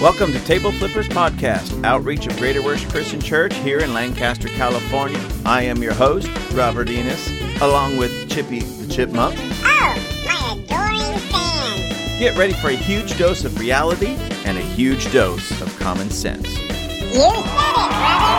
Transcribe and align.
Welcome 0.00 0.30
to 0.30 0.38
Table 0.44 0.70
Flippers 0.70 1.08
Podcast, 1.08 1.84
outreach 1.84 2.28
of 2.28 2.36
Greater 2.36 2.62
Worship 2.62 2.88
Christian 2.88 3.20
Church 3.20 3.52
here 3.56 3.80
in 3.80 3.92
Lancaster, 3.92 4.46
California. 4.46 5.20
I 5.44 5.62
am 5.62 5.82
your 5.82 5.92
host, 5.92 6.30
Robert 6.52 6.88
Enos, 6.88 7.28
along 7.60 7.96
with 7.96 8.30
Chippy 8.30 8.60
the 8.60 8.86
Chipmunk. 8.94 9.34
Oh, 9.40 10.22
my 10.24 10.52
adoring 10.52 11.18
fans. 11.18 12.20
Get 12.20 12.38
ready 12.38 12.52
for 12.52 12.68
a 12.68 12.76
huge 12.76 13.18
dose 13.18 13.44
of 13.44 13.58
reality 13.58 14.16
and 14.44 14.56
a 14.56 14.60
huge 14.60 15.12
dose 15.12 15.60
of 15.60 15.76
common 15.80 16.10
sense. 16.10 16.46
You 16.46 16.54
said 16.54 17.32
it, 17.34 17.90
brother. 17.98 18.38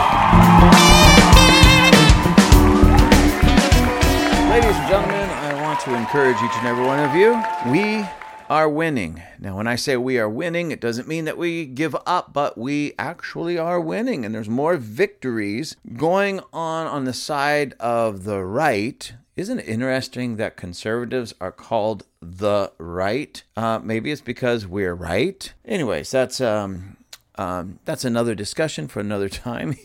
Ladies 4.48 4.76
and 4.76 4.88
gentlemen, 4.88 5.28
I 5.28 5.60
want 5.60 5.78
to 5.80 5.94
encourage 5.94 6.36
each 6.36 6.56
and 6.56 6.66
every 6.66 6.86
one 6.86 7.00
of 7.00 7.14
you. 7.14 7.34
We 7.70 8.06
are 8.50 8.68
winning. 8.68 9.22
Now, 9.38 9.56
when 9.56 9.68
I 9.68 9.76
say 9.76 9.96
we 9.96 10.18
are 10.18 10.28
winning, 10.28 10.72
it 10.72 10.80
doesn't 10.80 11.06
mean 11.06 11.24
that 11.26 11.38
we 11.38 11.64
give 11.64 11.94
up, 12.04 12.32
but 12.32 12.58
we 12.58 12.94
actually 12.98 13.56
are 13.56 13.80
winning. 13.80 14.24
And 14.24 14.34
there's 14.34 14.48
more 14.48 14.76
victories 14.76 15.76
going 15.96 16.40
on 16.52 16.88
on 16.88 17.04
the 17.04 17.12
side 17.12 17.74
of 17.78 18.24
the 18.24 18.42
right. 18.42 19.12
Isn't 19.36 19.60
it 19.60 19.68
interesting 19.68 20.36
that 20.36 20.56
conservatives 20.56 21.32
are 21.40 21.52
called 21.52 22.04
the 22.20 22.72
right? 22.76 23.40
Uh, 23.56 23.78
maybe 23.78 24.10
it's 24.10 24.20
because 24.20 24.66
we're 24.66 24.94
right. 24.94 25.52
Anyways, 25.64 26.10
that's 26.10 26.40
um, 26.40 26.96
um, 27.36 27.78
that's 27.84 28.04
another 28.04 28.34
discussion 28.34 28.88
for 28.88 28.98
another 28.98 29.28
time. 29.30 29.76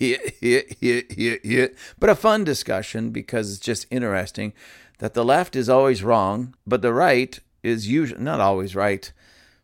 but 2.00 2.10
a 2.10 2.16
fun 2.16 2.44
discussion 2.44 3.12
because 3.12 3.52
it's 3.52 3.60
just 3.60 3.86
interesting 3.92 4.54
that 5.00 5.14
the 5.14 5.26
left 5.26 5.56
is 5.56 5.70
always 5.70 6.04
wrong, 6.04 6.56
but 6.66 6.82
the 6.82 6.94
right 6.94 7.40
is 7.66 7.88
usually 7.88 8.22
not 8.22 8.40
always 8.40 8.76
right 8.76 9.12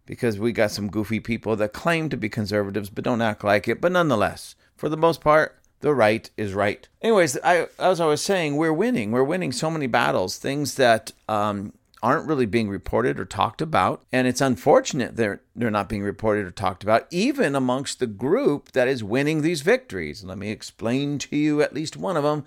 because 0.05 0.40
we 0.40 0.52
got 0.52 0.72
some 0.72 0.90
goofy 0.90 1.20
people 1.20 1.55
that 1.55 1.73
claim 1.73 2.10
to 2.10 2.18
be 2.18 2.30
conservatives 2.30 2.90
but 2.90 3.04
don't 3.04 3.21
act 3.21 3.44
like 3.44 3.68
it. 3.68 3.80
But 3.80 3.91
nonetheless, 3.91 4.55
for 4.76 4.90
the 4.90 4.98
most 4.98 5.21
part, 5.21 5.57
the 5.82 5.94
right 5.94 6.29
is 6.38 6.54
right. 6.54 6.88
Anyways, 7.02 7.38
I, 7.44 7.68
as 7.79 7.99
I 7.99 8.05
was 8.05 8.22
saying, 8.22 8.55
we're 8.55 8.74
winning. 8.74 9.12
We're 9.12 9.24
winning 9.24 9.52
so 9.52 9.70
many 9.70 9.88
battles, 9.88 10.38
things 10.38 10.76
that 10.76 11.12
um, 11.27 11.74
aren't 12.04 12.27
really 12.27 12.46
being 12.46 12.70
reported 12.70 13.20
or 13.20 13.26
talked 13.26 13.62
about. 13.62 14.04
And 14.12 14.27
it's 14.27 14.41
unfortunate 14.41 15.16
they're, 15.16 15.41
they're 15.55 15.72
not 15.72 15.90
being 15.90 16.04
reported 16.04 16.46
or 16.46 16.52
talked 16.52 16.84
about, 16.84 17.07
even 17.12 17.55
amongst 17.55 17.99
the 17.99 18.07
group 18.07 18.72
that 18.72 18.88
is 18.88 19.04
winning 19.04 19.41
these 19.41 19.62
victories. 19.62 20.24
Let 20.24 20.38
me 20.38 20.49
explain 20.52 21.18
to 21.20 21.35
you 21.35 21.62
at 21.62 21.74
least 21.74 21.98
one 21.98 22.18
of 22.18 22.24
them 22.24 22.46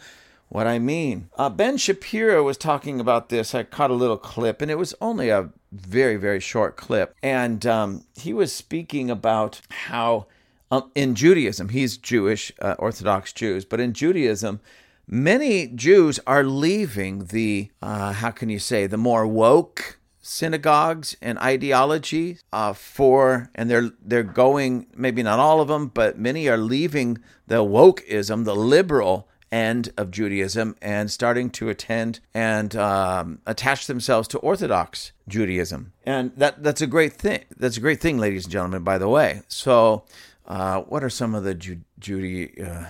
what 0.49 0.67
I 0.67 0.79
mean. 0.79 1.29
Uh, 1.37 1.49
ben 1.49 1.77
Shapiro 1.77 2.43
was 2.43 2.57
talking 2.57 3.01
about 3.01 3.29
this. 3.29 3.55
I 3.55 3.63
caught 3.63 3.91
a 3.91 3.95
little 3.95 4.17
clip, 4.17 4.63
and 4.63 4.71
it 4.71 4.79
was 4.79 4.95
only 5.01 5.29
a 5.29 5.51
very, 5.73 6.17
very 6.17 6.41
short 6.41 6.77
clip. 6.77 7.15
And 7.23 7.67
um, 7.67 8.05
he 8.15 8.33
was 8.33 8.53
speaking 8.53 9.11
about 9.11 9.61
how 9.71 10.27
um, 10.71 10.91
in 10.95 11.15
Judaism, 11.15 11.69
he's 11.71 11.97
Jewish, 11.97 12.53
uh, 12.61 12.75
Orthodox 12.79 13.33
Jews, 13.33 13.65
but 13.65 13.81
in 13.81 13.93
Judaism, 13.93 14.61
many 15.07 15.67
Jews 15.69 16.21
are 16.27 16.45
leaving 16.45 17.27
the, 17.27 17.71
uh, 17.83 18.13
how 18.13 18.31
can 18.31 18.49
you 18.49 18.59
say, 18.59 18.87
the 18.87 18.97
more 18.97 19.27
woke 19.27 19.99
synagogues 20.25 21.17
and 21.21 21.39
ideology 21.39 22.39
uh, 22.51 22.73
for 22.73 23.51
and 23.55 23.71
they're 23.71 23.91
they're 24.03 24.23
going 24.23 24.87
maybe 24.97 25.23
not 25.23 25.39
all 25.39 25.61
of 25.61 25.69
them 25.69 25.87
but 25.89 26.19
many 26.19 26.49
are 26.49 26.57
leaving 26.57 27.19
the 27.47 27.57
wokeism 27.57 28.47
the 28.47 28.57
liberal 28.57 29.29
end 29.55 29.93
of 29.97 30.11
Judaism 30.11 30.75
and 30.83 31.09
starting 31.09 31.49
to 31.49 31.69
attend 31.69 32.19
and 32.35 32.75
um, 32.75 33.39
attach 33.47 33.87
themselves 33.87 34.27
to 34.29 34.39
Orthodox 34.39 35.13
Judaism. 35.29 35.93
And 36.05 36.33
that 36.37 36.65
that's 36.65 36.83
a 36.83 36.89
great 36.89 37.13
thing. 37.13 37.45
That's 37.57 37.77
a 37.77 37.81
great 37.81 38.01
thing, 38.01 38.19
ladies 38.19 38.45
and 38.45 38.53
gentlemen. 38.53 38.83
By 38.83 38.99
the 38.99 39.09
way, 39.09 39.43
so 39.47 40.05
uh, 40.47 40.81
what 40.81 41.05
are 41.05 41.11
some 41.11 41.37
of 41.37 41.45
the 41.45 41.55
Ju- 41.55 41.85
Judy, 42.01 42.61
uh, 42.61 42.87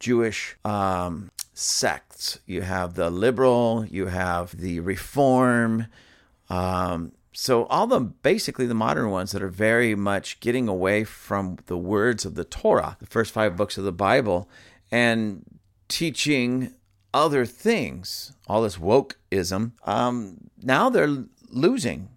Jewish 0.00 0.56
um, 0.64 1.30
sects? 1.54 2.40
You 2.46 2.62
have 2.62 2.94
the 2.94 3.08
liberal, 3.08 3.86
you 3.88 4.06
have 4.06 4.58
the 4.58 4.80
Reform. 4.80 5.86
Um, 6.50 7.12
so 7.32 7.66
all 7.66 7.86
the 7.86 8.00
basically 8.00 8.66
the 8.66 8.74
modern 8.74 9.10
ones 9.10 9.30
that 9.32 9.42
are 9.42 9.48
very 9.48 9.94
much 9.94 10.40
getting 10.40 10.66
away 10.66 11.04
from 11.04 11.58
the 11.66 11.78
words 11.78 12.24
of 12.24 12.34
the 12.34 12.44
Torah, 12.44 12.96
the 12.98 13.06
first 13.06 13.30
five 13.30 13.56
books 13.56 13.78
of 13.78 13.84
the 13.84 13.92
Bible, 13.92 14.48
and 14.90 15.44
teaching 15.88 16.72
other 17.12 17.46
things, 17.46 18.32
all 18.46 18.62
this 18.62 18.76
wokeism, 18.76 19.72
um, 19.84 20.50
now 20.62 20.90
they're 20.90 21.24
losing 21.50 22.08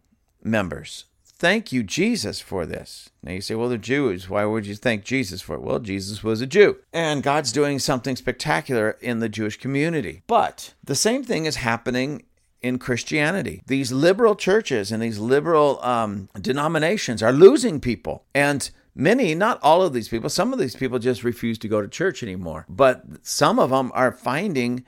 members. 0.43 1.05
Thank 1.25 1.71
you, 1.71 1.83
Jesus, 1.83 2.41
for 2.41 2.65
this. 2.65 3.11
Now 3.23 3.31
you 3.31 3.39
say, 3.39 3.55
well, 3.55 3.69
they're 3.69 3.77
Jews. 3.77 4.29
Why 4.29 4.43
would 4.43 4.65
you 4.65 4.75
thank 4.75 5.05
Jesus 5.05 5.41
for 5.41 5.55
it? 5.55 5.61
Well, 5.61 5.79
Jesus 5.79 6.21
was 6.21 6.41
a 6.41 6.45
Jew. 6.45 6.77
And 6.91 7.23
God's 7.23 7.53
doing 7.53 7.79
something 7.79 8.17
spectacular 8.17 8.97
in 8.99 9.19
the 9.19 9.29
Jewish 9.29 9.57
community. 9.57 10.21
But 10.27 10.73
the 10.83 10.95
same 10.95 11.23
thing 11.23 11.45
is 11.45 11.55
happening 11.55 12.23
in 12.61 12.77
Christianity. 12.77 13.61
These 13.67 13.93
liberal 13.93 14.35
churches 14.35 14.91
and 14.91 15.01
these 15.01 15.17
liberal 15.17 15.81
um, 15.81 16.27
denominations 16.41 17.23
are 17.23 17.31
losing 17.31 17.79
people. 17.79 18.25
And 18.35 18.69
Many, 18.99 19.33
not 19.33 19.61
all 19.63 19.81
of 19.81 19.93
these 19.93 20.09
people, 20.09 20.29
some 20.29 20.51
of 20.51 20.59
these 20.59 20.75
people 20.75 20.99
just 20.99 21.23
refuse 21.23 21.57
to 21.59 21.69
go 21.69 21.81
to 21.81 21.87
church 21.87 22.21
anymore. 22.21 22.65
But 22.67 23.05
some 23.21 23.57
of 23.57 23.69
them 23.69 23.93
are 23.95 24.11
finding 24.11 24.83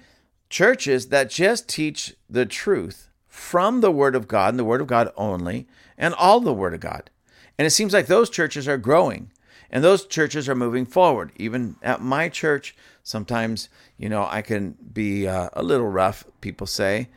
churches 0.49 1.07
that 1.07 1.29
just 1.29 1.69
teach 1.69 2.13
the 2.29 2.45
truth 2.45 3.09
from 3.29 3.79
the 3.79 3.89
Word 3.89 4.13
of 4.13 4.27
God 4.27 4.49
and 4.49 4.59
the 4.59 4.65
Word 4.65 4.81
of 4.81 4.87
God 4.87 5.13
only 5.15 5.65
and 5.97 6.13
all 6.15 6.41
the 6.41 6.51
Word 6.51 6.73
of 6.73 6.81
God. 6.81 7.09
And 7.57 7.65
it 7.65 7.69
seems 7.69 7.93
like 7.93 8.07
those 8.07 8.29
churches 8.29 8.67
are 8.67 8.77
growing 8.77 9.31
and 9.69 9.81
those 9.81 10.05
churches 10.05 10.49
are 10.49 10.55
moving 10.55 10.85
forward. 10.85 11.31
Even 11.37 11.77
at 11.81 12.01
my 12.01 12.27
church, 12.27 12.75
sometimes, 13.03 13.69
you 13.97 14.09
know, 14.09 14.27
I 14.29 14.41
can 14.41 14.75
be 14.91 15.25
uh, 15.25 15.47
a 15.53 15.63
little 15.63 15.87
rough, 15.87 16.25
people 16.41 16.67
say, 16.67 17.07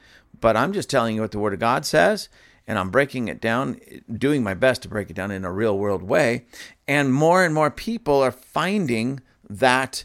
but 0.40 0.56
I'm 0.56 0.72
just 0.72 0.90
telling 0.90 1.16
you 1.16 1.22
what 1.22 1.32
the 1.32 1.40
Word 1.40 1.54
of 1.54 1.58
God 1.58 1.84
says 1.84 2.28
and 2.66 2.78
I'm 2.78 2.90
breaking 2.90 3.28
it 3.28 3.40
down, 3.40 3.78
doing 4.12 4.42
my 4.42 4.54
best 4.54 4.82
to 4.82 4.88
break 4.88 5.10
it 5.10 5.16
down 5.16 5.30
in 5.30 5.44
a 5.44 5.52
real 5.52 5.78
world 5.78 6.02
way. 6.02 6.46
And 6.88 7.12
more 7.12 7.44
and 7.44 7.54
more 7.54 7.70
people 7.70 8.22
are 8.22 8.30
finding 8.30 9.20
that 9.48 10.04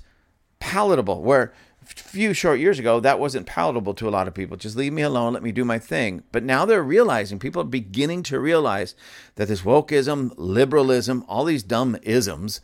palatable, 0.59 1.23
where 1.23 1.53
a 1.81 1.85
few 1.85 2.33
short 2.33 2.59
years 2.59 2.77
ago, 2.77 2.99
that 2.99 3.19
wasn't 3.19 3.47
palatable 3.47 3.93
to 3.95 4.07
a 4.07 4.11
lot 4.11 4.27
of 4.27 4.33
people. 4.33 4.57
Just 4.57 4.75
leave 4.75 4.93
me 4.93 5.01
alone, 5.01 5.33
let 5.33 5.43
me 5.43 5.51
do 5.51 5.65
my 5.65 5.79
thing. 5.79 6.23
But 6.31 6.43
now 6.43 6.65
they're 6.65 6.83
realizing, 6.83 7.39
people 7.39 7.61
are 7.61 7.65
beginning 7.65 8.23
to 8.23 8.39
realize 8.39 8.93
that 9.35 9.47
this 9.47 9.61
wokeism, 9.61 10.33
liberalism, 10.37 11.23
all 11.27 11.45
these 11.45 11.63
dumb 11.63 11.97
isms, 12.03 12.61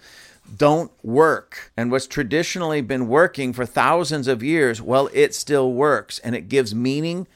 don't 0.58 0.92
work. 1.04 1.72
And 1.76 1.90
what's 1.90 2.06
traditionally 2.06 2.82
been 2.82 3.08
working 3.08 3.54
for 3.54 3.66
thousands 3.66 4.28
of 4.28 4.44
years, 4.44 4.82
well, 4.82 5.10
it 5.14 5.34
still 5.34 5.72
works 5.72 6.20
and 6.20 6.36
it 6.36 6.50
gives 6.50 6.76
meaning 6.76 7.28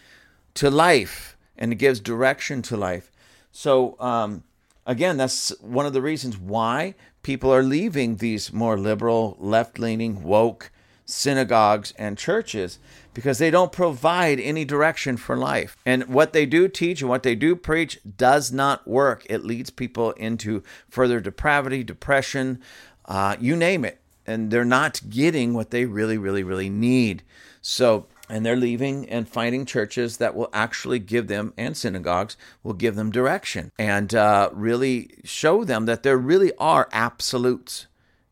to 0.56 0.70
life 0.70 1.38
and 1.60 1.72
it 1.72 1.76
gives 1.76 2.00
direction 2.00 2.64
to 2.64 2.78
life. 2.78 3.12
So, 3.52 3.96
um, 4.00 4.44
again, 4.88 5.18
that's 5.18 5.50
one 5.60 5.86
of 5.86 5.94
the 5.94 6.02
reasons 6.02 6.38
why 6.38 6.96
people 7.22 7.54
are 7.54 7.62
leaving 7.62 8.16
these 8.16 8.52
more 8.52 8.80
liberal, 8.80 9.36
left 9.40 9.78
leaning, 9.78 10.24
woke 10.24 10.72
synagogues 11.06 11.92
and 11.98 12.18
churches 12.18 12.80
because 13.14 13.40
they 13.40 13.50
don't 13.50 13.72
provide 13.72 14.40
any 14.40 14.64
direction 14.64 15.18
for 15.18 15.36
life. 15.36 15.76
And 15.86 16.08
what 16.08 16.34
they 16.34 16.46
do 16.46 16.68
teach 16.68 17.02
and 17.02 17.10
what 17.10 17.24
they 17.24 17.36
do 17.36 17.56
preach 17.56 18.00
does 18.18 18.52
not 18.52 18.88
work. 18.88 19.26
It 19.30 19.44
leads 19.44 19.70
people 19.72 20.12
into 20.12 20.64
further 20.88 21.20
depravity, 21.20 21.84
depression, 21.84 22.62
uh, 23.06 23.36
you 23.40 23.56
name 23.56 23.84
it. 23.84 24.00
And 24.26 24.52
they're 24.52 24.64
not 24.64 25.02
getting 25.10 25.56
what 25.56 25.72
they 25.72 25.86
really, 25.86 26.18
really, 26.18 26.44
really 26.44 26.70
need. 26.70 27.24
So, 27.62 28.06
and 28.30 28.46
they're 28.46 28.56
leaving 28.56 29.08
and 29.10 29.28
finding 29.28 29.66
churches 29.66 30.18
that 30.18 30.36
will 30.36 30.50
actually 30.54 31.00
give 31.00 31.28
them 31.28 31.54
and 31.58 31.76
synagogues 31.76 32.38
will 32.64 32.74
give 32.74 32.96
them 32.96 33.12
direction 33.12 33.72
and 33.78 34.14
uh, 34.14 34.50
really 34.54 35.12
show 35.24 35.64
them 35.64 35.86
that 35.86 36.04
there 36.04 36.18
really 36.18 36.52
are 36.58 36.88
absolutes 36.92 37.88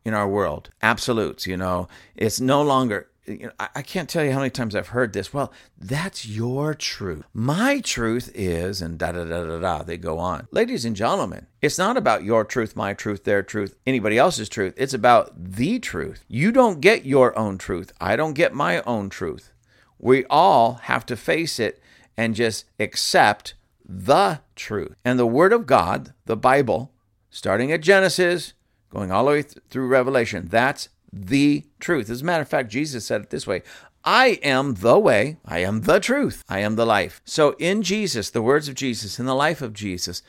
in 0.05 0.13
our 0.13 0.27
world 0.27 0.69
absolutes 0.81 1.45
you 1.47 1.57
know 1.57 1.87
it's 2.15 2.39
no 2.39 2.61
longer 2.61 3.09
you 3.27 3.47
know, 3.47 3.51
I, 3.59 3.67
I 3.75 3.81
can't 3.81 4.09
tell 4.09 4.23
you 4.23 4.31
how 4.31 4.39
many 4.39 4.49
times 4.49 4.75
I've 4.75 4.87
heard 4.89 5.13
this. 5.13 5.33
Well, 5.33 5.51
that's 5.77 6.25
your 6.25 6.73
truth. 6.73 7.25
My 7.33 7.81
truth 7.81 8.31
is, 8.33 8.81
and 8.81 8.97
da 8.97 9.11
da 9.11 9.25
da 9.25 9.43
da 9.43 9.59
da, 9.59 9.83
they 9.83 9.97
go 9.97 10.17
on. 10.17 10.47
Ladies 10.51 10.85
and 10.85 10.95
gentlemen, 10.95 11.47
it's 11.61 11.77
not 11.77 11.97
about 11.97 12.23
your 12.23 12.45
truth, 12.45 12.75
my 12.75 12.93
truth, 12.93 13.25
their 13.25 13.43
truth, 13.43 13.75
anybody 13.85 14.17
else's 14.17 14.49
truth. 14.49 14.73
It's 14.77 14.93
about 14.93 15.31
the 15.35 15.79
truth. 15.79 16.23
You 16.27 16.51
don't 16.51 16.79
get 16.79 17.05
your 17.05 17.37
own 17.37 17.57
truth. 17.57 17.91
I 17.99 18.15
don't 18.15 18.33
get 18.33 18.53
my 18.53 18.81
own 18.83 19.09
truth. 19.09 19.51
We 19.99 20.25
all 20.25 20.73
have 20.83 21.05
to 21.07 21.15
face 21.15 21.59
it 21.59 21.81
and 22.15 22.35
just 22.35 22.65
accept 22.79 23.53
the 23.87 24.41
truth. 24.55 24.95
And 25.05 25.17
the 25.17 25.25
Word 25.25 25.53
of 25.53 25.65
God, 25.65 26.13
the 26.25 26.37
Bible, 26.37 26.91
starting 27.29 27.71
at 27.71 27.81
Genesis, 27.81 28.53
going 28.89 29.11
all 29.11 29.25
the 29.25 29.31
way 29.31 29.43
th- 29.43 29.57
through 29.69 29.87
Revelation, 29.87 30.47
that's 30.49 30.89
the 31.13 31.65
truth. 31.79 32.09
As 32.09 32.21
a 32.21 32.25
matter 32.25 32.41
of 32.41 32.49
fact, 32.49 32.69
Jesus 32.69 33.05
said 33.05 33.21
it 33.21 33.29
this 33.29 33.47
way 33.47 33.63
I 34.03 34.39
am 34.43 34.75
the 34.75 34.97
way, 34.97 35.37
I 35.45 35.59
am 35.59 35.81
the 35.81 35.99
truth, 35.99 36.43
I 36.47 36.59
am 36.59 36.75
the 36.75 36.85
life. 36.85 37.21
So 37.25 37.55
in 37.59 37.81
Jesus, 37.81 38.29
the 38.29 38.41
words 38.41 38.67
of 38.67 38.75
Jesus, 38.75 39.19
in 39.19 39.25
the 39.25 39.35
life 39.35 39.61
of 39.61 39.73
Jesus, 39.73 40.21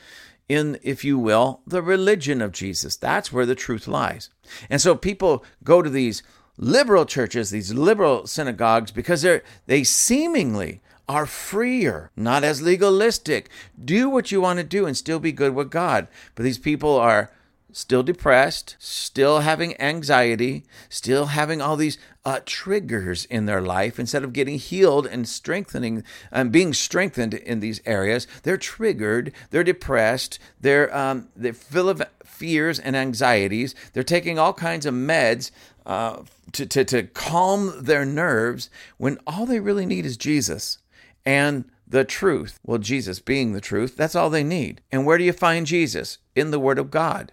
in, 0.48 0.78
if 0.82 1.04
you 1.04 1.18
will, 1.18 1.60
the 1.66 1.82
religion 1.82 2.40
of 2.40 2.52
Jesus. 2.52 2.96
That's 2.96 3.32
where 3.32 3.46
the 3.46 3.54
truth 3.54 3.86
lies. 3.86 4.30
And 4.70 4.80
so 4.80 4.94
people 4.94 5.44
go 5.62 5.82
to 5.82 5.90
these 5.90 6.22
liberal 6.58 7.06
churches, 7.06 7.50
these 7.50 7.72
liberal 7.72 8.26
synagogues, 8.26 8.90
because 8.90 9.22
they're 9.22 9.42
they 9.66 9.84
seemingly 9.84 10.82
are 11.08 11.24
freer, 11.24 12.10
not 12.16 12.44
as 12.44 12.60
legalistic. 12.60 13.48
Do 13.82 14.10
what 14.10 14.30
you 14.30 14.42
want 14.42 14.58
to 14.58 14.64
do 14.64 14.84
and 14.84 14.96
still 14.96 15.18
be 15.18 15.32
good 15.32 15.54
with 15.54 15.70
God. 15.70 16.06
But 16.34 16.42
these 16.42 16.58
people 16.58 16.96
are 16.96 17.30
still 17.72 18.02
depressed, 18.02 18.76
still 18.78 19.40
having 19.40 19.80
anxiety, 19.80 20.64
still 20.88 21.26
having 21.26 21.60
all 21.60 21.76
these 21.76 21.98
uh, 22.24 22.40
triggers 22.44 23.24
in 23.26 23.46
their 23.46 23.60
life. 23.60 23.98
Instead 23.98 24.24
of 24.24 24.32
getting 24.32 24.58
healed 24.58 25.06
and 25.06 25.28
strengthening 25.28 26.02
and 26.30 26.52
being 26.52 26.74
strengthened 26.74 27.34
in 27.34 27.60
these 27.60 27.80
areas, 27.86 28.26
they're 28.42 28.56
triggered, 28.56 29.32
they're 29.50 29.64
depressed, 29.64 30.38
they're 30.60 30.94
um, 30.96 31.28
they're 31.36 31.52
full 31.52 31.88
of 31.88 32.02
fears 32.24 32.78
and 32.78 32.96
anxieties. 32.96 33.74
They're 33.92 34.02
taking 34.02 34.38
all 34.38 34.52
kinds 34.52 34.86
of 34.86 34.94
meds. 34.94 35.50
Uh, 35.88 36.22
to, 36.52 36.64
to, 36.66 36.84
to 36.84 37.02
calm 37.02 37.72
their 37.82 38.04
nerves 38.04 38.70
when 38.96 39.18
all 39.26 39.44
they 39.46 39.58
really 39.58 39.86
need 39.86 40.06
is 40.06 40.16
Jesus 40.16 40.78
and 41.26 41.64
the 41.86 42.04
truth. 42.04 42.60
Well, 42.64 42.78
Jesus 42.78 43.18
being 43.20 43.52
the 43.52 43.60
truth, 43.60 43.96
that's 43.96 44.14
all 44.14 44.30
they 44.30 44.44
need. 44.44 44.82
And 44.92 45.04
where 45.04 45.18
do 45.18 45.24
you 45.24 45.32
find 45.32 45.66
Jesus? 45.66 46.18
In 46.36 46.50
the 46.52 46.60
Word 46.60 46.78
of 46.78 46.90
God 46.90 47.32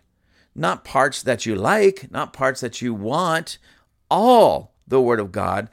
not 0.56 0.86
parts 0.86 1.22
that 1.22 1.46
you 1.46 1.56
like, 1.56 2.10
not 2.10 2.34
parts 2.34 2.62
that 2.62 2.82
you 2.82 2.94
want, 2.94 3.58
all 4.10 4.74
the 4.88 5.02
Word 5.02 5.20
of 5.20 5.32
God, 5.32 5.70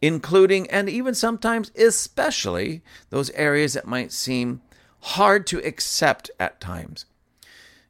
including 0.00 0.68
and 0.70 0.88
even 0.88 1.14
sometimes, 1.14 1.70
especially, 1.76 2.82
those 3.10 3.30
areas 3.30 3.74
that 3.74 3.86
might 3.86 4.10
seem 4.10 4.62
hard 5.00 5.46
to 5.48 5.58
accept 5.58 6.30
at 6.40 6.60
times. 6.60 7.04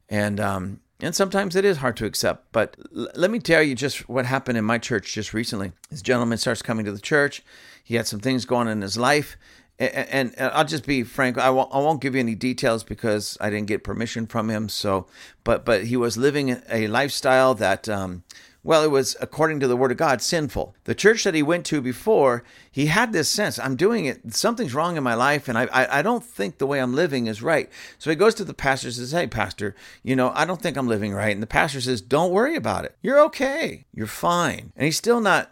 And, 0.09 0.41
um, 0.41 0.81
and 1.03 1.15
sometimes 1.15 1.57
it 1.57 1.65
is 1.65 1.79
hard 1.79 1.97
to 1.99 2.07
accept. 2.07 2.53
But 2.53 2.77
l- 2.97 3.09
let 3.15 3.31
me 3.31 3.39
tell 3.39 3.63
you 3.63 3.75
just 3.75 4.09
what 4.09 4.25
happened 4.25 4.57
in 4.57 4.65
my 4.65 4.79
church 4.79 5.13
just 5.13 5.35
recently. 5.35 5.73
This 5.91 6.01
gentleman 6.01 6.39
starts 6.39 6.63
coming 6.63 6.87
to 6.87 6.93
the 6.93 7.01
church. 7.01 7.43
He 7.85 7.97
had 7.97 8.07
some 8.07 8.21
things 8.21 8.45
going 8.47 8.69
on 8.69 8.73
in 8.73 8.81
his 8.81 8.97
life 8.97 9.37
and, 9.79 10.35
and, 10.37 10.53
I'll 10.53 10.65
just 10.65 10.87
be 10.87 11.03
frank. 11.03 11.39
I 11.39 11.51
won't, 11.51 11.73
I 11.73 11.79
won't 11.79 12.01
give 12.01 12.15
you 12.15 12.21
any 12.21 12.35
details 12.35 12.85
because 12.85 13.37
I 13.41 13.51
didn't 13.51 13.67
get 13.67 13.85
permission 13.85 14.27
from 14.27 14.49
him. 14.49 14.69
So, 14.69 15.07
but 15.45 15.65
but 15.65 15.85
he 15.85 15.97
was 15.97 16.17
living 16.17 16.61
a 16.71 16.87
lifestyle 16.89 17.55
that, 17.55 17.89
um, 17.89 18.23
well, 18.65 18.85
it 18.85 18.91
was 18.91 19.17
according 19.21 19.59
to 19.61 19.67
the 19.67 19.77
Word 19.77 19.91
of 19.91 19.97
God, 19.97 20.23
sinful. 20.23 20.77
The 20.85 20.95
church 20.95 21.25
that 21.25 21.35
he 21.35 21.43
went 21.43 21.67
to 21.67 21.81
before, 21.81 22.45
he 22.71 22.87
had 22.87 23.13
this 23.13 23.29
sense: 23.29 23.59
I'm 23.59 23.75
doing 23.75 24.07
it. 24.07 24.35
Something's 24.35 24.75
wrong 24.75 24.97
in 24.97 25.03
my 25.03 25.15
life, 25.15 25.49
and 25.49 25.59
I 25.59 25.65
I, 25.65 25.99
I 25.99 26.03
don't 26.03 26.25
think 26.25 26.59
the 26.59 26.67
way 26.67 26.81
I'm 26.81 26.95
living 26.95 27.27
is 27.27 27.43
right. 27.43 27.69
So 27.99 28.11
he 28.11 28.17
goes 28.17 28.35
to 28.37 28.45
the 28.45 28.55
pastor 28.55 28.89
and 28.89 28.95
says, 28.95 29.11
"Hey, 29.11 29.27
pastor, 29.27 29.75
you 30.03 30.15
know 30.15 30.31
I 30.35 30.45
don't 30.45 30.63
think 30.63 30.77
I'm 30.77 30.87
living 30.87 31.13
right." 31.13 31.33
And 31.33 31.43
the 31.43 31.47
pastor 31.49 31.81
says, 31.81 32.01
"Don't 32.01 32.33
worry 32.33 32.55
about 32.55 32.85
it. 32.85 32.97
You're 33.03 33.21
okay. 33.25 33.85
You're 33.93 34.07
fine." 34.07 34.73
And 34.77 34.85
he's 34.85 34.97
still 34.97 35.21
not. 35.21 35.51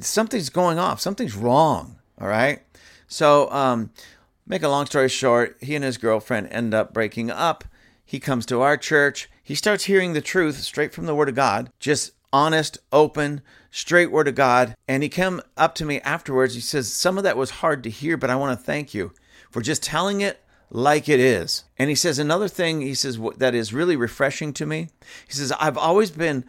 Something's 0.00 0.50
going 0.50 0.78
off. 0.78 1.00
Something's 1.00 1.36
wrong. 1.36 1.96
All 2.20 2.28
right. 2.28 2.62
So, 3.06 3.50
um, 3.52 3.90
make 4.46 4.62
a 4.62 4.68
long 4.68 4.86
story 4.86 5.08
short, 5.08 5.56
he 5.60 5.74
and 5.74 5.84
his 5.84 5.96
girlfriend 5.96 6.48
end 6.50 6.74
up 6.74 6.92
breaking 6.92 7.30
up. 7.30 7.64
He 8.04 8.18
comes 8.18 8.46
to 8.46 8.62
our 8.62 8.76
church. 8.76 9.30
He 9.42 9.54
starts 9.54 9.84
hearing 9.84 10.12
the 10.12 10.20
truth 10.20 10.56
straight 10.56 10.92
from 10.92 11.06
the 11.06 11.14
Word 11.14 11.28
of 11.28 11.34
God, 11.34 11.70
just 11.78 12.12
honest, 12.32 12.78
open, 12.92 13.40
straight 13.70 14.10
Word 14.10 14.28
of 14.28 14.34
God. 14.34 14.74
And 14.86 15.02
he 15.02 15.08
came 15.08 15.40
up 15.56 15.74
to 15.76 15.84
me 15.84 16.00
afterwards. 16.00 16.54
He 16.54 16.60
says, 16.60 16.92
Some 16.92 17.18
of 17.18 17.24
that 17.24 17.36
was 17.36 17.50
hard 17.50 17.82
to 17.84 17.90
hear, 17.90 18.16
but 18.16 18.30
I 18.30 18.36
want 18.36 18.58
to 18.58 18.64
thank 18.64 18.94
you 18.94 19.12
for 19.50 19.62
just 19.62 19.82
telling 19.82 20.20
it 20.20 20.40
like 20.70 21.08
it 21.08 21.20
is. 21.20 21.64
And 21.78 21.88
he 21.88 21.96
says, 21.96 22.18
Another 22.18 22.48
thing, 22.48 22.80
he 22.80 22.94
says, 22.94 23.18
that 23.38 23.54
is 23.54 23.72
really 23.72 23.96
refreshing 23.96 24.52
to 24.54 24.66
me. 24.66 24.88
He 25.26 25.34
says, 25.34 25.52
I've 25.58 25.78
always 25.78 26.10
been 26.10 26.44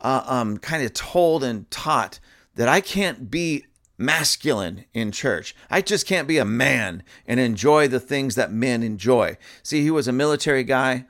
uh, 0.00 0.24
um, 0.26 0.58
kind 0.58 0.84
of 0.84 0.92
told 0.92 1.44
and 1.44 1.70
taught 1.70 2.18
that 2.54 2.68
I 2.68 2.80
can't 2.80 3.30
be 3.30 3.66
masculine 3.96 4.84
in 4.92 5.12
church. 5.12 5.54
I 5.70 5.80
just 5.80 6.06
can't 6.06 6.28
be 6.28 6.38
a 6.38 6.44
man 6.44 7.02
and 7.26 7.38
enjoy 7.38 7.88
the 7.88 8.00
things 8.00 8.34
that 8.34 8.52
men 8.52 8.82
enjoy. 8.82 9.36
See, 9.62 9.82
he 9.82 9.90
was 9.90 10.08
a 10.08 10.12
military 10.12 10.64
guy 10.64 11.06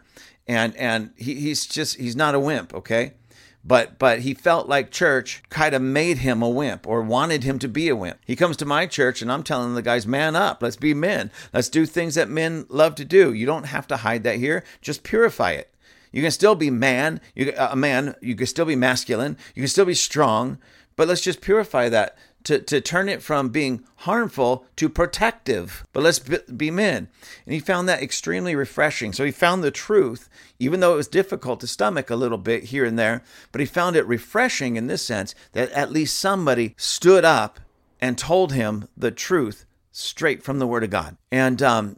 and 0.47 0.77
and 0.77 1.13
he, 1.17 1.35
he's 1.37 1.67
just 1.67 1.97
he's 1.97 2.17
not 2.17 2.35
a 2.35 2.41
wimp, 2.41 2.75
okay? 2.75 3.15
But 3.65 3.99
but 3.99 4.21
he 4.21 4.35
felt 4.35 4.69
like 4.69 4.91
church 4.91 5.43
kind 5.49 5.75
of 5.75 5.83
made 5.83 6.19
him 6.19 6.43
a 6.43 6.49
wimp 6.49 6.87
or 6.87 7.01
wanted 7.01 7.45
him 7.45 7.59
to 7.61 7.69
be 7.69 7.89
a 7.89 7.97
wimp. 7.97 8.19
He 8.27 8.35
comes 8.35 8.57
to 8.57 8.65
my 8.65 8.87
church 8.87 9.23
and 9.23 9.31
I'm 9.31 9.45
telling 9.45 9.75
the 9.75 9.83
guys, 9.83 10.07
man 10.07 10.35
up, 10.35 10.63
let's 10.63 10.77
be 10.77 10.95
men. 10.95 11.31
Let's 11.53 11.69
do 11.69 11.87
things 11.87 12.17
that 12.17 12.29
men 12.29 12.67
love 12.69 12.97
to 12.97 13.05
do. 13.05 13.33
You 13.33 13.47
don't 13.47 13.67
have 13.67 13.87
to 13.89 13.99
hide 13.99 14.25
that 14.25 14.37
here. 14.37 14.65
Just 14.81 15.05
purify 15.05 15.53
it. 15.53 15.73
You 16.13 16.23
can 16.23 16.31
still 16.31 16.55
be 16.55 16.71
man, 16.71 17.21
you, 17.35 17.53
uh, 17.53 17.69
a 17.73 17.77
man, 17.77 18.15
you 18.21 18.35
can 18.35 18.47
still 18.47 18.67
be 18.67 18.77
masculine, 18.77 19.39
you 19.55 19.63
can 19.63 19.69
still 19.69 19.87
be 19.87 19.95
strong, 19.95 20.59
but 20.95 21.09
let's 21.09 21.23
just 21.23 21.41
purify 21.41 21.89
that 21.89 22.19
to, 22.45 22.59
to 22.61 22.81
turn 22.81 23.09
it 23.09 23.23
from 23.23 23.49
being 23.49 23.85
harmful 23.97 24.67
to 24.77 24.89
protective. 24.89 25.87
But 25.93 26.03
let's 26.03 26.19
be 26.19 26.71
men. 26.71 27.09
And 27.47 27.55
he 27.55 27.61
found 27.61 27.89
that 27.89 28.03
extremely 28.03 28.55
refreshing. 28.55 29.13
So 29.13 29.25
he 29.25 29.31
found 29.31 29.63
the 29.63 29.71
truth, 29.71 30.29
even 30.59 30.81
though 30.81 30.95
it 30.95 30.97
was 30.97 31.09
difficult 31.09 31.61
to 31.61 31.67
stomach 31.67 32.11
a 32.11 32.17
little 32.17 32.39
bit 32.39 32.65
here 32.65 32.85
and 32.85 32.99
there, 32.99 33.23
but 33.51 33.61
he 33.61 33.67
found 33.67 33.97
it 33.97 34.07
refreshing 34.07 34.77
in 34.77 34.87
this 34.87 35.03
sense 35.03 35.35
that 35.53 35.71
at 35.73 35.93
least 35.93 36.19
somebody 36.19 36.75
stood 36.77 37.25
up 37.25 37.61
and 38.01 38.19
told 38.19 38.53
him 38.53 38.89
the 38.97 39.11
truth 39.11 39.65
straight 39.93 40.43
from 40.43 40.59
the 40.59 40.67
Word 40.67 40.85
of 40.85 40.91
God. 40.91 41.17
And 41.31 41.63
um, 41.63 41.97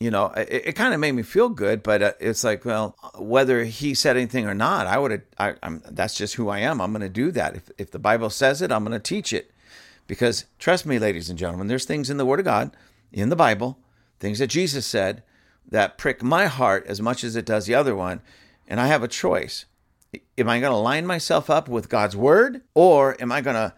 you 0.00 0.10
know, 0.10 0.26
it, 0.26 0.68
it 0.68 0.72
kind 0.72 0.94
of 0.94 1.00
made 1.00 1.12
me 1.12 1.22
feel 1.22 1.48
good, 1.48 1.82
but 1.82 2.02
uh, 2.02 2.12
it's 2.20 2.44
like, 2.44 2.64
well, 2.64 2.96
whether 3.16 3.64
he 3.64 3.94
said 3.94 4.16
anything 4.16 4.46
or 4.46 4.54
not, 4.54 4.86
I 4.86 4.98
would 4.98 5.22
have, 5.38 5.82
that's 5.90 6.14
just 6.14 6.34
who 6.34 6.48
I 6.48 6.60
am. 6.60 6.80
I'm 6.80 6.92
going 6.92 7.00
to 7.00 7.08
do 7.08 7.30
that. 7.32 7.56
If, 7.56 7.70
if 7.78 7.90
the 7.90 7.98
Bible 7.98 8.30
says 8.30 8.62
it, 8.62 8.70
I'm 8.70 8.84
going 8.84 8.92
to 8.92 9.00
teach 9.00 9.32
it. 9.32 9.50
Because 10.08 10.46
trust 10.58 10.86
me, 10.86 10.98
ladies 10.98 11.30
and 11.30 11.38
gentlemen, 11.38 11.68
there's 11.68 11.84
things 11.84 12.10
in 12.10 12.16
the 12.16 12.26
Word 12.26 12.40
of 12.40 12.44
God, 12.44 12.76
in 13.12 13.28
the 13.28 13.36
Bible, 13.36 13.78
things 14.18 14.40
that 14.40 14.48
Jesus 14.48 14.84
said 14.84 15.22
that 15.70 15.98
prick 15.98 16.22
my 16.22 16.46
heart 16.46 16.84
as 16.88 17.00
much 17.00 17.22
as 17.22 17.36
it 17.36 17.44
does 17.44 17.66
the 17.66 17.74
other 17.74 17.94
one. 17.94 18.20
And 18.66 18.80
I 18.80 18.88
have 18.88 19.02
a 19.02 19.08
choice. 19.08 19.66
Am 20.38 20.48
I 20.48 20.58
going 20.58 20.72
to 20.72 20.76
line 20.76 21.06
myself 21.06 21.48
up 21.50 21.68
with 21.68 21.90
God's 21.90 22.16
Word 22.16 22.62
or 22.74 23.20
am 23.20 23.30
I 23.30 23.42
going 23.42 23.54
to 23.54 23.74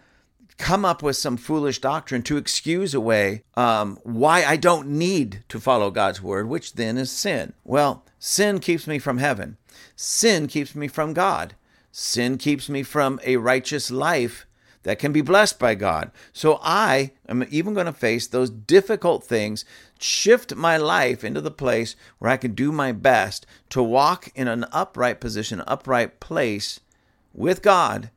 come 0.57 0.85
up 0.85 1.03
with 1.03 1.17
some 1.17 1.35
foolish 1.35 1.79
doctrine 1.79 2.23
to 2.23 2.37
excuse 2.37 2.93
away 2.93 3.43
um, 3.55 3.99
why 4.03 4.45
I 4.45 4.55
don't 4.55 4.87
need 4.87 5.43
to 5.49 5.59
follow 5.59 5.91
God's 5.91 6.21
Word, 6.21 6.47
which 6.47 6.73
then 6.73 6.97
is 6.97 7.11
sin? 7.11 7.53
Well, 7.65 8.05
sin 8.19 8.59
keeps 8.59 8.87
me 8.87 8.99
from 8.99 9.17
heaven, 9.17 9.57
sin 9.95 10.47
keeps 10.47 10.73
me 10.75 10.87
from 10.87 11.13
God. 11.13 11.55
Sin 11.93 12.37
keeps 12.37 12.69
me 12.69 12.83
from 12.83 13.19
a 13.25 13.35
righteous 13.35 13.91
life 13.91 14.45
that 14.83 14.99
can 14.99 15.11
be 15.11 15.21
blessed 15.21 15.59
by 15.59 15.75
God. 15.75 16.11
So 16.33 16.59
I 16.63 17.11
am 17.27 17.45
even 17.49 17.73
going 17.73 17.85
to 17.85 17.93
face 17.93 18.27
those 18.27 18.49
difficult 18.49 19.23
things, 19.23 19.65
shift 19.99 20.55
my 20.55 20.77
life 20.77 21.23
into 21.23 21.41
the 21.41 21.51
place 21.51 21.95
where 22.19 22.31
I 22.31 22.37
can 22.37 22.53
do 22.53 22.71
my 22.71 22.91
best 22.91 23.45
to 23.69 23.83
walk 23.83 24.29
in 24.35 24.47
an 24.47 24.65
upright 24.71 25.19
position, 25.19 25.63
upright 25.67 26.19
place 26.19 26.79
with 27.33 27.61
God 27.61 28.09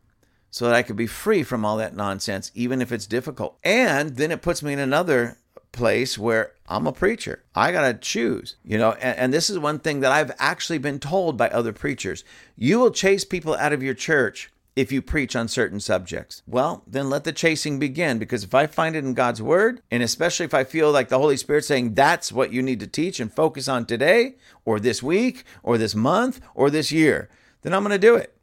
so 0.50 0.66
that 0.66 0.74
I 0.74 0.82
could 0.82 0.96
be 0.96 1.06
free 1.06 1.42
from 1.42 1.64
all 1.64 1.76
that 1.78 1.96
nonsense, 1.96 2.50
even 2.54 2.80
if 2.80 2.92
it's 2.92 3.06
difficult. 3.06 3.58
And 3.64 4.16
then 4.16 4.30
it 4.30 4.42
puts 4.42 4.62
me 4.62 4.72
in 4.72 4.78
another 4.78 5.38
place 5.72 6.16
where 6.16 6.52
I'm 6.68 6.86
a 6.86 6.92
preacher. 6.92 7.42
I 7.54 7.72
got 7.72 7.82
to 7.82 7.94
choose, 7.94 8.56
you 8.64 8.78
know, 8.78 8.92
and, 8.92 9.18
and, 9.18 9.34
this 9.34 9.50
is 9.50 9.58
one 9.58 9.80
thing 9.80 10.00
that 10.00 10.12
I've 10.12 10.30
actually 10.38 10.78
been 10.78 11.00
told 11.00 11.36
by 11.36 11.48
other 11.48 11.72
preachers. 11.72 12.22
You 12.56 12.78
will 12.78 12.92
chase 12.92 13.24
people 13.24 13.54
out 13.56 13.72
of 13.72 13.82
your 13.82 13.94
church 13.94 14.50
if 14.76 14.90
you 14.90 15.00
preach 15.00 15.36
on 15.36 15.48
certain 15.48 15.80
subjects? 15.80 16.42
Well, 16.46 16.82
then 16.86 17.08
let 17.08 17.24
the 17.24 17.32
chasing 17.32 17.78
begin 17.78 18.18
because 18.18 18.44
if 18.44 18.54
I 18.54 18.66
find 18.66 18.96
it 18.96 19.04
in 19.04 19.14
God's 19.14 19.40
word, 19.40 19.80
and 19.90 20.02
especially 20.02 20.44
if 20.44 20.54
I 20.54 20.64
feel 20.64 20.90
like 20.90 21.08
the 21.08 21.18
Holy 21.18 21.36
Spirit 21.36 21.64
saying 21.64 21.94
that's 21.94 22.32
what 22.32 22.52
you 22.52 22.62
need 22.62 22.80
to 22.80 22.86
teach 22.86 23.20
and 23.20 23.32
focus 23.32 23.68
on 23.68 23.86
today, 23.86 24.36
or 24.64 24.80
this 24.80 25.02
week, 25.02 25.44
or 25.62 25.78
this 25.78 25.94
month, 25.94 26.40
or 26.54 26.70
this 26.70 26.90
year, 26.90 27.28
then 27.62 27.72
I'm 27.72 27.82
going 27.82 27.92
to 27.92 27.98
do 27.98 28.16
it. 28.16 28.36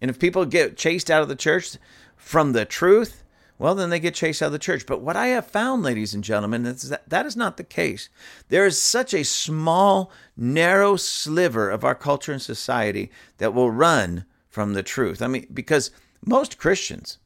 And 0.00 0.10
if 0.10 0.18
people 0.18 0.44
get 0.44 0.76
chased 0.76 1.10
out 1.10 1.22
of 1.22 1.28
the 1.28 1.36
church 1.36 1.76
from 2.16 2.52
the 2.52 2.64
truth, 2.64 3.22
well, 3.58 3.74
then 3.74 3.90
they 3.90 4.00
get 4.00 4.14
chased 4.14 4.42
out 4.42 4.46
of 4.46 4.52
the 4.52 4.58
church. 4.58 4.84
But 4.84 5.00
what 5.00 5.16
I 5.16 5.28
have 5.28 5.46
found, 5.46 5.82
ladies 5.82 6.12
and 6.12 6.24
gentlemen, 6.24 6.66
is 6.66 6.88
that 6.88 7.08
that 7.08 7.24
is 7.24 7.36
not 7.36 7.56
the 7.56 7.64
case. 7.64 8.08
There 8.48 8.66
is 8.66 8.80
such 8.80 9.14
a 9.14 9.24
small, 9.24 10.10
narrow 10.36 10.96
sliver 10.96 11.70
of 11.70 11.84
our 11.84 11.94
culture 11.94 12.32
and 12.32 12.42
society 12.42 13.10
that 13.38 13.54
will 13.54 13.70
run 13.70 14.24
from 14.54 14.72
the 14.72 14.84
truth. 14.84 15.20
I 15.20 15.26
mean, 15.26 15.48
because 15.52 15.90
most 16.24 16.58
Christians, 16.58 17.18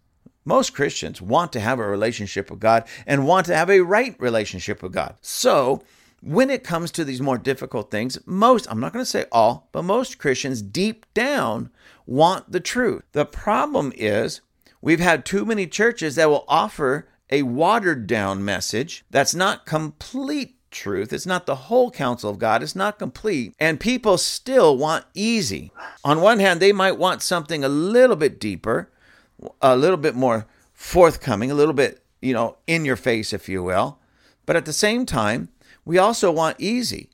most 0.46 0.72
Christians 0.72 1.20
want 1.20 1.52
to 1.52 1.60
have 1.60 1.78
a 1.78 1.86
relationship 1.86 2.50
with 2.50 2.58
God 2.58 2.84
and 3.06 3.26
want 3.26 3.44
to 3.46 3.54
have 3.54 3.68
a 3.68 3.82
right 3.82 4.16
relationship 4.18 4.82
with 4.82 4.92
God. 4.94 5.16
So, 5.20 5.82
when 6.20 6.50
it 6.50 6.64
comes 6.64 6.90
to 6.92 7.04
these 7.04 7.20
more 7.20 7.38
difficult 7.38 7.90
things, 7.90 8.18
most, 8.26 8.66
I'm 8.68 8.80
not 8.80 8.92
going 8.92 9.04
to 9.04 9.10
say 9.10 9.26
all, 9.30 9.68
but 9.70 9.82
most 9.82 10.18
Christians 10.18 10.62
deep 10.62 11.06
down 11.14 11.70
want 12.06 12.50
the 12.50 12.60
truth. 12.60 13.02
The 13.12 13.26
problem 13.26 13.92
is 13.94 14.40
we've 14.80 14.98
had 14.98 15.24
too 15.24 15.44
many 15.44 15.66
churches 15.66 16.16
that 16.16 16.30
will 16.30 16.46
offer 16.48 17.08
a 17.30 17.42
watered 17.42 18.06
down 18.06 18.44
message 18.44 19.04
that's 19.10 19.34
not 19.34 19.66
complete 19.66 20.57
truth. 20.70 21.12
It's 21.12 21.26
not 21.26 21.46
the 21.46 21.54
whole 21.54 21.90
counsel 21.90 22.30
of 22.30 22.38
God. 22.38 22.62
It's 22.62 22.76
not 22.76 22.98
complete. 22.98 23.54
And 23.58 23.80
people 23.80 24.18
still 24.18 24.76
want 24.76 25.04
easy. 25.14 25.72
On 26.04 26.20
one 26.20 26.38
hand, 26.38 26.60
they 26.60 26.72
might 26.72 26.98
want 26.98 27.22
something 27.22 27.64
a 27.64 27.68
little 27.68 28.16
bit 28.16 28.38
deeper, 28.40 28.90
a 29.60 29.76
little 29.76 29.96
bit 29.96 30.14
more 30.14 30.46
forthcoming, 30.72 31.50
a 31.50 31.54
little 31.54 31.74
bit, 31.74 32.02
you 32.20 32.32
know, 32.32 32.56
in 32.66 32.84
your 32.84 32.96
face, 32.96 33.32
if 33.32 33.48
you 33.48 33.62
will. 33.62 33.98
But 34.46 34.56
at 34.56 34.64
the 34.64 34.72
same 34.72 35.06
time, 35.06 35.48
we 35.84 35.98
also 35.98 36.30
want 36.30 36.56
easy. 36.58 37.10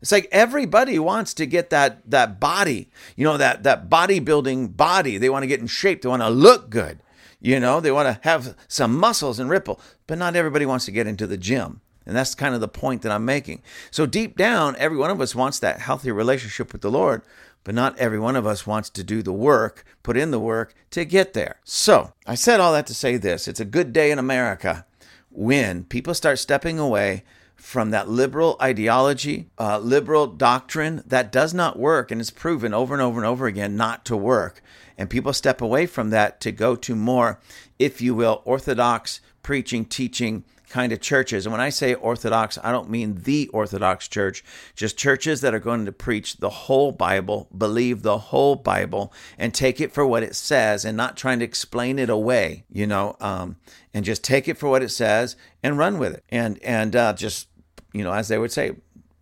It's 0.00 0.12
like 0.12 0.28
everybody 0.30 0.98
wants 0.98 1.34
to 1.34 1.46
get 1.46 1.70
that 1.70 2.08
that 2.10 2.38
body, 2.38 2.90
you 3.16 3.24
know, 3.24 3.36
that 3.36 3.64
that 3.64 3.88
bodybuilding 3.90 4.76
body. 4.76 5.18
They 5.18 5.28
want 5.28 5.42
to 5.42 5.48
get 5.48 5.60
in 5.60 5.66
shape. 5.66 6.02
They 6.02 6.08
want 6.08 6.22
to 6.22 6.30
look 6.30 6.70
good. 6.70 7.00
You 7.40 7.60
know, 7.60 7.80
they 7.80 7.90
want 7.90 8.06
to 8.06 8.28
have 8.28 8.56
some 8.68 8.96
muscles 8.96 9.38
and 9.38 9.50
ripple. 9.50 9.80
But 10.06 10.18
not 10.18 10.36
everybody 10.36 10.66
wants 10.66 10.84
to 10.86 10.92
get 10.92 11.06
into 11.06 11.26
the 11.26 11.36
gym. 11.36 11.80
And 12.08 12.16
that's 12.16 12.34
kind 12.34 12.54
of 12.54 12.62
the 12.62 12.68
point 12.68 13.02
that 13.02 13.12
I'm 13.12 13.26
making. 13.26 13.62
So 13.90 14.06
deep 14.06 14.36
down, 14.36 14.74
every 14.78 14.96
one 14.96 15.10
of 15.10 15.20
us 15.20 15.34
wants 15.34 15.58
that 15.58 15.80
healthy 15.80 16.10
relationship 16.10 16.72
with 16.72 16.80
the 16.80 16.90
Lord, 16.90 17.20
but 17.64 17.74
not 17.74 17.98
every 17.98 18.18
one 18.18 18.34
of 18.34 18.46
us 18.46 18.66
wants 18.66 18.88
to 18.90 19.04
do 19.04 19.22
the 19.22 19.32
work, 19.32 19.84
put 20.02 20.16
in 20.16 20.30
the 20.30 20.40
work 20.40 20.74
to 20.92 21.04
get 21.04 21.34
there. 21.34 21.60
So 21.64 22.14
I 22.26 22.34
said 22.34 22.60
all 22.60 22.72
that 22.72 22.86
to 22.86 22.94
say 22.94 23.18
this 23.18 23.46
it's 23.46 23.60
a 23.60 23.66
good 23.66 23.92
day 23.92 24.10
in 24.10 24.18
America 24.18 24.86
when 25.30 25.84
people 25.84 26.14
start 26.14 26.38
stepping 26.38 26.78
away 26.78 27.24
from 27.56 27.90
that 27.90 28.08
liberal 28.08 28.56
ideology, 28.62 29.50
uh, 29.58 29.78
liberal 29.78 30.26
doctrine 30.28 31.02
that 31.06 31.30
does 31.30 31.52
not 31.52 31.78
work 31.78 32.10
and 32.10 32.20
is 32.20 32.30
proven 32.30 32.72
over 32.72 32.94
and 32.94 33.02
over 33.02 33.18
and 33.20 33.26
over 33.26 33.46
again 33.46 33.76
not 33.76 34.06
to 34.06 34.16
work. 34.16 34.62
And 34.96 35.10
people 35.10 35.34
step 35.34 35.60
away 35.60 35.84
from 35.84 36.08
that 36.10 36.40
to 36.40 36.52
go 36.52 36.74
to 36.76 36.96
more, 36.96 37.38
if 37.78 38.00
you 38.00 38.14
will, 38.14 38.40
orthodox 38.46 39.20
preaching, 39.42 39.84
teaching, 39.84 40.44
kind 40.68 40.92
of 40.92 41.00
churches. 41.00 41.46
And 41.46 41.52
when 41.52 41.60
I 41.60 41.70
say 41.70 41.94
Orthodox, 41.94 42.58
I 42.62 42.70
don't 42.72 42.90
mean 42.90 43.22
the 43.22 43.48
Orthodox 43.48 44.08
church, 44.08 44.44
just 44.74 44.96
churches 44.96 45.40
that 45.40 45.54
are 45.54 45.58
going 45.58 45.86
to 45.86 45.92
preach 45.92 46.36
the 46.36 46.50
whole 46.50 46.92
Bible, 46.92 47.48
believe 47.56 48.02
the 48.02 48.18
whole 48.18 48.56
Bible, 48.56 49.12
and 49.38 49.54
take 49.54 49.80
it 49.80 49.92
for 49.92 50.06
what 50.06 50.22
it 50.22 50.36
says 50.36 50.84
and 50.84 50.96
not 50.96 51.16
trying 51.16 51.38
to 51.38 51.44
explain 51.44 51.98
it 51.98 52.10
away, 52.10 52.64
you 52.70 52.86
know, 52.86 53.16
um, 53.20 53.56
and 53.92 54.04
just 54.04 54.22
take 54.22 54.48
it 54.48 54.58
for 54.58 54.68
what 54.68 54.82
it 54.82 54.90
says 54.90 55.36
and 55.62 55.78
run 55.78 55.98
with 55.98 56.14
it. 56.14 56.24
And, 56.28 56.62
and 56.62 56.94
uh, 56.94 57.12
just, 57.14 57.48
you 57.92 58.04
know, 58.04 58.12
as 58.12 58.28
they 58.28 58.38
would 58.38 58.52
say, 58.52 58.76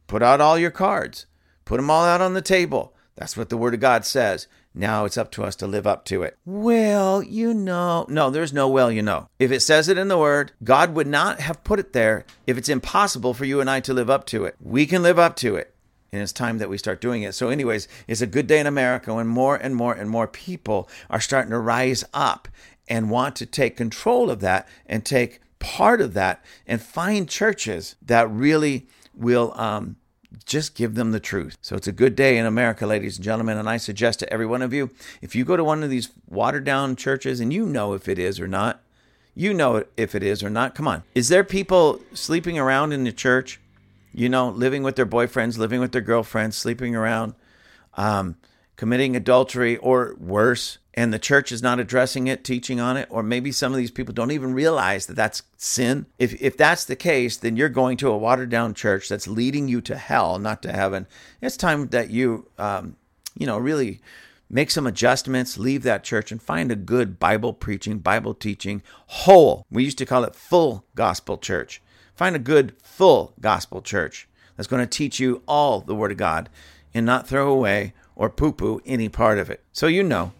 put 0.06 0.22
out 0.22 0.40
all 0.40 0.58
your 0.58 0.70
cards, 0.70 1.26
put 1.64 1.76
them 1.76 1.90
all 1.90 2.04
out 2.04 2.20
on 2.20 2.34
the 2.34 2.42
table. 2.42 2.94
That's 3.16 3.36
what 3.36 3.48
the 3.48 3.56
Word 3.56 3.74
of 3.74 3.80
God 3.80 4.04
says. 4.04 4.46
Now 4.78 5.06
it's 5.06 5.16
up 5.16 5.30
to 5.32 5.42
us 5.42 5.56
to 5.56 5.66
live 5.66 5.86
up 5.86 6.04
to 6.04 6.22
it. 6.22 6.36
Well, 6.44 7.22
you 7.22 7.54
know. 7.54 8.04
No, 8.10 8.28
there's 8.28 8.52
no 8.52 8.68
well, 8.68 8.92
you 8.92 9.00
know. 9.00 9.28
If 9.38 9.50
it 9.50 9.60
says 9.60 9.88
it 9.88 9.96
in 9.96 10.08
the 10.08 10.18
Word, 10.18 10.52
God 10.62 10.94
would 10.94 11.06
not 11.06 11.40
have 11.40 11.64
put 11.64 11.80
it 11.80 11.94
there 11.94 12.26
if 12.46 12.58
it's 12.58 12.68
impossible 12.68 13.32
for 13.32 13.46
you 13.46 13.58
and 13.60 13.70
I 13.70 13.80
to 13.80 13.94
live 13.94 14.10
up 14.10 14.26
to 14.26 14.44
it. 14.44 14.54
We 14.60 14.84
can 14.84 15.02
live 15.02 15.18
up 15.18 15.34
to 15.36 15.56
it. 15.56 15.74
And 16.12 16.22
it's 16.22 16.32
time 16.32 16.58
that 16.58 16.68
we 16.68 16.76
start 16.76 17.00
doing 17.00 17.22
it. 17.22 17.34
So, 17.34 17.48
anyways, 17.48 17.88
it's 18.06 18.20
a 18.20 18.26
good 18.26 18.46
day 18.46 18.60
in 18.60 18.66
America 18.66 19.14
when 19.14 19.26
more 19.26 19.56
and 19.56 19.74
more 19.74 19.94
and 19.94 20.10
more 20.10 20.28
people 20.28 20.88
are 21.08 21.20
starting 21.20 21.50
to 21.50 21.58
rise 21.58 22.04
up 22.12 22.46
and 22.86 23.10
want 23.10 23.34
to 23.36 23.46
take 23.46 23.78
control 23.78 24.30
of 24.30 24.40
that 24.40 24.68
and 24.84 25.04
take 25.04 25.40
part 25.58 26.02
of 26.02 26.12
that 26.14 26.44
and 26.66 26.82
find 26.82 27.28
churches 27.28 27.96
that 28.02 28.30
really 28.30 28.86
will 29.14 29.52
um, 29.58 29.96
just 30.46 30.76
give 30.76 30.94
them 30.94 31.10
the 31.10 31.20
truth. 31.20 31.58
So 31.60 31.76
it's 31.76 31.88
a 31.88 31.92
good 31.92 32.14
day 32.14 32.38
in 32.38 32.46
America, 32.46 32.86
ladies 32.86 33.16
and 33.16 33.24
gentlemen. 33.24 33.58
And 33.58 33.68
I 33.68 33.76
suggest 33.76 34.20
to 34.20 34.32
every 34.32 34.46
one 34.46 34.62
of 34.62 34.72
you 34.72 34.90
if 35.20 35.34
you 35.34 35.44
go 35.44 35.56
to 35.56 35.64
one 35.64 35.82
of 35.82 35.90
these 35.90 36.10
watered 36.28 36.64
down 36.64 36.96
churches 36.96 37.40
and 37.40 37.52
you 37.52 37.66
know 37.66 37.92
if 37.92 38.08
it 38.08 38.18
is 38.18 38.38
or 38.38 38.46
not, 38.46 38.80
you 39.34 39.52
know 39.52 39.84
if 39.96 40.14
it 40.14 40.22
is 40.22 40.42
or 40.42 40.48
not. 40.48 40.74
Come 40.74 40.88
on. 40.88 41.02
Is 41.14 41.28
there 41.28 41.44
people 41.44 42.00
sleeping 42.14 42.58
around 42.58 42.92
in 42.92 43.04
the 43.04 43.12
church? 43.12 43.60
You 44.14 44.30
know, 44.30 44.48
living 44.48 44.82
with 44.82 44.96
their 44.96 45.04
boyfriends, 45.04 45.58
living 45.58 45.80
with 45.80 45.92
their 45.92 46.00
girlfriends, 46.00 46.56
sleeping 46.56 46.96
around, 46.96 47.34
um, 47.94 48.36
committing 48.76 49.16
adultery, 49.16 49.76
or 49.78 50.14
worse, 50.18 50.78
and 50.94 51.12
the 51.12 51.18
church 51.18 51.52
is 51.52 51.62
not 51.62 51.78
addressing 51.78 52.26
it, 52.26 52.44
teaching 52.44 52.80
on 52.80 52.96
it, 52.96 53.06
or 53.10 53.22
maybe 53.22 53.52
some 53.52 53.72
of 53.72 53.78
these 53.78 53.90
people 53.90 54.14
don't 54.14 54.30
even 54.30 54.54
realize 54.54 55.06
that 55.06 55.16
that's 55.16 55.42
sin. 55.56 56.06
If 56.18 56.40
if 56.40 56.56
that's 56.56 56.84
the 56.84 56.96
case, 56.96 57.36
then 57.36 57.56
you're 57.56 57.68
going 57.68 57.96
to 57.98 58.10
a 58.10 58.16
watered 58.16 58.50
down 58.50 58.74
church 58.74 59.08
that's 59.08 59.28
leading 59.28 59.68
you 59.68 59.80
to 59.82 59.96
hell, 59.96 60.38
not 60.38 60.62
to 60.62 60.72
heaven. 60.72 61.06
It's 61.42 61.56
time 61.56 61.88
that 61.88 62.10
you, 62.10 62.48
um, 62.58 62.96
you 63.36 63.46
know, 63.46 63.58
really 63.58 64.00
make 64.48 64.70
some 64.70 64.86
adjustments, 64.86 65.58
leave 65.58 65.82
that 65.82 66.04
church, 66.04 66.30
and 66.30 66.40
find 66.40 66.70
a 66.70 66.76
good 66.76 67.18
Bible 67.18 67.52
preaching, 67.52 67.98
Bible 67.98 68.34
teaching, 68.34 68.82
whole. 69.06 69.66
We 69.70 69.84
used 69.84 69.98
to 69.98 70.06
call 70.06 70.24
it 70.24 70.34
full 70.34 70.84
gospel 70.94 71.36
church. 71.36 71.82
Find 72.14 72.34
a 72.34 72.40
good 72.40 72.74
full 72.82 73.34
gospel 73.40 73.82
church 73.82 74.28
that's 74.56 74.68
going 74.68 74.82
to 74.82 74.86
teach 74.86 75.20
you 75.20 75.42
all 75.46 75.80
the 75.80 75.94
Word 75.94 76.12
of 76.12 76.16
God 76.16 76.48
and 76.94 77.04
not 77.04 77.28
throw 77.28 77.52
away 77.52 77.92
or 78.16 78.28
poo 78.28 78.52
poo 78.52 78.80
any 78.84 79.08
part 79.08 79.38
of 79.38 79.50
it. 79.50 79.62
So 79.72 79.86
you 79.86 80.02
know 80.02 80.32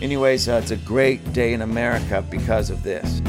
Anyways, 0.00 0.48
uh, 0.48 0.60
it's 0.62 0.70
a 0.70 0.76
great 0.76 1.32
day 1.32 1.52
in 1.52 1.62
America 1.62 2.24
because 2.30 2.70
of 2.70 2.84
this. 2.84 3.20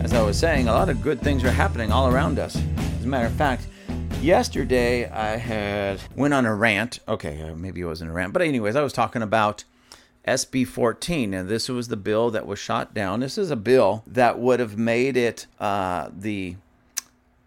As 0.00 0.12
I 0.12 0.22
was 0.22 0.38
saying, 0.38 0.68
a 0.68 0.72
lot 0.72 0.88
of 0.88 1.02
good 1.02 1.20
things 1.20 1.42
are 1.42 1.50
happening 1.50 1.90
all 1.90 2.06
around 2.06 2.38
us. 2.38 2.54
As 2.78 3.04
a 3.04 3.08
matter 3.08 3.26
of 3.26 3.32
fact, 3.32 3.66
yesterday 4.20 5.10
I 5.10 5.36
had 5.38 6.00
went 6.14 6.34
on 6.34 6.46
a 6.46 6.54
rant. 6.54 7.00
Okay, 7.08 7.42
uh, 7.42 7.56
maybe 7.56 7.80
it 7.80 7.84
wasn't 7.84 8.10
a 8.10 8.12
rant, 8.12 8.32
but 8.32 8.42
anyways, 8.42 8.76
I 8.76 8.82
was 8.82 8.92
talking 8.92 9.22
about 9.22 9.64
SB 10.24 10.68
14, 10.68 11.34
and 11.34 11.48
this 11.48 11.68
was 11.68 11.88
the 11.88 11.96
bill 11.96 12.30
that 12.30 12.46
was 12.46 12.60
shot 12.60 12.94
down. 12.94 13.18
This 13.18 13.36
is 13.36 13.50
a 13.50 13.56
bill 13.56 14.04
that 14.06 14.38
would 14.38 14.60
have 14.60 14.78
made 14.78 15.16
it 15.16 15.48
uh, 15.58 16.10
the 16.16 16.54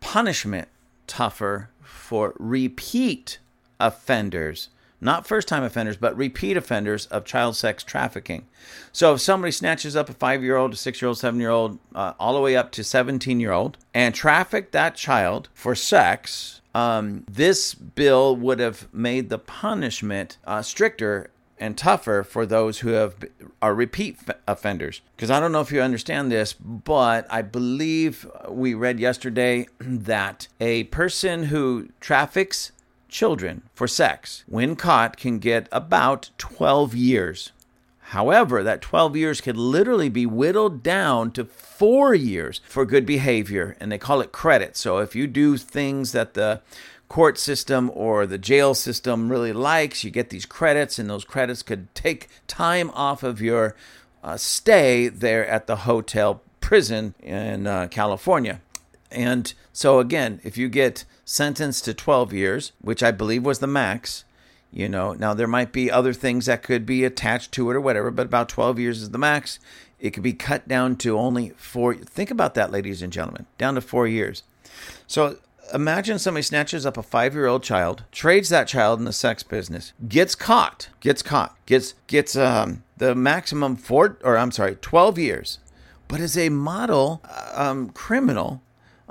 punishment 0.02 0.68
tougher 1.08 1.70
for 1.82 2.34
repeat 2.38 3.40
offenders 3.80 4.68
not 5.03 5.27
first 5.27 5.48
time 5.48 5.63
offenders, 5.63 5.98
but 5.98 6.15
repeat 6.17 6.57
offenders 6.57 7.05
of 7.07 7.25
child 7.25 7.55
sex 7.55 7.83
trafficking. 7.83 8.48
So 8.91 9.13
if 9.13 9.22
somebody 9.22 9.51
snatches 9.51 9.95
up 9.95 10.10
a 10.10 10.13
five 10.13 10.43
year 10.43 10.55
old, 10.55 10.74
a 10.74 10.75
six 10.75 11.01
year 11.01 11.10
old, 11.10 11.17
seven 11.17 11.39
year 11.39 11.50
old, 11.50 11.79
uh, 11.93 12.13
all 12.19 12.33
the 12.33 12.41
way 12.41 12.55
up 12.55 12.72
to 12.74 12.83
17 12.83 13.39
year 13.39 13.51
old, 13.51 13.77
and 13.93 14.15
traffic 14.15 14.72
that 14.72 14.95
child 14.95 15.50
for 15.53 15.75
sex, 15.75 16.62
um, 16.74 17.24
this 17.29 17.74
bill 17.74 18.36
would 18.36 18.60
have 18.60 18.88
made 18.93 19.29
the 19.29 19.39
punishment 19.39 20.38
uh, 20.45 20.62
stricter 20.62 21.29
and 21.60 21.77
tougher 21.77 22.24
for 22.24 22.45
those 22.45 22.79
who 22.79 22.89
have 22.89 23.15
are 23.62 23.74
repeat 23.74 24.17
offenders. 24.48 25.01
Because 25.15 25.31
I 25.31 25.39
don't 25.39 25.51
know 25.51 25.62
if 25.62 25.72
you 25.72 25.81
understand 25.81 26.31
this, 26.31 26.53
but 26.53 27.25
I 27.29 27.41
believe 27.41 28.27
we 28.50 28.74
read 28.74 29.00
yesterday 29.00 29.67
that 29.79 30.48
a 30.60 30.86
person 30.86 31.43
who 31.43 31.89
traffics 32.00 32.72
children 33.13 33.62
for 33.74 33.88
sex, 33.88 34.43
when 34.48 34.75
caught, 34.75 35.15
can 35.15 35.39
get 35.39 35.70
about 35.72 36.32
12 36.39 36.96
years. 36.96 37.51
However, 38.08 38.63
that 38.63 38.82
12 38.82 39.15
years 39.15 39.39
could 39.39 39.55
literally 39.55 40.10
be 40.10 40.25
whittled 40.25 40.84
down 40.84 41.32
to 41.32 41.46
four 41.46 42.13
years 42.13 42.60
for 42.67 42.86
good 42.86 43.05
behavior, 43.05 43.77
and 43.79 43.91
they 43.91 43.98
call 43.98 44.20
it 44.20 44.32
credit. 44.34 44.75
So 44.75 44.98
if 44.98 45.15
you 45.15 45.27
do 45.27 45.55
things 45.58 46.12
that 46.12 46.34
the 46.34 46.62
court 47.08 47.38
system 47.38 47.91
or 47.93 48.25
the 48.25 48.39
jail 48.39 48.74
system 48.74 49.32
really 49.32 49.53
likes, 49.53 50.03
you 50.03 50.10
get 50.10 50.29
these 50.29 50.48
credits, 50.48 51.00
and 51.00 51.10
those 51.10 51.24
credits 51.24 51.62
could 51.62 51.93
take 51.96 52.27
time 52.48 52.89
off 52.91 53.24
of 53.24 53.39
your 53.39 53.75
uh, 54.24 54.38
stay 54.38 55.08
there 55.08 55.48
at 55.48 55.67
the 55.67 55.77
hotel 55.77 56.41
prison 56.62 57.13
in 57.22 57.67
uh, 57.67 57.88
California. 57.91 58.60
And 59.12 59.53
so, 59.72 60.00
again, 60.00 60.41
if 60.43 60.58
you 60.58 60.67
get 60.67 61.05
sentenced 61.34 61.84
to 61.86 61.96
12 61.96 62.32
years, 62.32 62.74
which 62.80 63.02
I 63.02 63.10
believe 63.10 63.44
was 63.44 63.58
the 63.58 63.66
max, 63.66 64.24
you 64.72 64.88
know, 64.88 65.13
now 65.13 65.34
there 65.34 65.48
might 65.48 65.72
be 65.72 65.90
other 65.90 66.13
things 66.13 66.46
that 66.46 66.62
could 66.62 66.86
be 66.86 67.04
attached 67.04 67.52
to 67.54 67.72
it 67.72 67.75
or 67.75 67.82
whatever, 67.82 68.12
but 68.12 68.28
about 68.28 68.50
12 68.50 68.78
years 68.80 69.02
is 69.02 69.10
the 69.10 69.18
max. 69.18 69.60
It 70.00 70.12
could 70.12 70.22
be 70.22 70.34
cut 70.34 70.68
down 70.68 70.96
to 70.98 71.18
only 71.18 71.50
four. 71.52 71.96
Think 71.96 72.30
about 72.30 72.54
that, 72.54 72.72
ladies 72.72 73.02
and 73.02 73.12
gentlemen, 73.12 73.48
down 73.58 73.75
to 73.75 73.82
four 73.82 74.08
years. 74.08 74.44
So 75.08 75.38
imagine 75.74 76.20
somebody 76.20 76.44
snatches 76.44 76.86
up 76.86 76.98
a 76.98 77.04
five 77.04 77.34
year 77.34 77.48
old 77.48 77.63
child, 77.63 78.04
trades 78.12 78.50
that 78.50 78.68
child 78.68 79.00
in 79.00 79.06
the 79.06 79.13
sex 79.13 79.42
business, 79.42 79.94
gets 80.08 80.36
caught, 80.36 80.90
gets 81.00 81.24
caught, 81.24 81.56
gets 81.66 81.96
gets 82.08 82.36
um, 82.36 82.84
the 82.98 83.16
maximum 83.16 83.75
four 83.75 84.18
or 84.24 84.38
I'm 84.38 84.52
sorry, 84.52 84.75
twelve 84.75 85.18
years, 85.18 85.60
but 86.08 86.20
is 86.20 86.38
a 86.38 86.50
model 86.50 87.24
um, 87.54 87.90
criminal 87.90 88.62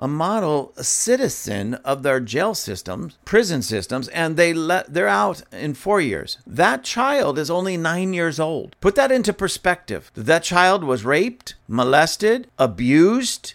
a 0.03 0.09
model 0.09 0.73
citizen 0.79 1.75
of 1.75 2.03
their 2.03 2.19
jail 2.19 2.57
systems, 2.57 3.17
prison 3.25 3.63
systems, 3.63 4.09
and 4.09 4.37
they 4.37 4.53
let 4.53 4.93
they're 4.93 5.07
out 5.07 5.43
in 5.53 5.73
four 5.75 6.01
years. 6.01 6.39
That 6.45 6.83
child 6.83 7.39
is 7.39 7.49
only 7.49 7.77
nine 7.77 8.13
years 8.13 8.41
old. 8.41 8.75
Put 8.81 8.97
that 8.97 9.13
into 9.13 9.33
perspective. 9.33 10.11
That 10.15 10.43
child 10.43 10.83
was 10.83 11.05
raped, 11.05 11.55
molested, 11.69 12.49
abused, 12.59 13.55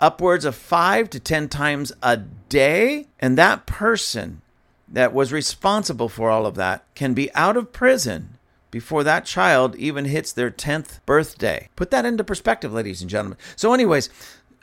upwards 0.00 0.46
of 0.46 0.54
five 0.54 1.10
to 1.10 1.20
ten 1.20 1.50
times 1.50 1.92
a 2.02 2.16
day, 2.16 3.08
and 3.20 3.36
that 3.36 3.66
person 3.66 4.40
that 4.88 5.12
was 5.12 5.30
responsible 5.30 6.08
for 6.08 6.30
all 6.30 6.46
of 6.46 6.54
that 6.54 6.86
can 6.94 7.12
be 7.12 7.30
out 7.34 7.58
of 7.58 7.70
prison 7.70 8.38
before 8.72 9.04
that 9.04 9.26
child 9.26 9.76
even 9.76 10.06
hits 10.06 10.32
their 10.32 10.50
10th 10.50 10.98
birthday. 11.06 11.68
Put 11.76 11.90
that 11.90 12.06
into 12.06 12.24
perspective, 12.24 12.72
ladies 12.72 13.02
and 13.02 13.10
gentlemen. 13.10 13.38
So, 13.54 13.72
anyways, 13.74 14.08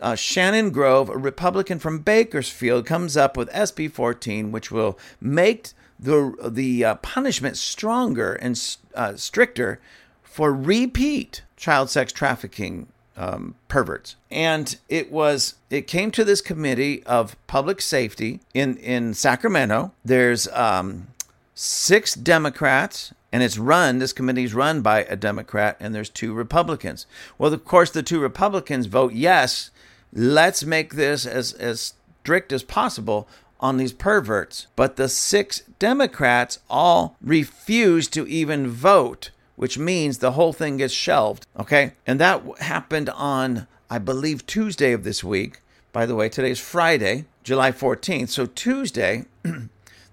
uh, 0.02 0.16
Shannon 0.16 0.72
Grove, 0.72 1.10
a 1.10 1.18
Republican 1.18 1.80
from 1.80 2.00
Bakersfield, 2.00 2.86
comes 2.86 3.18
up 3.18 3.36
with 3.36 3.50
SB 3.50 3.92
14, 3.92 4.52
which 4.52 4.72
will 4.72 4.98
make 5.20 5.70
the 6.00 6.34
the 6.50 6.86
uh, 6.86 6.96
punishment 6.96 7.58
stronger 7.58 8.34
and 8.34 8.78
uh, 8.96 9.16
stricter 9.16 9.80
for 10.24 10.54
repeat 10.54 11.44
child 11.58 11.90
sex 11.90 12.14
trafficking 12.14 12.88
um, 13.18 13.56
perverts. 13.68 14.16
And 14.32 14.78
it 14.88 15.12
was 15.12 15.56
it 15.70 15.88
came 15.88 16.12
to 16.12 16.24
this 16.24 16.40
committee 16.42 17.04
of 17.04 17.36
public 17.48 17.82
safety 17.82 18.40
in 18.54 18.78
in 18.78 19.14
Sacramento. 19.14 19.92
There's 20.06 20.48
um, 20.50 21.08
six 21.54 22.14
Democrats. 22.14 23.14
And 23.32 23.44
it's 23.44 23.60
run, 23.60 24.00
this 24.00 24.12
committee 24.12 24.46
is 24.46 24.56
run 24.56 24.82
by 24.82 25.04
a 25.04 25.16
Democrat, 25.16 25.78
and 25.80 25.94
there's 25.94 26.10
two 26.10 26.34
Republicans. 26.34 27.06
Well, 27.38 27.54
of 27.54 27.64
course, 27.64 27.92
the 27.92 28.02
two 28.02 28.20
Republicans 28.20 28.88
vote 28.88 29.14
yes, 29.14 29.70
let's 30.14 30.64
make 30.64 30.96
this 30.96 31.26
as, 31.26 31.54
as 31.54 31.94
strict 32.22 32.52
as 32.52 32.64
possible 32.64 33.28
on 33.60 33.78
these 33.78 33.94
perverts. 33.94 34.68
But 34.76 34.96
the 34.96 35.10
six 35.10 35.64
Democrats 35.80 36.60
all 36.70 37.16
refuse 37.22 38.08
to 38.10 38.28
even 38.28 38.70
vote, 38.70 39.32
which 39.56 39.78
means 39.78 40.18
the 40.18 40.32
whole 40.32 40.54
thing 40.54 40.78
gets 40.78 40.94
shelved. 40.94 41.46
Okay. 41.60 41.94
And 42.08 42.20
that 42.20 42.44
happened 42.60 43.10
on, 43.10 43.68
I 43.90 43.98
believe, 43.98 44.46
Tuesday 44.46 44.94
of 44.94 45.04
this 45.04 45.24
week. 45.24 45.62
By 45.92 46.06
the 46.06 46.16
way, 46.16 46.30
today's 46.30 46.60
Friday, 46.60 47.26
July 47.44 47.72
14th. 47.72 48.30
So 48.30 48.46
Tuesday, 48.46 49.26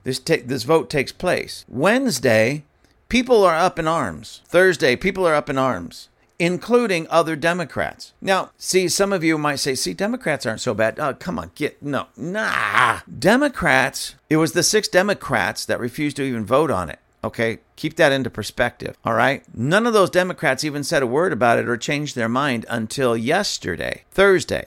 this, 0.04 0.18
ta- 0.18 0.36
this 0.44 0.64
vote 0.64 0.88
takes 0.88 1.12
place. 1.12 1.64
Wednesday, 1.68 2.64
people 3.08 3.44
are 3.44 3.54
up 3.54 3.78
in 3.78 3.86
arms. 3.86 4.40
Thursday, 4.46 4.96
people 4.96 5.26
are 5.26 5.34
up 5.34 5.50
in 5.50 5.58
arms 5.58 6.08
including 6.38 7.07
other 7.09 7.37
Democrats. 7.37 8.12
Now, 8.21 8.50
see, 8.59 8.88
some 8.88 9.12
of 9.12 9.25
you 9.25 9.38
might 9.38 9.57
say, 9.57 9.75
see, 9.75 9.95
Democrats 9.95 10.47
aren't 10.47 10.61
so 10.61 10.75
bad. 10.75 10.99
Oh, 10.99 11.14
come 11.14 11.38
on, 11.38 11.50
get, 11.55 11.83
no, 11.83 12.07
nah. 12.16 13.00
Democrats, 13.19 14.14
it 14.28 14.37
was 14.37 14.52
the 14.52 14.62
six 14.62 14.88
Democrats 14.88 15.64
that 15.64 15.81
refused 15.81 16.16
to 16.16 16.23
even 16.23 16.45
vote 16.45 16.71
on 16.71 16.90
it. 16.90 16.99
Okay, 17.25 17.59
keep 17.75 17.97
that 17.97 18.12
into 18.12 18.31
perspective. 18.31 18.97
All 19.05 19.14
right. 19.14 19.43
None 19.52 19.87
of 19.87 19.93
those 19.93 20.11
Democrats 20.11 20.62
even 20.62 20.85
said 20.85 21.02
a 21.02 21.09
word 21.09 21.33
about 21.33 21.59
it 21.59 21.69
or 21.69 21.76
changed 21.76 22.14
their 22.14 22.28
mind 22.28 22.64
until 22.69 23.16
yesterday, 23.16 24.05
Thursday, 24.12 24.66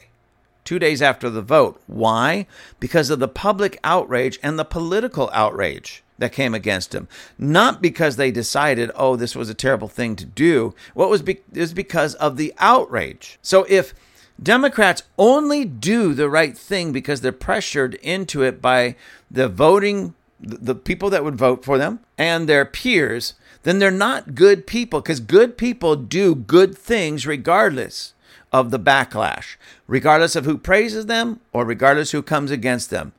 two 0.65 0.77
days 0.77 1.01
after 1.01 1.29
the 1.29 1.41
vote. 1.41 1.81
Why? 1.87 2.47
Because 2.79 3.09
of 3.09 3.19
the 3.19 3.29
public 3.29 3.79
outrage 3.81 4.39
and 4.43 4.59
the 4.59 4.65
political 4.65 5.29
outrage 5.31 6.03
that 6.19 6.31
came 6.31 6.53
against 6.53 6.93
him. 6.93 7.07
Not 7.37 7.81
because 7.81 8.15
they 8.15 8.29
decided, 8.31 8.91
oh, 8.95 9.15
this 9.15 9.35
was 9.35 9.49
a 9.49 9.53
terrible 9.53 9.87
thing 9.87 10.15
to 10.17 10.25
do. 10.25 10.75
What 10.93 11.09
was 11.09 11.21
be- 11.21 11.41
is 11.53 11.73
because 11.73 12.13
of 12.15 12.37
the 12.37 12.53
outrage. 12.59 13.39
So 13.41 13.65
if 13.67 13.93
Democrats 14.41 15.03
only 15.17 15.65
do 15.65 16.13
the 16.13 16.29
right 16.29 16.57
thing 16.57 16.91
because 16.91 17.21
they're 17.21 17.31
pressured 17.31 17.95
into 17.95 18.43
it 18.43 18.61
by 18.61 18.95
the 19.31 19.49
voting, 19.49 20.13
the 20.39 20.75
people 20.75 21.09
that 21.09 21.23
would 21.23 21.35
vote 21.35 21.65
for 21.65 21.77
them 21.77 21.99
and 22.17 22.47
their 22.47 22.65
peers, 22.65 23.33
then 23.63 23.79
they're 23.79 23.91
not 23.91 24.35
good 24.35 24.65
people 24.67 25.01
because 25.01 25.19
good 25.19 25.57
people 25.57 25.95
do 25.95 26.35
good 26.35 26.77
things 26.77 27.25
regardless 27.27 28.13
of 28.51 28.71
the 28.71 28.79
backlash, 28.79 29.57
regardless 29.87 30.35
of 30.35 30.45
who 30.45 30.57
praises 30.57 31.05
them 31.05 31.39
or 31.51 31.65
regardless 31.65 32.11
who 32.11 32.23
comes 32.23 32.51
against 32.51 32.89
them. 32.89 33.11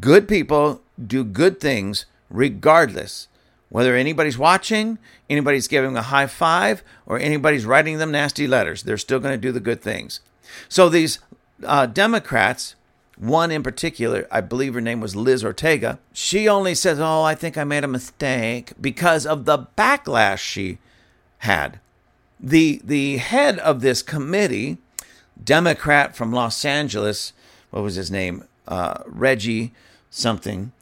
Good 0.00 0.28
people 0.28 0.82
do 1.04 1.24
good 1.24 1.60
things 1.60 2.06
regardless 2.30 3.28
whether 3.68 3.96
anybody's 3.96 4.38
watching, 4.38 4.98
anybody's 5.28 5.68
giving 5.68 5.90
them 5.90 6.00
a 6.00 6.06
high 6.06 6.26
five, 6.26 6.82
or 7.04 7.18
anybody's 7.18 7.66
writing 7.66 7.98
them 7.98 8.12
nasty 8.12 8.46
letters. 8.46 8.82
They're 8.82 8.96
still 8.96 9.18
going 9.18 9.34
to 9.34 9.38
do 9.38 9.52
the 9.52 9.60
good 9.60 9.82
things. 9.82 10.20
So 10.68 10.88
these 10.88 11.18
uh, 11.64 11.86
Democrats, 11.86 12.76
one 13.18 13.50
in 13.50 13.62
particular, 13.62 14.26
I 14.30 14.40
believe 14.40 14.74
her 14.74 14.80
name 14.80 15.00
was 15.00 15.16
Liz 15.16 15.44
Ortega, 15.44 15.98
she 16.12 16.48
only 16.48 16.74
says, 16.74 17.00
Oh, 17.00 17.22
I 17.22 17.34
think 17.34 17.58
I 17.58 17.64
made 17.64 17.84
a 17.84 17.88
mistake 17.88 18.72
because 18.80 19.26
of 19.26 19.44
the 19.44 19.66
backlash 19.76 20.38
she 20.38 20.78
had. 21.38 21.80
The, 22.38 22.80
the 22.84 23.16
head 23.16 23.58
of 23.58 23.80
this 23.80 24.02
committee, 24.02 24.78
Democrat 25.42 26.14
from 26.14 26.32
Los 26.32 26.64
Angeles, 26.64 27.32
what 27.70 27.82
was 27.82 27.96
his 27.96 28.10
name? 28.10 28.44
Uh, 28.68 29.02
Reggie 29.06 29.72
something 30.10 30.72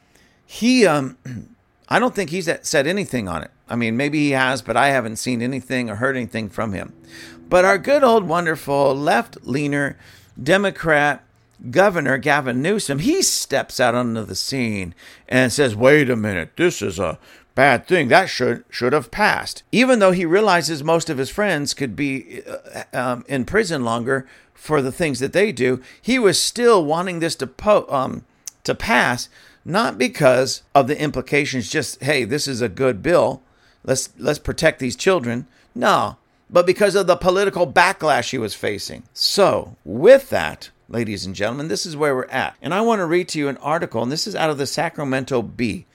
he 0.55 0.87
um 0.87 1.19
I 1.89 1.99
don't 1.99 2.15
think 2.15 2.31
he's 2.31 2.49
said 2.63 2.87
anything 2.87 3.29
on 3.29 3.43
it. 3.43 3.51
I 3.69 3.77
mean, 3.77 3.97
maybe 3.97 4.19
he 4.19 4.31
has, 4.31 4.63
but 4.63 4.75
I 4.77 4.89
haven't 4.89 5.17
seen 5.17 5.43
anything 5.43 5.91
or 5.91 5.97
heard 5.97 6.17
anything 6.17 6.49
from 6.49 6.73
him. 6.73 6.95
But 7.47 7.67
our 7.67 7.77
good 7.77 8.03
old 8.03 8.25
wonderful 8.27 8.95
left 8.95 9.37
leaner 9.43 9.99
Democrat 10.43 11.23
Governor 11.71 12.17
Gavin 12.17 12.63
Newsom, 12.63 13.01
he 13.01 13.21
steps 13.21 13.79
out 13.79 13.95
onto 13.95 14.25
the 14.25 14.35
scene 14.35 14.95
and 15.29 15.53
says, 15.53 15.77
"Wait 15.77 16.09
a 16.09 16.17
minute, 16.17 16.53
this 16.57 16.81
is 16.81 16.99
a 16.99 17.19
bad 17.55 17.87
thing. 17.87 18.09
That 18.09 18.31
should 18.31 18.65
should 18.71 18.93
have 18.93 19.11
passed." 19.11 19.63
Even 19.73 19.99
though 19.99 20.13
he 20.13 20.25
realizes 20.25 20.83
most 20.83 21.11
of 21.11 21.19
his 21.19 21.31
friends 21.31 21.75
could 21.75 21.95
be 21.95 22.43
uh, 22.47 22.85
um, 22.93 23.25
in 23.29 23.45
prison 23.45 23.85
longer 23.85 24.27
for 24.55 24.81
the 24.81 24.93
things 24.93 25.21
that 25.21 25.33
they 25.33 25.53
do, 25.53 25.83
he 26.01 26.19
was 26.19 26.41
still 26.41 26.85
wanting 26.85 27.21
this 27.21 27.37
to 27.37 27.47
po- 27.47 27.87
um, 27.89 28.25
to 28.65 28.75
pass 28.75 29.29
not 29.65 29.99
because 29.99 30.63
of 30.75 30.87
the 30.87 31.01
implications 31.01 31.71
just 31.71 32.03
hey 32.03 32.25
this 32.25 32.47
is 32.47 32.61
a 32.61 32.69
good 32.69 33.03
bill. 33.03 33.43
Let's 33.85 34.11
let's 34.19 34.39
protect 34.39 34.79
these 34.79 34.97
children. 34.97 35.47
No 35.75 36.17
but 36.51 36.67
because 36.67 36.95
of 36.95 37.07
the 37.07 37.17
political 37.17 37.67
backlash 37.67 38.31
he 38.31 38.39
was 38.39 38.55
facing. 38.55 39.05
So 39.13 39.77
with 39.85 40.31
that 40.31 40.71
ladies 40.89 41.25
and 41.25 41.35
gentlemen 41.35 41.69
this 41.69 41.87
is 41.87 41.97
where 41.97 42.15
we're 42.15 42.27
at. 42.27 42.57
And 42.61 42.75
i 42.75 42.81
want 42.81 43.01
to 43.01 43.07
read 43.07 43.29
to 43.29 43.39
you 43.39 43.49
an 43.49 43.57
article 43.59 44.03
and 44.03 44.13
this 44.13 44.27
is 44.27 44.37
out 44.37 44.51
of 44.51 44.59
the 44.59 44.67
sacramento 44.67 45.43
bee 45.43 45.87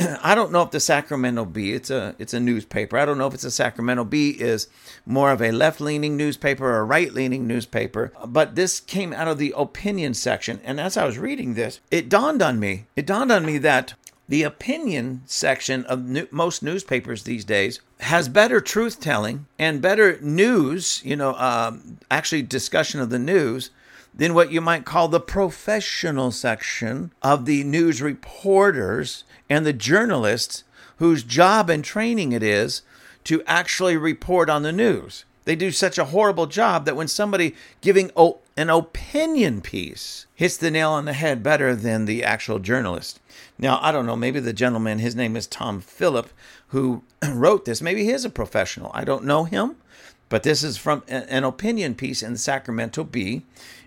I 0.22 0.34
don't 0.34 0.52
know 0.52 0.62
if 0.62 0.70
the 0.70 0.80
Sacramento 0.80 1.44
Bee, 1.44 1.72
it's 1.72 1.90
a 1.90 2.14
it's 2.18 2.34
a 2.34 2.40
newspaper. 2.40 2.96
I 2.98 3.04
don't 3.04 3.18
know 3.18 3.26
if 3.26 3.34
it's 3.34 3.44
a 3.44 3.50
Sacramento 3.50 4.04
Bee 4.04 4.30
is 4.30 4.68
more 5.04 5.30
of 5.30 5.42
a 5.42 5.50
left-leaning 5.50 6.16
newspaper 6.16 6.64
or 6.64 6.78
a 6.78 6.84
right-leaning 6.84 7.46
newspaper, 7.46 8.12
but 8.26 8.54
this 8.54 8.80
came 8.80 9.12
out 9.12 9.28
of 9.28 9.38
the 9.38 9.54
opinion 9.56 10.14
section. 10.14 10.60
And 10.64 10.80
as 10.80 10.96
I 10.96 11.04
was 11.04 11.18
reading 11.18 11.54
this, 11.54 11.80
it 11.90 12.08
dawned 12.08 12.42
on 12.42 12.58
me. 12.58 12.86
It 12.96 13.06
dawned 13.06 13.32
on 13.32 13.44
me 13.44 13.58
that 13.58 13.94
the 14.28 14.42
opinion 14.44 15.22
section 15.26 15.84
of 15.86 16.04
new, 16.04 16.28
most 16.30 16.62
newspapers 16.62 17.24
these 17.24 17.44
days 17.44 17.80
has 18.00 18.28
better 18.28 18.60
truth 18.60 19.00
telling 19.00 19.46
and 19.58 19.82
better 19.82 20.18
news, 20.20 21.02
you 21.04 21.16
know, 21.16 21.34
um, 21.34 21.98
actually 22.10 22.42
discussion 22.42 23.00
of 23.00 23.10
the 23.10 23.18
news 23.18 23.70
than 24.14 24.34
what 24.34 24.52
you 24.52 24.60
might 24.60 24.84
call 24.84 25.08
the 25.08 25.20
professional 25.20 26.30
section 26.30 27.12
of 27.22 27.44
the 27.44 27.64
news 27.64 28.00
reporters 28.00 29.24
and 29.50 29.66
the 29.66 29.72
journalists 29.72 30.64
whose 30.98 31.24
job 31.24 31.68
and 31.68 31.84
training 31.84 32.32
it 32.32 32.42
is 32.42 32.82
to 33.24 33.42
actually 33.46 33.96
report 33.96 34.48
on 34.48 34.62
the 34.62 34.72
news. 34.72 35.24
They 35.44 35.56
do 35.56 35.72
such 35.72 35.98
a 35.98 36.06
horrible 36.06 36.46
job 36.46 36.84
that 36.84 36.96
when 36.96 37.08
somebody 37.08 37.56
giving 37.80 38.10
an 38.56 38.70
opinion 38.70 39.60
piece 39.62 40.26
hits 40.34 40.56
the 40.56 40.70
nail 40.70 40.90
on 40.90 41.06
the 41.06 41.12
head 41.12 41.42
better 41.42 41.74
than 41.74 42.04
the 42.04 42.22
actual 42.22 42.60
journalist. 42.60 43.18
Now, 43.58 43.80
I 43.82 43.90
don't 43.90 44.06
know, 44.06 44.16
maybe 44.16 44.38
the 44.38 44.52
gentleman, 44.52 45.00
his 45.00 45.16
name 45.16 45.36
is 45.36 45.46
Tom 45.46 45.80
Phillip, 45.80 46.30
who 46.68 47.02
wrote 47.28 47.64
this, 47.64 47.82
maybe 47.82 48.04
he 48.04 48.10
is 48.10 48.24
a 48.24 48.30
professional. 48.30 48.90
I 48.94 49.04
don't 49.04 49.24
know 49.24 49.44
him, 49.44 49.76
but 50.28 50.44
this 50.44 50.62
is 50.62 50.76
from 50.76 51.02
an 51.08 51.42
opinion 51.42 51.94
piece 51.94 52.22
in 52.22 52.32
the 52.32 52.38
Sacramento 52.38 53.02
Bee, 53.04 53.42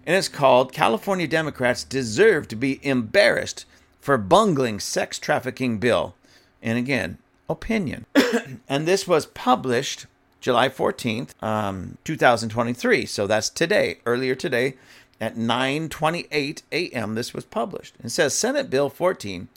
and 0.06 0.16
it's 0.16 0.28
called 0.28 0.74
California 0.74 1.28
Democrats 1.28 1.84
Deserve 1.84 2.48
to 2.50 2.56
Be 2.56 2.86
Embarrassed 2.86 3.66
for 4.04 4.18
bungling 4.18 4.82
sex 4.82 5.18
trafficking 5.18 5.78
bill. 5.78 6.14
And 6.62 6.78
again, 6.78 7.20
opinion. 7.48 8.06
and 8.68 8.86
this 8.86 9.08
was 9.08 9.28
published 9.28 10.08
July 10.42 10.68
14th, 10.68 11.42
um, 11.42 11.98
2023. 12.04 13.06
So 13.06 13.28
that's 13.28 13.50
today, 13.50 14.00
earlier 14.06 14.36
today 14.36 14.74
at 15.22 15.38
9:28 15.38 16.64
a.m. 16.74 17.16
this 17.16 17.34
was 17.34 17.46
published. 17.46 17.96
It 18.04 18.10
says 18.10 18.34
Senate 18.34 18.70
Bill 18.70 18.90
14 18.90 19.48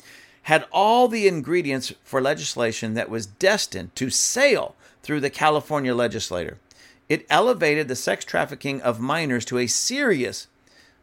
had 0.42 0.64
all 0.70 1.08
the 1.08 1.26
ingredients 1.26 1.92
for 2.04 2.20
legislation 2.20 2.94
that 2.94 3.10
was 3.10 3.26
destined 3.26 3.96
to 3.96 4.10
sail 4.10 4.76
through 5.02 5.22
the 5.22 5.30
California 5.30 5.92
legislature. 5.92 6.58
It 7.08 7.26
elevated 7.28 7.88
the 7.88 7.96
sex 7.96 8.24
trafficking 8.24 8.80
of 8.80 9.00
minors 9.00 9.44
to 9.46 9.58
a 9.58 9.66
serious 9.66 10.46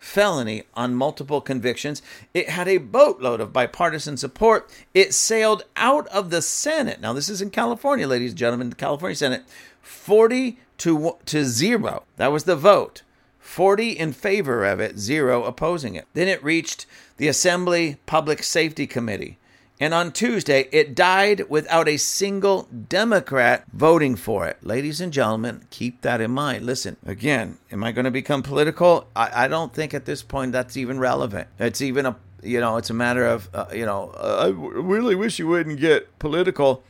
felony 0.04 0.64
on 0.74 0.94
multiple 0.94 1.40
convictions. 1.40 2.02
It 2.34 2.50
had 2.50 2.68
a 2.68 2.78
boatload 2.78 3.40
of 3.40 3.54
bipartisan 3.54 4.18
support. 4.18 4.70
It 4.94 5.14
sailed 5.14 5.64
out 5.78 6.08
of 6.08 6.30
the 6.30 6.42
Senate. 6.42 7.00
Now, 7.00 7.14
this 7.14 7.30
is 7.30 7.42
in 7.42 7.50
California, 7.50 8.06
ladies 8.06 8.32
and 8.32 8.38
gentlemen, 8.38 8.70
the 8.70 8.76
California 8.76 9.16
Senate, 9.16 9.44
40 9.82 10.60
to, 10.80 11.18
to 11.26 11.46
0. 11.46 12.04
That 12.18 12.34
was 12.34 12.44
the 12.44 12.58
vote. 12.58 13.02
40 13.40 13.92
in 13.92 14.12
favor 14.12 14.66
of 14.66 14.82
it, 14.82 15.00
0 15.00 15.44
opposing 15.44 15.96
it. 15.96 16.06
Then 16.14 16.28
it 16.28 16.44
reached 16.44 16.86
the 17.16 17.30
Assembly 17.30 17.98
Public 18.06 18.44
Safety 18.44 18.86
Committee. 18.86 19.38
And 19.84 19.94
on 19.94 20.14
Tuesday, 20.14 20.70
it 20.72 20.96
died 20.96 21.50
without 21.50 21.90
a 21.90 21.98
single 21.98 22.70
Democrat 22.88 23.66
voting 23.74 24.16
for 24.16 24.48
it. 24.48 24.66
Ladies 24.66 25.02
and 25.02 25.12
gentlemen, 25.12 25.68
keep 25.72 26.04
that 26.04 26.22
in 26.22 26.32
mind. 26.32 26.66
Listen, 26.66 26.96
again, 27.06 27.58
am 27.70 27.84
I 27.84 27.92
going 27.92 28.06
to 28.06 28.10
become 28.10 28.44
political? 28.44 29.10
I, 29.14 29.44
I 29.44 29.48
don't 29.50 29.74
think 29.74 29.94
at 29.94 30.06
this 30.06 30.24
point 30.24 30.54
that's 30.54 30.78
even 30.78 31.00
relevant. 31.00 31.50
It's 31.60 31.82
even 31.82 32.06
a 32.06 32.16
you 32.42 32.62
know, 32.62 32.78
it's 32.78 32.92
a 32.92 32.94
matter 32.94 33.26
of, 33.26 33.50
uh, 33.54 33.66
you 33.74 33.86
know, 33.86 34.14
uh, 34.16 34.46
I 34.46 34.50
really 34.52 35.16
wish 35.16 35.38
you 35.38 35.50
wouldn't 35.50 35.82
get 35.82 36.18
political. 36.18 36.82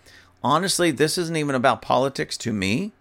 Honestly, 0.44 0.92
this 0.92 1.18
isn't 1.18 1.36
even 1.38 1.56
about 1.56 1.82
politics 1.82 2.38
to 2.38 2.54
me, 2.54 2.92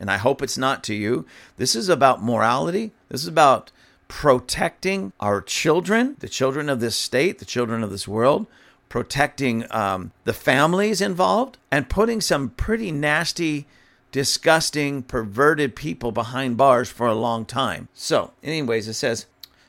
and 0.00 0.10
I 0.10 0.16
hope 0.16 0.42
it's 0.42 0.58
not 0.58 0.82
to 0.84 0.94
you. 0.94 1.24
This 1.56 1.76
is 1.76 1.88
about 1.88 2.20
morality. 2.20 2.90
This 3.10 3.22
is 3.22 3.28
about 3.28 3.70
protecting 4.08 5.12
our 5.20 5.40
children, 5.40 6.16
the 6.18 6.28
children 6.28 6.68
of 6.68 6.80
this 6.80 6.96
state, 6.96 7.38
the 7.38 7.44
children 7.44 7.84
of 7.84 7.90
this 7.90 8.08
world, 8.08 8.48
protecting 8.88 9.64
um, 9.70 10.12
the 10.24 10.32
families 10.32 11.00
involved, 11.00 11.58
and 11.70 11.88
putting 11.88 12.20
some 12.20 12.50
pretty 12.50 12.90
nasty, 12.92 13.66
disgusting, 14.12 15.02
perverted 15.02 15.76
people 15.76 16.12
behind 16.12 16.56
bars 16.56 16.88
for 16.88 17.06
a 17.06 17.14
long 17.14 17.44
time. 17.44 17.88
So, 17.94 18.32
anyways, 18.42 18.88
it 18.88 18.94
says, 18.94 19.26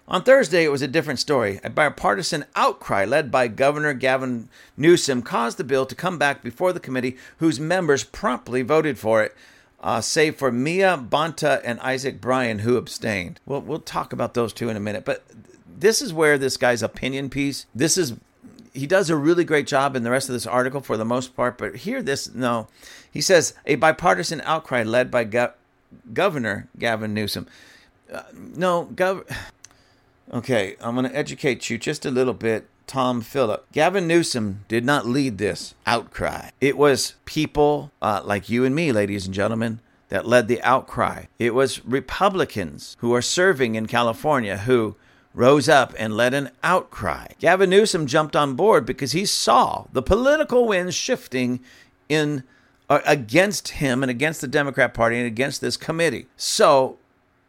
on 0.10 0.24
Thursday, 0.24 0.64
it 0.64 0.72
was 0.72 0.82
a 0.82 0.88
different 0.88 1.20
story. 1.20 1.60
A 1.66 1.70
bipartisan 1.70 2.46
outcry 2.56 3.04
led 3.04 3.30
by 3.30 3.50
Governor 3.50 3.94
Gavin 3.94 4.48
Newsom 4.78 5.22
caused 5.22 5.58
the 5.58 5.66
bill 5.66 5.86
to 5.86 5.96
come 5.96 6.18
back 6.18 6.42
before 6.42 6.72
the 6.72 6.80
committee, 6.80 7.18
whose 7.40 7.60
members 7.60 8.06
promptly 8.06 8.62
voted 8.62 8.98
for 8.98 9.22
it, 9.22 9.36
uh, 9.82 10.00
save 10.00 10.38
for 10.38 10.50
Mia 10.50 10.98
Bonta 10.98 11.60
and 11.64 11.78
Isaac 11.82 12.22
Bryan, 12.22 12.60
who 12.60 12.78
abstained. 12.78 13.42
Well, 13.46 13.62
we'll 13.62 13.80
talk 13.80 14.14
about 14.14 14.34
those 14.34 14.54
two 14.54 14.70
in 14.70 14.78
a 14.78 14.80
minute. 14.80 15.04
But 15.04 15.26
this 15.68 16.02
is 16.02 16.14
where 16.14 16.38
this 16.38 16.56
guy's 16.56 16.82
opinion 16.82 17.30
piece, 17.30 17.66
this 17.76 17.98
is, 17.98 18.14
he 18.78 18.88
does 18.88 19.10
a 19.10 19.16
really 19.16 19.44
great 19.44 19.68
job 19.68 19.96
in 19.96 20.04
the 20.04 20.12
rest 20.12 20.30
of 20.30 20.34
this 20.34 20.46
article 20.46 20.82
for 20.82 20.98
the 20.98 21.06
most 21.06 21.36
part. 21.36 21.58
But 21.58 21.78
here, 21.78 22.02
this, 22.02 22.34
no. 22.34 22.68
He 23.12 23.22
says, 23.22 23.54
a 23.66 23.76
bipartisan 23.76 24.42
outcry 24.42 24.84
led 24.84 25.10
by 25.10 25.24
Go- 25.24 25.54
Governor 26.14 26.68
Gavin 26.78 27.14
Newsom. 27.14 27.48
Uh, 28.12 28.24
no, 28.34 28.86
Gov. 28.94 29.30
Okay, 30.32 30.76
I'm 30.82 30.96
going 30.96 31.10
to 31.10 31.16
educate 31.16 31.70
you 31.70 31.78
just 31.78 32.06
a 32.06 32.12
little 32.12 32.34
bit. 32.34 32.68
Tom 32.86 33.22
Phillip. 33.22 33.70
Gavin 33.74 34.08
Newsom 34.08 34.64
did 34.70 34.86
not 34.86 35.06
lead 35.06 35.38
this 35.38 35.76
outcry. 35.86 36.52
It 36.62 36.78
was 36.78 37.16
people 37.26 37.92
uh, 38.02 38.22
like 38.24 38.50
you 38.50 38.64
and 38.64 38.74
me, 38.74 38.94
ladies 38.94 39.26
and 39.26 39.36
gentlemen, 39.36 39.82
that 40.08 40.26
led 40.26 40.48
the 40.48 40.62
outcry. 40.64 41.26
It 41.38 41.54
was 41.54 41.84
Republicans 41.86 42.96
who 43.00 43.14
are 43.14 43.22
serving 43.22 43.76
in 43.76 43.88
California 43.88 44.60
who 44.60 44.96
rose 45.34 45.70
up 45.70 45.94
and 45.98 46.18
led 46.18 46.34
an 46.34 46.50
outcry. 46.64 47.28
Gavin 47.40 47.70
Newsom 47.70 48.08
jumped 48.08 48.36
on 48.36 48.56
board 48.56 48.86
because 48.86 49.12
he 49.12 49.26
saw 49.26 49.86
the 49.92 50.02
political 50.02 50.68
winds 50.68 50.96
shifting 50.96 51.60
in 52.10 52.44
uh, 52.90 53.02
against 53.06 53.70
him 53.70 54.02
and 54.02 54.10
against 54.10 54.42
the 54.42 54.48
Democrat 54.48 54.94
Party 54.94 55.18
and 55.18 55.28
against 55.28 55.62
this 55.62 55.78
committee. 55.78 56.28
So 56.38 56.98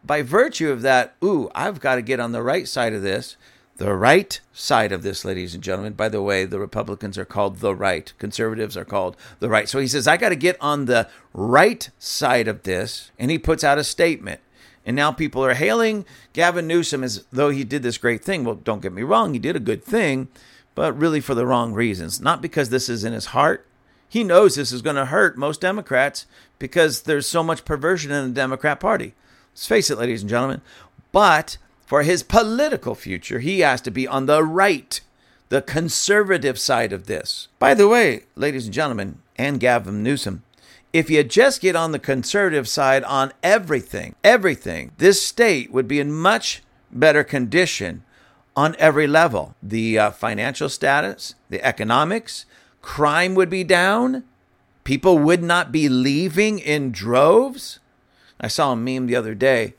by 0.04 0.22
virtue 0.22 0.70
of 0.70 0.82
that, 0.82 1.14
ooh, 1.22 1.50
I've 1.54 1.80
got 1.80 1.96
to 1.96 2.02
get 2.02 2.20
on 2.20 2.32
the 2.32 2.42
right 2.42 2.66
side 2.66 2.92
of 2.92 3.02
this. 3.02 3.36
The 3.76 3.94
right 3.94 4.40
side 4.52 4.90
of 4.90 5.04
this, 5.04 5.24
ladies 5.24 5.54
and 5.54 5.62
gentlemen. 5.62 5.92
By 5.92 6.08
the 6.08 6.20
way, 6.20 6.44
the 6.44 6.58
Republicans 6.58 7.16
are 7.16 7.24
called 7.24 7.58
the 7.58 7.76
right, 7.76 8.12
conservatives 8.18 8.76
are 8.76 8.84
called 8.84 9.16
the 9.38 9.48
right. 9.48 9.68
So 9.68 9.78
he 9.78 9.86
says, 9.86 10.08
I 10.08 10.16
got 10.16 10.30
to 10.30 10.36
get 10.36 10.56
on 10.60 10.86
the 10.86 11.08
right 11.32 11.88
side 11.96 12.48
of 12.48 12.64
this. 12.64 13.12
And 13.20 13.30
he 13.30 13.38
puts 13.38 13.62
out 13.62 13.78
a 13.78 13.84
statement. 13.84 14.40
And 14.88 14.96
now 14.96 15.12
people 15.12 15.44
are 15.44 15.52
hailing 15.52 16.06
Gavin 16.32 16.66
Newsom 16.66 17.04
as 17.04 17.26
though 17.30 17.50
he 17.50 17.62
did 17.62 17.82
this 17.82 17.98
great 17.98 18.24
thing. 18.24 18.42
Well, 18.42 18.54
don't 18.54 18.80
get 18.80 18.94
me 18.94 19.02
wrong, 19.02 19.34
he 19.34 19.38
did 19.38 19.54
a 19.54 19.60
good 19.60 19.84
thing, 19.84 20.28
but 20.74 20.98
really 20.98 21.20
for 21.20 21.34
the 21.34 21.44
wrong 21.44 21.74
reasons. 21.74 22.22
Not 22.22 22.40
because 22.40 22.70
this 22.70 22.88
is 22.88 23.04
in 23.04 23.12
his 23.12 23.26
heart. 23.26 23.66
He 24.08 24.24
knows 24.24 24.54
this 24.54 24.72
is 24.72 24.80
going 24.80 24.96
to 24.96 25.04
hurt 25.04 25.36
most 25.36 25.60
Democrats 25.60 26.24
because 26.58 27.02
there's 27.02 27.26
so 27.26 27.42
much 27.42 27.66
perversion 27.66 28.12
in 28.12 28.28
the 28.28 28.34
Democrat 28.34 28.80
Party. 28.80 29.12
Let's 29.52 29.66
face 29.66 29.90
it, 29.90 29.98
ladies 29.98 30.22
and 30.22 30.30
gentlemen. 30.30 30.62
But 31.12 31.58
for 31.84 32.02
his 32.02 32.22
political 32.22 32.94
future, 32.94 33.40
he 33.40 33.60
has 33.60 33.82
to 33.82 33.90
be 33.90 34.08
on 34.08 34.24
the 34.24 34.42
right, 34.42 35.02
the 35.50 35.60
conservative 35.60 36.58
side 36.58 36.94
of 36.94 37.04
this. 37.04 37.48
By 37.58 37.74
the 37.74 37.88
way, 37.88 38.22
ladies 38.36 38.64
and 38.64 38.72
gentlemen, 38.72 39.18
and 39.36 39.60
Gavin 39.60 40.02
Newsom, 40.02 40.44
if 40.92 41.10
you 41.10 41.22
just 41.22 41.60
get 41.60 41.76
on 41.76 41.92
the 41.92 41.98
conservative 41.98 42.68
side 42.68 43.04
on 43.04 43.32
everything, 43.42 44.14
everything, 44.24 44.92
this 44.98 45.24
state 45.24 45.70
would 45.70 45.86
be 45.86 46.00
in 46.00 46.12
much 46.12 46.62
better 46.90 47.22
condition 47.22 48.02
on 48.56 48.74
every 48.78 49.06
level. 49.06 49.54
The 49.62 49.98
uh, 49.98 50.10
financial 50.10 50.68
status, 50.68 51.34
the 51.50 51.62
economics, 51.64 52.46
crime 52.80 53.34
would 53.34 53.50
be 53.50 53.64
down, 53.64 54.24
people 54.84 55.18
would 55.18 55.42
not 55.42 55.70
be 55.70 55.88
leaving 55.88 56.58
in 56.58 56.90
droves. 56.90 57.78
I 58.40 58.48
saw 58.48 58.72
a 58.72 58.76
meme 58.76 59.06
the 59.06 59.16
other 59.16 59.34
day 59.34 59.74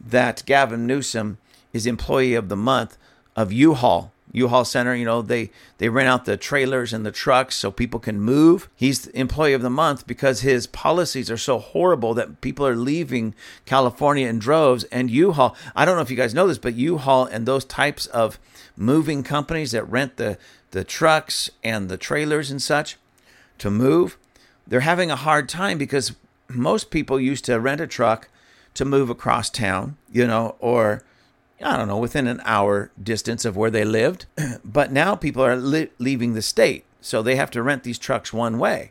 that 0.00 0.42
Gavin 0.46 0.86
Newsom 0.86 1.38
is 1.72 1.86
employee 1.86 2.34
of 2.34 2.48
the 2.48 2.56
month 2.56 2.96
of 3.36 3.52
U-Haul. 3.52 4.13
U-Haul 4.34 4.64
Center, 4.64 4.94
you 4.96 5.04
know, 5.04 5.22
they 5.22 5.50
they 5.78 5.88
rent 5.88 6.08
out 6.08 6.24
the 6.24 6.36
trailers 6.36 6.92
and 6.92 7.06
the 7.06 7.12
trucks 7.12 7.54
so 7.54 7.70
people 7.70 8.00
can 8.00 8.20
move. 8.20 8.68
He's 8.74 9.06
employee 9.08 9.52
of 9.52 9.62
the 9.62 9.70
month 9.70 10.06
because 10.08 10.40
his 10.40 10.66
policies 10.66 11.30
are 11.30 11.36
so 11.36 11.58
horrible 11.58 12.14
that 12.14 12.40
people 12.40 12.66
are 12.66 12.74
leaving 12.74 13.34
California 13.64 14.26
in 14.26 14.40
droves 14.40 14.82
and 14.84 15.08
U-Haul. 15.08 15.56
I 15.76 15.84
don't 15.84 15.94
know 15.94 16.02
if 16.02 16.10
you 16.10 16.16
guys 16.16 16.34
know 16.34 16.48
this, 16.48 16.58
but 16.58 16.74
U-Haul 16.74 17.26
and 17.26 17.46
those 17.46 17.64
types 17.64 18.06
of 18.06 18.40
moving 18.76 19.22
companies 19.22 19.70
that 19.70 19.88
rent 19.88 20.16
the 20.16 20.36
the 20.72 20.84
trucks 20.84 21.48
and 21.62 21.88
the 21.88 21.96
trailers 21.96 22.50
and 22.50 22.60
such 22.60 22.96
to 23.58 23.70
move, 23.70 24.18
they're 24.66 24.80
having 24.80 25.12
a 25.12 25.16
hard 25.16 25.48
time 25.48 25.78
because 25.78 26.12
most 26.48 26.90
people 26.90 27.20
used 27.20 27.44
to 27.44 27.60
rent 27.60 27.80
a 27.80 27.86
truck 27.86 28.28
to 28.74 28.84
move 28.84 29.08
across 29.08 29.48
town, 29.48 29.96
you 30.10 30.26
know, 30.26 30.56
or 30.58 31.04
I 31.62 31.76
don't 31.76 31.88
know, 31.88 31.98
within 31.98 32.26
an 32.26 32.42
hour 32.44 32.90
distance 33.00 33.44
of 33.44 33.56
where 33.56 33.70
they 33.70 33.84
lived. 33.84 34.26
But 34.64 34.90
now 34.90 35.14
people 35.14 35.44
are 35.44 35.56
li- 35.56 35.90
leaving 35.98 36.34
the 36.34 36.42
state, 36.42 36.84
so 37.00 37.22
they 37.22 37.36
have 37.36 37.50
to 37.52 37.62
rent 37.62 37.84
these 37.84 37.98
trucks 37.98 38.32
one 38.32 38.58
way. 38.58 38.90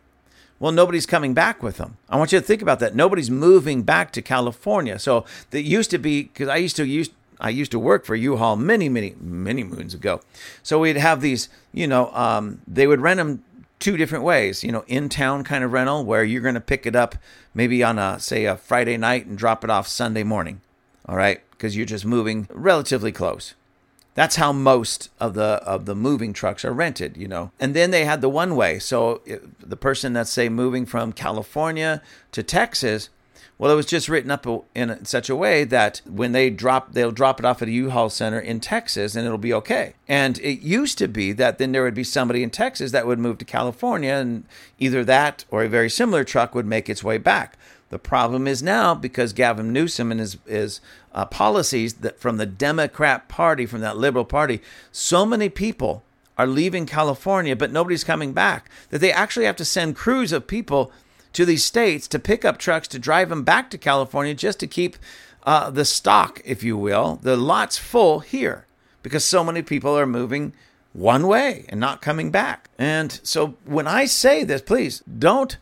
Well, 0.60 0.71
nobody's 0.71 1.06
coming 1.06 1.34
back 1.34 1.62
with 1.62 1.78
them. 1.78 1.97
I 2.10 2.15
want 2.17 2.32
you 2.32 2.39
to 2.39 2.45
think 2.45 2.62
about 2.62 2.80
that. 2.80 2.95
Nobody's 2.95 3.30
moving 3.30 3.84
back 3.84 4.12
to 4.13 4.21
California. 4.21 4.97
So 4.97 5.26
it 5.52 5.65
used 5.65 5.91
to 5.91 5.97
be 5.97 6.23
because 6.23 6.47
I 6.47 6.56
used 6.56 6.78
to 6.78 6.86
use 6.86 7.10
I 7.41 7.49
used 7.49 7.71
to 7.71 7.80
work 7.80 8.06
for 8.06 8.15
U-Haul 8.15 8.56
many, 8.56 8.88
many, 8.88 9.15
many 9.19 9.65
moons 9.65 9.93
ago. 9.93 10.21
So 10.62 10.80
we'd 10.80 10.95
have 10.95 11.19
these, 11.19 11.49
you 11.73 11.88
know, 11.88 12.10
um, 12.13 12.62
they 12.65 12.88
would 12.88 13.02
rent 13.02 13.17
them 13.17 13.43
two 13.80 13.97
different 13.97 14.23
ways. 14.23 14.63
You 14.63 14.71
know, 14.71 14.86
in 14.88 15.10
town 15.10 15.43
kind 15.43 15.65
of 15.65 15.73
rental 15.73 16.06
where 16.06 16.23
you're 16.23 16.41
going 16.41 16.54
to 16.54 16.62
pick 16.62 16.86
it 16.86 16.95
up 16.95 17.15
maybe 17.54 17.84
on 17.84 17.99
a 17.99 18.19
say 18.19 18.45
a 18.45 18.56
Friday 18.56 18.95
night 18.95 19.26
and 19.26 19.38
drop 19.38 19.65
it 19.65 19.69
off 19.69 19.88
Sunday 19.88 20.23
morning. 20.23 20.62
All 21.05 21.15
right, 21.15 21.41
because 21.51 21.75
you're 21.75 21.85
just 21.85 22.05
moving 22.05 22.47
relatively 22.51 23.11
close. 23.11 23.55
That's 24.15 24.35
how 24.35 24.53
most 24.53 25.09
of 25.19 25.33
the 25.33 25.61
of 25.65 25.85
the 25.85 25.95
moving 25.95 26.33
trucks 26.33 26.63
are 26.63 26.71
rented, 26.71 27.17
you 27.17 27.27
know. 27.27 27.51
And 27.59 27.75
then 27.75 27.91
they 27.91 28.05
had 28.05 28.21
the 28.21 28.29
one 28.29 28.55
way. 28.55 28.77
So 28.79 29.21
the 29.59 29.75
person 29.75 30.13
that's 30.13 30.29
say 30.29 30.49
moving 30.49 30.85
from 30.85 31.13
California 31.13 32.01
to 32.31 32.43
Texas, 32.43 33.09
well, 33.57 33.71
it 33.71 33.75
was 33.75 33.85
just 33.85 34.09
written 34.09 34.29
up 34.29 34.45
in 34.75 35.03
such 35.05 35.29
a 35.29 35.35
way 35.35 35.63
that 35.63 36.01
when 36.05 36.31
they 36.31 36.49
drop, 36.49 36.93
they'll 36.93 37.11
drop 37.11 37.39
it 37.39 37.45
off 37.45 37.61
at 37.61 37.67
a 37.67 37.71
U-Haul 37.71 38.09
center 38.09 38.39
in 38.39 38.59
Texas, 38.59 39.15
and 39.15 39.25
it'll 39.25 39.37
be 39.37 39.53
okay. 39.53 39.93
And 40.07 40.37
it 40.39 40.61
used 40.61 40.97
to 40.99 41.07
be 41.07 41.31
that 41.33 41.57
then 41.57 41.71
there 41.71 41.83
would 41.83 41.93
be 41.93 42.03
somebody 42.03 42.43
in 42.43 42.49
Texas 42.49 42.91
that 42.91 43.07
would 43.07 43.19
move 43.19 43.37
to 43.39 43.45
California, 43.45 44.13
and 44.13 44.45
either 44.79 45.03
that 45.05 45.45
or 45.49 45.63
a 45.63 45.69
very 45.69 45.89
similar 45.89 46.23
truck 46.23 46.53
would 46.53 46.65
make 46.65 46.89
its 46.89 47.03
way 47.03 47.17
back. 47.17 47.57
The 47.93 47.99
problem 47.99 48.47
is 48.47 48.63
now 48.63 48.95
because 48.95 49.34
Gavin 49.34 49.71
Newsom 49.71 50.10
and 50.10 50.19
his, 50.19 50.39
his 50.47 50.82
uh, 51.13 51.25
policies 51.25 51.93
that 51.93 52.19
from 52.19 52.38
the 52.38 52.47
Democrat 52.47 53.29
Party, 53.29 53.67
from 53.67 53.82
that 53.82 53.97
liberal 53.97 54.25
party, 54.25 54.62
so 54.91 55.27
many 55.27 55.47
people 55.47 56.01
are 56.36 56.47
leaving 56.47 56.88
California, 56.88 57.56
but 57.56 57.71
nobody's 57.71 58.03
coming 58.03 58.34
back. 58.34 58.67
That 58.89 58.97
they 58.97 59.12
actually 59.12 59.45
have 59.45 59.58
to 59.58 59.63
send 59.63 59.95
crews 59.95 60.32
of 60.32 60.47
people 60.47 60.91
to 61.34 61.45
these 61.45 61.63
states 61.63 62.08
to 62.08 62.17
pick 62.17 62.43
up 62.43 62.58
trucks 62.58 62.88
to 62.88 62.97
drive 62.97 63.29
them 63.29 63.43
back 63.43 63.69
to 63.69 63.77
California 63.77 64.34
just 64.34 64.60
to 64.62 64.65
keep 64.65 64.97
uh, 65.43 65.69
the 65.69 65.86
stock, 65.86 66.41
if 66.43 66.63
you 66.63 66.75
will, 66.75 67.19
the 67.21 67.38
lots 67.38 67.77
full 67.77 68.21
here 68.21 68.65
because 69.03 69.23
so 69.23 69.43
many 69.43 69.62
people 69.62 69.95
are 69.95 70.08
moving 70.08 70.51
one 70.93 71.27
way 71.27 71.65
and 71.69 71.79
not 71.79 72.01
coming 72.01 72.32
back. 72.32 72.71
And 72.79 73.19
so 73.21 73.53
when 73.65 73.86
I 73.86 74.06
say 74.06 74.43
this, 74.43 74.63
please 74.63 75.03
don't 75.19 75.58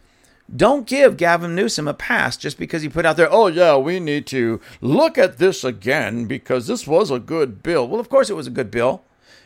don't 0.56 0.88
give 0.88 1.18
Gavin 1.18 1.56
Newsom 1.56 1.88
a 1.88 1.94
pass 1.94 2.38
just 2.38 2.58
because 2.58 2.82
he 2.82 2.90
put 2.90 3.06
out 3.06 3.18
there, 3.18 3.32
oh, 3.32 3.48
yeah, 3.48 3.78
we 3.78 4.00
need 4.00 4.26
to 4.28 4.60
look 4.82 5.18
at 5.18 5.38
this 5.38 5.64
again 5.64 6.26
because 6.26 6.68
this 6.68 6.86
was 6.86 7.10
a 7.10 7.20
good 7.20 7.64
bill. 7.64 7.88
Well, 7.88 8.00
of 8.00 8.10
course 8.10 8.30
it 8.30 8.36
was 8.36 8.48
a 8.48 8.52
good 8.52 8.72
bill. 8.72 9.04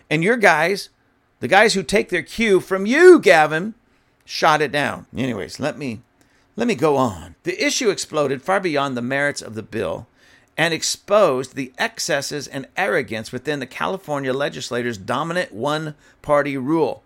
And 0.10 0.24
your 0.24 0.38
guys, 0.38 0.90
the 1.40 1.48
guys 1.48 1.74
who 1.74 1.84
take 1.84 2.10
their 2.10 2.24
cue 2.24 2.60
from 2.60 2.86
you, 2.86 3.20
Gavin, 3.20 3.76
shot 4.24 4.62
it 4.62 4.72
down. 4.72 5.06
Anyways, 5.16 5.60
let 5.60 5.78
me 5.78 6.02
let 6.56 6.68
me 6.68 6.76
go 6.76 6.96
on. 6.96 7.36
The 7.44 7.64
issue 7.64 7.90
exploded 7.90 8.42
far 8.42 8.60
beyond 8.60 8.96
the 8.96 9.02
merits 9.02 9.42
of 9.42 9.56
the 9.56 9.64
bill 9.64 10.08
and 10.58 10.74
exposed 10.74 11.56
the 11.56 11.74
excesses 11.78 12.48
and 12.48 12.68
arrogance 12.78 13.32
within 13.32 13.60
the 13.60 13.66
California 13.66 14.34
legislators' 14.34 14.98
dominant 14.98 15.54
one 15.54 15.96
party 16.22 16.58
rule. 16.58 17.04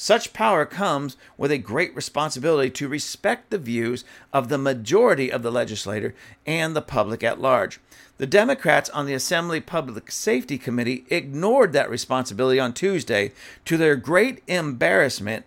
Such 0.00 0.32
power 0.32 0.64
comes 0.64 1.16
with 1.36 1.50
a 1.50 1.58
great 1.58 1.92
responsibility 1.96 2.70
to 2.70 2.86
respect 2.86 3.50
the 3.50 3.58
views 3.58 4.04
of 4.32 4.48
the 4.48 4.56
majority 4.56 5.28
of 5.28 5.42
the 5.42 5.50
legislator 5.50 6.14
and 6.46 6.76
the 6.76 6.80
public 6.80 7.24
at 7.24 7.40
large. 7.40 7.80
The 8.18 8.26
Democrats 8.28 8.88
on 8.90 9.06
the 9.06 9.14
Assembly 9.14 9.60
Public 9.60 10.12
Safety 10.12 10.56
Committee 10.56 11.04
ignored 11.10 11.72
that 11.72 11.90
responsibility 11.90 12.60
on 12.60 12.74
Tuesday 12.74 13.32
to 13.64 13.76
their 13.76 13.96
great 13.96 14.40
embarrassment 14.46 15.44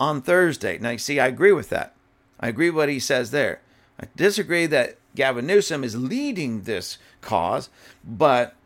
on 0.00 0.22
Thursday. 0.22 0.78
Now, 0.78 0.92
you 0.92 0.98
see, 0.98 1.20
I 1.20 1.26
agree 1.26 1.52
with 1.52 1.68
that. 1.68 1.94
I 2.40 2.48
agree 2.48 2.70
with 2.70 2.76
what 2.76 2.88
he 2.88 3.00
says 3.00 3.32
there. 3.32 3.60
I 4.00 4.06
disagree 4.16 4.64
that 4.64 4.96
Gavin 5.14 5.46
Newsom 5.46 5.84
is 5.84 5.94
leading 5.94 6.62
this 6.62 6.96
cause, 7.20 7.68
but 8.02 8.56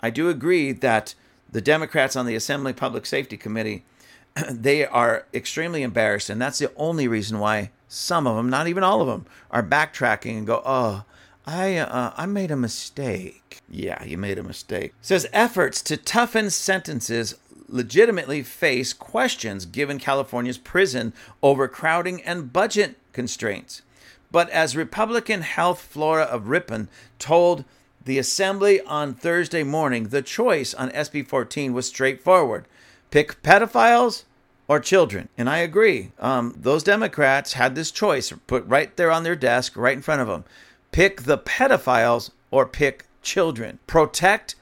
I 0.00 0.10
do 0.10 0.28
agree 0.28 0.72
that 0.72 1.14
the 1.50 1.62
Democrats 1.62 2.14
on 2.14 2.26
the 2.26 2.36
Assembly 2.36 2.74
Public 2.74 3.06
Safety 3.06 3.38
Committee 3.38 3.84
they 4.50 4.86
are 4.86 5.26
extremely 5.34 5.82
embarrassed, 5.82 6.30
and 6.30 6.40
that's 6.40 6.58
the 6.58 6.72
only 6.76 7.08
reason 7.08 7.38
why 7.38 7.70
some 7.88 8.26
of 8.26 8.36
them, 8.36 8.48
not 8.48 8.68
even 8.68 8.82
all 8.82 9.00
of 9.00 9.08
them, 9.08 9.26
are 9.50 9.62
backtracking 9.62 10.38
and 10.38 10.46
go, 10.46 10.62
"Oh, 10.64 11.04
I 11.46 11.76
uh, 11.76 12.12
I 12.16 12.26
made 12.26 12.50
a 12.50 12.56
mistake." 12.56 13.60
Yeah, 13.68 14.02
you 14.04 14.18
made 14.18 14.38
a 14.38 14.42
mistake. 14.42 14.94
Says 15.02 15.26
efforts 15.32 15.82
to 15.82 15.96
toughen 15.96 16.50
sentences 16.50 17.36
legitimately 17.68 18.42
face 18.42 18.92
questions 18.92 19.64
given 19.64 19.98
California's 19.98 20.58
prison 20.58 21.12
overcrowding 21.42 22.22
and 22.22 22.52
budget 22.52 22.96
constraints. 23.12 23.82
But 24.30 24.50
as 24.50 24.76
Republican 24.76 25.42
Heath 25.42 25.80
Flora 25.80 26.24
of 26.24 26.48
Ripon 26.48 26.88
told 27.18 27.64
the 28.04 28.18
Assembly 28.18 28.80
on 28.82 29.14
Thursday 29.14 29.62
morning, 29.62 30.08
the 30.08 30.22
choice 30.22 30.74
on 30.74 30.90
SB 30.90 31.26
14 31.26 31.72
was 31.72 31.86
straightforward 31.86 32.66
pick 33.12 33.40
pedophiles 33.42 34.24
or 34.66 34.80
children. 34.80 35.28
And 35.38 35.48
I 35.48 35.58
agree. 35.58 36.10
Um, 36.18 36.56
those 36.58 36.82
Democrats 36.82 37.52
had 37.52 37.74
this 37.76 37.92
choice 37.92 38.32
put 38.48 38.66
right 38.66 38.96
there 38.96 39.12
on 39.12 39.22
their 39.22 39.36
desk, 39.36 39.76
right 39.76 39.96
in 39.96 40.02
front 40.02 40.22
of 40.22 40.28
them. 40.28 40.44
Pick 40.90 41.22
the 41.22 41.38
pedophiles 41.38 42.30
or 42.50 42.66
pick 42.66 43.04
children. 43.22 43.78
Protect 43.86 44.56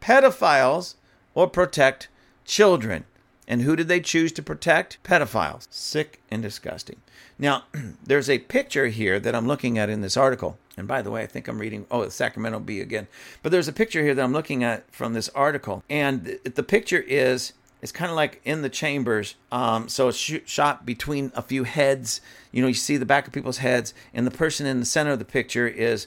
pedophiles 0.00 0.94
or 1.34 1.48
protect 1.48 2.08
children. 2.44 3.04
And 3.48 3.62
who 3.62 3.76
did 3.76 3.88
they 3.88 4.00
choose 4.00 4.30
to 4.32 4.42
protect? 4.42 5.02
Pedophiles. 5.02 5.66
Sick 5.70 6.20
and 6.30 6.40
disgusting. 6.40 7.00
Now, 7.38 7.64
there's 8.04 8.30
a 8.30 8.38
picture 8.38 8.88
here 8.88 9.18
that 9.18 9.34
I'm 9.34 9.46
looking 9.48 9.76
at 9.76 9.90
in 9.90 10.02
this 10.02 10.16
article. 10.16 10.56
And 10.76 10.86
by 10.86 11.02
the 11.02 11.10
way, 11.10 11.22
I 11.22 11.26
think 11.26 11.48
I'm 11.48 11.58
reading, 11.58 11.86
oh, 11.90 12.04
the 12.04 12.10
Sacramento 12.12 12.60
Bee 12.60 12.80
again. 12.80 13.08
But 13.42 13.50
there's 13.50 13.66
a 13.66 13.72
picture 13.72 14.04
here 14.04 14.14
that 14.14 14.22
I'm 14.22 14.32
looking 14.32 14.62
at 14.62 14.88
from 14.94 15.14
this 15.14 15.28
article. 15.30 15.82
And 15.90 16.38
the 16.44 16.62
picture 16.62 17.00
is 17.00 17.54
it's 17.80 17.92
kind 17.92 18.10
of 18.10 18.16
like 18.16 18.40
in 18.44 18.62
the 18.62 18.68
chambers. 18.68 19.36
Um, 19.52 19.88
so 19.88 20.08
it's 20.08 20.18
sh- 20.18 20.38
shot 20.44 20.84
between 20.84 21.32
a 21.34 21.42
few 21.42 21.64
heads. 21.64 22.20
You 22.52 22.62
know, 22.62 22.68
you 22.68 22.74
see 22.74 22.96
the 22.96 23.06
back 23.06 23.26
of 23.26 23.32
people's 23.32 23.58
heads, 23.58 23.94
and 24.12 24.26
the 24.26 24.30
person 24.30 24.66
in 24.66 24.80
the 24.80 24.86
center 24.86 25.12
of 25.12 25.18
the 25.18 25.24
picture 25.24 25.68
is 25.68 26.06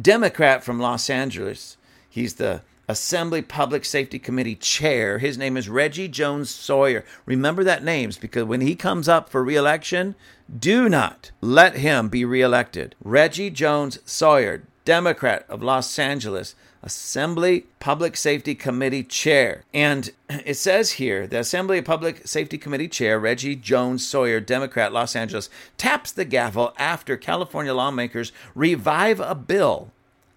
Democrat 0.00 0.64
from 0.64 0.80
Los 0.80 1.10
Angeles. 1.10 1.76
He's 2.08 2.34
the 2.34 2.62
Assembly 2.88 3.42
Public 3.42 3.84
Safety 3.84 4.18
Committee 4.18 4.56
chair. 4.56 5.18
His 5.18 5.38
name 5.38 5.56
is 5.56 5.68
Reggie 5.68 6.08
Jones 6.08 6.50
Sawyer. 6.50 7.04
Remember 7.26 7.62
that 7.64 7.84
names 7.84 8.18
because 8.18 8.44
when 8.44 8.60
he 8.60 8.74
comes 8.74 9.08
up 9.08 9.28
for 9.28 9.44
reelection, 9.44 10.14
do 10.58 10.88
not 10.88 11.30
let 11.40 11.76
him 11.76 12.08
be 12.08 12.24
reelected. 12.24 12.94
Reggie 13.02 13.50
Jones 13.50 13.98
Sawyer, 14.04 14.64
Democrat 14.84 15.46
of 15.48 15.62
Los 15.62 15.98
Angeles, 15.98 16.54
Assembly 16.82 17.66
Public 17.78 18.16
Safety 18.16 18.54
Committee 18.54 19.04
Chair. 19.04 19.62
And 19.72 20.10
it 20.28 20.56
says 20.56 20.92
here 20.92 21.26
the 21.26 21.38
Assembly 21.38 21.80
Public 21.80 22.26
Safety 22.26 22.58
Committee 22.58 22.88
Chair, 22.88 23.20
Reggie 23.20 23.54
Jones 23.54 24.06
Sawyer, 24.06 24.40
Democrat, 24.40 24.92
Los 24.92 25.14
Angeles, 25.14 25.48
taps 25.78 26.10
the 26.10 26.24
gavel 26.24 26.74
after 26.78 27.16
California 27.16 27.72
lawmakers 27.72 28.32
revive 28.54 29.20
a 29.20 29.34
bill. 29.34 29.90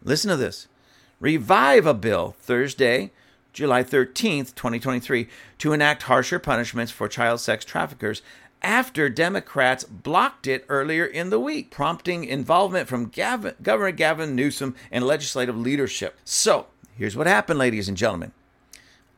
Listen 0.04 0.30
to 0.30 0.38
this 0.38 0.68
revive 1.20 1.88
a 1.88 1.94
bill 1.94 2.36
Thursday, 2.40 3.12
July 3.52 3.84
13th, 3.84 4.54
2023, 4.54 5.28
to 5.58 5.74
enact 5.74 6.04
harsher 6.04 6.38
punishments 6.38 6.92
for 6.92 7.08
child 7.08 7.40
sex 7.40 7.66
traffickers 7.66 8.22
after 8.62 9.10
Democrats 9.10 9.84
blocked 9.84 10.48
it 10.48 10.66
earlier 10.70 11.06
in 11.06 11.30
the 11.30 11.40
week, 11.40 11.72
prompting 11.72 12.24
involvement 12.24 12.88
from 12.88 13.08
Gavin, 13.08 13.54
Governor 13.62 13.92
Gavin 13.92 14.36
Newsom 14.36 14.76
and 14.92 15.06
legislative 15.06 15.58
leadership. 15.58 16.18
So, 16.24 16.68
here's 16.98 17.16
what 17.16 17.28
happened, 17.28 17.60
ladies 17.60 17.88
and 17.88 17.98
gentlemen. 17.98 18.32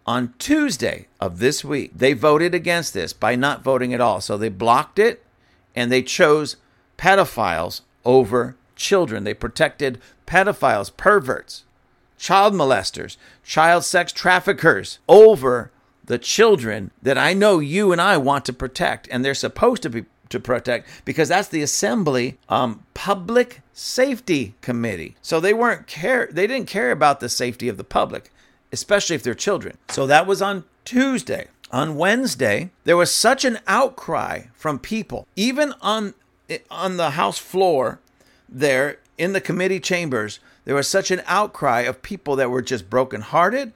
On 0.05 0.33
Tuesday 0.39 1.07
of 1.19 1.39
this 1.39 1.65
week, 1.65 1.91
they 1.93 2.13
voted 2.13 2.55
against 2.55 2.93
this 2.93 3.11
by 3.11 3.35
not 3.35 3.63
voting 3.63 3.93
at 3.93 3.99
all. 3.99 4.21
So 4.21 4.37
they 4.37 4.47
blocked 4.49 4.99
it 4.99 5.23
and 5.75 5.91
they 5.91 6.01
chose 6.01 6.55
pedophiles 6.97 7.81
over 8.05 8.55
children. 8.77 9.25
They 9.25 9.33
protected 9.33 9.99
pedophiles, 10.25 10.95
perverts, 10.95 11.65
child 12.17 12.53
molesters, 12.53 13.17
child 13.43 13.83
sex 13.83 14.13
traffickers 14.13 14.99
over 15.09 15.71
the 16.07 16.17
children 16.17 16.91
that 17.01 17.17
I 17.17 17.33
know 17.33 17.59
you 17.59 17.91
and 17.91 18.01
I 18.01 18.17
want 18.17 18.45
to 18.45 18.53
protect, 18.53 19.07
and 19.11 19.23
they're 19.23 19.33
supposed 19.33 19.83
to 19.83 19.89
be 19.89 20.05
to 20.29 20.39
protect 20.41 20.89
because 21.05 21.29
that's 21.29 21.47
the 21.47 21.61
assembly 21.61 22.37
um, 22.49 22.83
public 22.93 23.61
safety 23.71 24.55
committee. 24.61 25.15
So 25.21 25.39
they 25.39 25.53
weren't 25.53 25.87
care 25.87 26.27
they 26.31 26.47
didn't 26.47 26.67
care 26.67 26.91
about 26.91 27.19
the 27.19 27.29
safety 27.29 27.69
of 27.69 27.77
the 27.77 27.83
public, 27.85 28.31
especially 28.73 29.15
if 29.15 29.23
they're 29.23 29.33
children. 29.35 29.77
So 29.89 30.05
that 30.07 30.27
was 30.27 30.41
on 30.41 30.65
Tuesday. 30.83 31.47
On 31.69 31.97
Wednesday, 31.97 32.71
there 32.85 32.95
was 32.95 33.11
such 33.11 33.43
an 33.43 33.59
outcry 33.67 34.43
from 34.53 34.79
people, 34.79 35.27
even 35.35 35.73
on 35.81 36.13
on 36.71 36.97
the 36.97 37.11
House 37.11 37.37
floor 37.37 37.99
there 38.47 38.99
in 39.17 39.33
the 39.33 39.41
committee 39.41 39.79
chambers, 39.79 40.39
there 40.65 40.75
was 40.75 40.87
such 40.87 41.11
an 41.11 41.21
outcry 41.25 41.81
of 41.81 42.01
people 42.01 42.35
that 42.37 42.49
were 42.49 42.61
just 42.61 42.89
brokenhearted, 42.89 43.73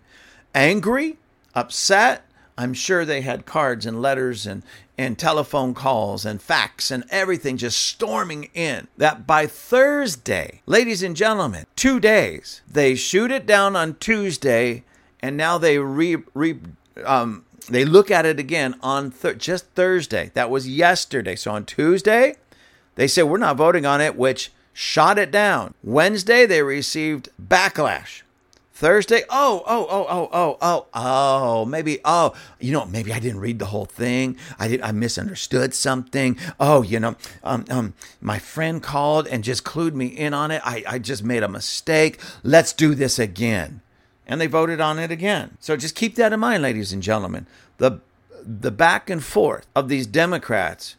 angry, 0.54 1.18
upset. 1.56 2.26
I'm 2.58 2.74
sure 2.74 3.06
they 3.06 3.22
had 3.22 3.46
cards 3.46 3.86
and 3.86 4.02
letters 4.02 4.46
and, 4.46 4.64
and 4.98 5.18
telephone 5.18 5.74
calls 5.74 6.26
and 6.26 6.42
fax 6.42 6.92
and 6.92 7.04
everything 7.10 7.58
just 7.58 7.80
storming 7.80 8.50
in. 8.54 8.88
That 8.98 9.26
by 9.26 9.48
Thursday, 9.48 10.62
ladies 10.66 11.02
and 11.02 11.16
gentlemen, 11.16 11.66
two 11.76 12.00
days, 12.00 12.62
they 12.70 12.96
shoot 12.96 13.32
it 13.32 13.46
down 13.46 13.76
on 13.76 13.96
Tuesday 13.96 14.84
and 15.22 15.38
now 15.38 15.58
they 15.58 15.78
re, 15.78 16.18
re 16.34 16.60
um, 17.06 17.46
they 17.70 17.86
look 17.86 18.12
at 18.12 18.26
it 18.26 18.40
again 18.40 18.76
on 18.82 19.12
th- 19.12 19.38
just 19.38 19.66
Thursday. 19.72 20.32
That 20.34 20.50
was 20.50 20.68
yesterday. 20.68 21.36
So 21.36 21.52
on 21.52 21.66
Tuesday, 21.66 22.36
they 22.96 23.08
said 23.08 23.24
we're 23.24 23.38
not 23.38 23.58
voting 23.58 23.86
on 23.86 24.02
it, 24.02 24.16
which 24.16 24.52
shot 24.74 25.18
it 25.18 25.32
down. 25.32 25.74
Wednesday, 25.84 26.46
they 26.46 26.64
received 26.64 27.30
backlash. 27.42 28.24
Thursday, 28.82 29.22
oh, 29.30 29.62
oh, 29.68 29.86
oh, 29.88 30.08
oh, 30.10 30.30
oh, 30.34 30.58
oh, 30.60 30.88
oh, 30.92 31.66
maybe, 31.66 32.00
oh, 32.04 32.34
you 32.60 32.72
know, 32.72 32.84
maybe 32.86 33.14
I 33.14 33.20
didn't 33.20 33.40
read 33.40 33.60
the 33.60 33.68
whole 33.68 33.86
thing. 33.86 34.38
I 34.58 34.68
did, 34.68 34.82
I 34.82 34.92
misunderstood 34.92 35.76
something. 35.76 36.36
Oh, 36.60 36.82
you 36.82 37.00
know, 37.00 37.16
um, 37.44 37.66
um, 37.70 37.94
my 38.22 38.40
friend 38.40 38.82
called 38.82 39.28
and 39.28 39.44
just 39.44 39.64
clued 39.64 39.94
me 39.94 40.08
in 40.08 40.34
on 40.34 40.50
it. 40.50 40.64
I, 40.66 40.84
I 40.88 40.98
just 40.98 41.24
made 41.24 41.44
a 41.44 41.48
mistake. 41.48 42.20
Let's 42.42 42.74
do 42.74 42.96
this 42.96 43.20
again. 43.20 43.82
And 44.26 44.42
they 44.42 44.48
voted 44.48 44.82
on 44.82 44.98
it 44.98 45.12
again. 45.12 45.58
So 45.60 45.78
just 45.78 45.94
keep 45.94 46.16
that 46.16 46.34
in 46.34 46.40
mind, 46.40 46.64
ladies 46.64 46.92
and 46.92 47.04
gentlemen. 47.04 47.46
The, 47.78 48.00
the 48.44 48.72
back 48.72 49.12
and 49.12 49.24
forth 49.24 49.68
of 49.76 49.90
these 49.90 50.08
Democrats 50.08 50.96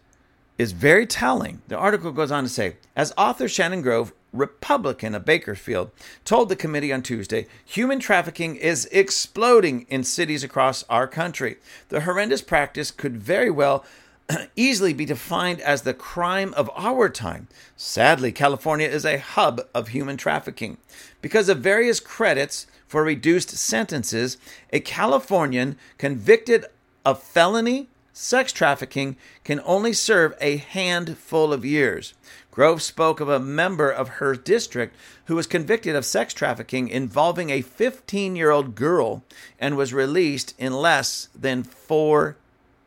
is 0.56 0.70
very 0.70 1.04
telling. 1.04 1.62
The 1.66 1.76
article 1.76 2.12
goes 2.12 2.30
on 2.30 2.44
to 2.44 2.48
say, 2.48 2.76
as 2.94 3.12
author 3.18 3.48
Shannon 3.48 3.82
Grove 3.82 4.12
Republican 4.32 5.14
of 5.14 5.24
Bakersfield, 5.24 5.90
told 6.24 6.48
the 6.48 6.56
committee 6.56 6.92
on 6.92 7.02
Tuesday 7.02 7.46
human 7.64 8.00
trafficking 8.00 8.56
is 8.56 8.88
exploding 8.90 9.86
in 9.88 10.04
cities 10.04 10.42
across 10.42 10.84
our 10.88 11.06
country. 11.06 11.56
The 11.88 12.02
horrendous 12.02 12.42
practice 12.42 12.90
could 12.90 13.16
very 13.16 13.50
well 13.50 13.84
easily 14.56 14.92
be 14.92 15.04
defined 15.04 15.60
as 15.60 15.82
the 15.82 15.94
crime 15.94 16.54
of 16.54 16.70
our 16.76 17.08
time. 17.08 17.48
Sadly, 17.76 18.32
California 18.32 18.88
is 18.88 19.04
a 19.04 19.18
hub 19.18 19.60
of 19.74 19.88
human 19.88 20.16
trafficking. 20.16 20.78
Because 21.20 21.48
of 21.48 21.58
various 21.58 22.00
credits 22.00 22.66
for 22.86 23.02
reduced 23.02 23.50
sentences, 23.50 24.38
a 24.72 24.80
Californian 24.80 25.76
convicted 25.98 26.66
of 27.04 27.22
felony 27.22 27.88
sex 28.12 28.52
trafficking 28.52 29.16
can 29.44 29.60
only 29.64 29.92
serve 29.92 30.34
a 30.40 30.58
handful 30.58 31.52
of 31.52 31.64
years. 31.64 32.14
Grove 32.52 32.82
spoke 32.82 33.18
of 33.18 33.30
a 33.30 33.40
member 33.40 33.90
of 33.90 34.20
her 34.20 34.34
district 34.34 34.94
who 35.24 35.34
was 35.34 35.46
convicted 35.46 35.96
of 35.96 36.04
sex 36.04 36.34
trafficking 36.34 36.86
involving 36.86 37.48
a 37.48 37.62
15 37.62 38.36
year 38.36 38.50
old 38.50 38.74
girl 38.74 39.24
and 39.58 39.76
was 39.76 39.94
released 39.94 40.54
in 40.58 40.72
less 40.74 41.28
than 41.34 41.64
four 41.64 42.36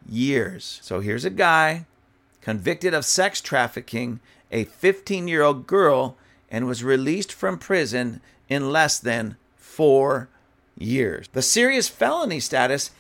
years. 0.07 0.79
So 0.83 0.99
here's 0.99 1.25
a 1.25 1.31
guy 1.31 1.87
convicted 2.41 2.93
of 2.93 3.05
sex 3.05 3.41
trafficking 3.41 4.19
a 4.51 4.65
15 4.65 5.27
year 5.27 5.41
old 5.41 5.65
girl 5.65 6.15
and 6.51 6.67
was 6.67 6.83
released 6.83 7.33
from 7.33 7.57
prison 7.57 8.21
in 8.47 8.71
less 8.71 8.99
than 8.99 9.35
four 9.55 10.29
years. 10.77 11.27
The 11.33 11.41
serious 11.41 11.89
felony 11.89 12.39
status 12.39 12.91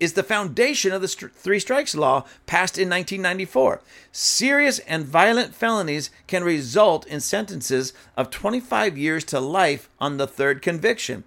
is 0.00 0.12
the 0.12 0.22
foundation 0.22 0.92
of 0.92 1.02
the 1.02 1.08
three 1.08 1.58
strikes 1.58 1.94
law 1.94 2.24
passed 2.46 2.78
in 2.78 2.88
1994. 2.88 3.80
Serious 4.12 4.78
and 4.80 5.04
violent 5.04 5.54
felonies 5.54 6.10
can 6.26 6.44
result 6.44 7.06
in 7.06 7.20
sentences 7.20 7.92
of 8.16 8.30
25 8.30 8.96
years 8.96 9.24
to 9.24 9.40
life 9.40 9.88
on 9.98 10.16
the 10.16 10.26
third 10.26 10.62
conviction. 10.62 11.24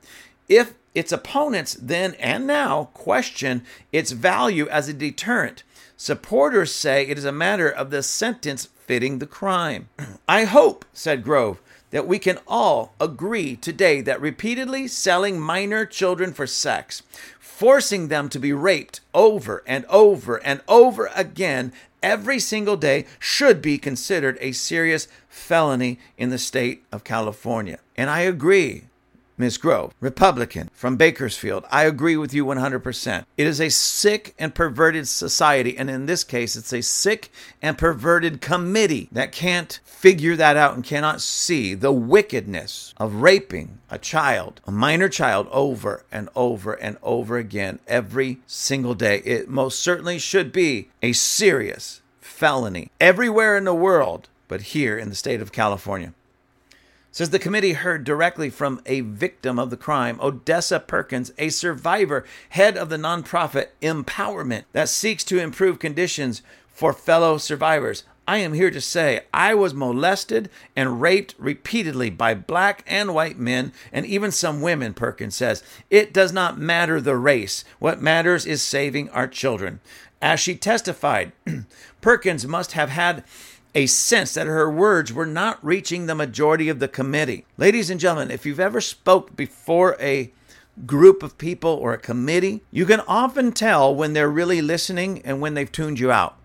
If 0.48 0.74
its 0.94 1.12
opponents 1.12 1.78
then 1.82 2.16
and 2.16 2.46
now 2.46 2.86
question 2.94 3.64
its 3.92 4.12
value 4.12 4.68
as 4.70 4.90
a 4.90 4.94
deterrent, 4.94 5.64
supporters 5.96 6.74
say 6.74 7.08
it 7.08 7.18
is 7.18 7.26
a 7.26 7.32
matter 7.32 7.70
of 7.70 7.90
the 7.90 8.04
sentence 8.04 8.68
fitting 8.86 9.20
the 9.20 9.28
crime. 9.28 9.90
I 10.28 10.46
hope, 10.46 10.86
said 10.94 11.24
Grove, 11.24 11.62
that 11.92 12.08
we 12.08 12.20
can 12.20 12.40
all 12.48 12.94
agree 13.00 13.56
today 13.56 14.02
that 14.02 14.20
repeatedly 14.20 14.88
selling 14.88 15.40
minor 15.40 15.86
children 15.86 16.34
for 16.34 16.48
sex, 16.48 17.04
forcing 17.62 18.08
them 18.08 18.28
to 18.28 18.40
be 18.40 18.52
raped 18.52 19.02
over 19.14 19.62
and 19.68 19.86
over 19.86 20.38
and 20.38 20.60
over 20.68 21.12
again 21.16 21.72
every 22.02 22.40
single 22.40 22.76
day, 22.76 23.06
should 23.20 23.62
be 23.62 23.78
considered 23.78 24.36
a 24.42 24.52
serious 24.52 25.08
felony 25.30 26.00
in 26.18 26.32
the 26.32 26.40
state 26.40 26.84
of 26.92 27.04
California. 27.04 27.78
And 27.96 28.10
I 28.10 28.22
agree 28.22 28.86
Ms. 29.42 29.58
Grove, 29.58 29.96
Republican 30.00 30.70
from 30.72 30.98
Bakersfield. 30.98 31.66
I 31.72 31.86
agree 31.86 32.16
with 32.16 32.32
you 32.32 32.46
100%. 32.46 33.26
It 33.38 33.48
is 33.48 33.60
a 33.60 33.70
sick 33.70 34.36
and 34.38 34.54
perverted 34.54 35.08
society, 35.08 35.76
and 35.76 35.90
in 35.90 36.06
this 36.06 36.24
case, 36.24 36.56
it's 36.56 36.72
a 36.72 36.84
sick 36.84 37.32
and 37.60 37.76
perverted 37.76 38.40
committee 38.40 39.10
that 39.12 39.32
can't 39.32 39.80
figure 39.84 40.36
that 40.36 40.58
out 40.58 40.76
and 40.76 40.84
cannot 40.84 41.22
see 41.22 41.74
the 41.74 41.92
wickedness 41.92 42.94
of 42.98 43.16
raping 43.16 43.80
a 43.90 43.98
child, 43.98 44.62
a 44.68 44.72
minor 44.72 45.10
child, 45.10 45.48
over 45.52 46.06
and 46.12 46.30
over 46.36 46.74
and 46.74 46.98
over 47.02 47.38
again 47.38 47.80
every 47.88 48.38
single 48.46 48.94
day. 48.94 49.24
It 49.26 49.50
most 49.50 49.80
certainly 49.80 50.20
should 50.20 50.52
be 50.52 50.90
a 51.02 51.14
serious 51.14 52.04
felony 52.20 52.92
everywhere 53.00 53.58
in 53.58 53.64
the 53.64 53.74
world, 53.74 54.30
but 54.48 54.62
here 54.62 55.00
in 55.00 55.10
the 55.10 55.16
state 55.16 55.42
of 55.42 55.52
California 55.52 56.14
says 57.12 57.30
the 57.30 57.40
committee 57.40 57.74
heard 57.74 58.04
directly 58.04 58.50
from 58.50 58.82
a 58.86 59.02
victim 59.02 59.60
of 59.60 59.70
the 59.70 59.78
crime, 59.78 60.20
Odessa 60.22 60.80
Perkins, 60.80 61.32
a 61.38 61.50
survivor, 61.50 62.26
head 62.50 62.78
of 62.78 62.90
the 62.90 62.98
nonprofit 62.98 63.68
Empowerment 63.82 64.64
that 64.72 64.90
seeks 64.90 65.24
to 65.26 65.40
improve 65.40 65.78
conditions 65.78 66.42
for 66.68 66.94
fellow 66.94 67.38
survivors. 67.38 68.04
I 68.28 68.38
am 68.38 68.54
here 68.54 68.72
to 68.72 68.80
say 68.80 69.26
I 69.34 69.54
was 69.56 69.74
molested 69.74 70.50
and 70.76 71.02
raped 71.02 71.36
repeatedly 71.38 72.10
by 72.10 72.34
black 72.34 72.84
and 72.88 73.14
white 73.14 73.38
men 73.38 73.74
and 73.92 74.06
even 74.06 74.32
some 74.32 74.62
women, 74.62 74.94
Perkins 74.94 75.36
says. 75.36 75.64
It 75.90 76.14
does 76.14 76.32
not 76.32 76.58
matter 76.58 77.02
the 77.02 77.18
race. 77.18 77.66
What 77.80 78.02
matters 78.02 78.46
is 78.46 78.62
saving 78.62 79.10
our 79.10 79.28
children. 79.28 79.82
As 80.22 80.40
she 80.40 80.56
testified, 80.56 81.34
Perkins 82.02 82.48
must 82.48 82.72
have 82.74 82.90
had 82.90 83.26
a 83.74 83.86
sense 83.86 84.34
that 84.34 84.48
her 84.48 84.70
words 84.70 85.14
were 85.14 85.26
not 85.26 85.64
reaching 85.64 86.06
the 86.06 86.16
majority 86.16 86.70
of 86.70 86.80
the 86.80 86.88
committee. 86.88 87.46
Ladies 87.58 87.90
and 87.90 88.00
gentlemen, 88.00 88.32
if 88.32 88.46
you've 88.46 88.60
ever 88.60 88.82
spoke 88.82 89.36
before 89.36 89.96
a 90.00 90.32
group 90.86 91.24
of 91.24 91.38
people 91.38 91.72
or 91.72 91.94
a 91.94 91.98
committee, 91.98 92.64
you 92.72 92.86
can 92.86 93.02
often 93.02 93.52
tell 93.52 93.94
when 93.94 94.14
they're 94.14 94.30
really 94.30 94.62
listening 94.62 95.22
and 95.24 95.42
when 95.42 95.54
they've 95.54 95.72
tuned 95.72 96.00
you 96.00 96.12
out. 96.12 96.38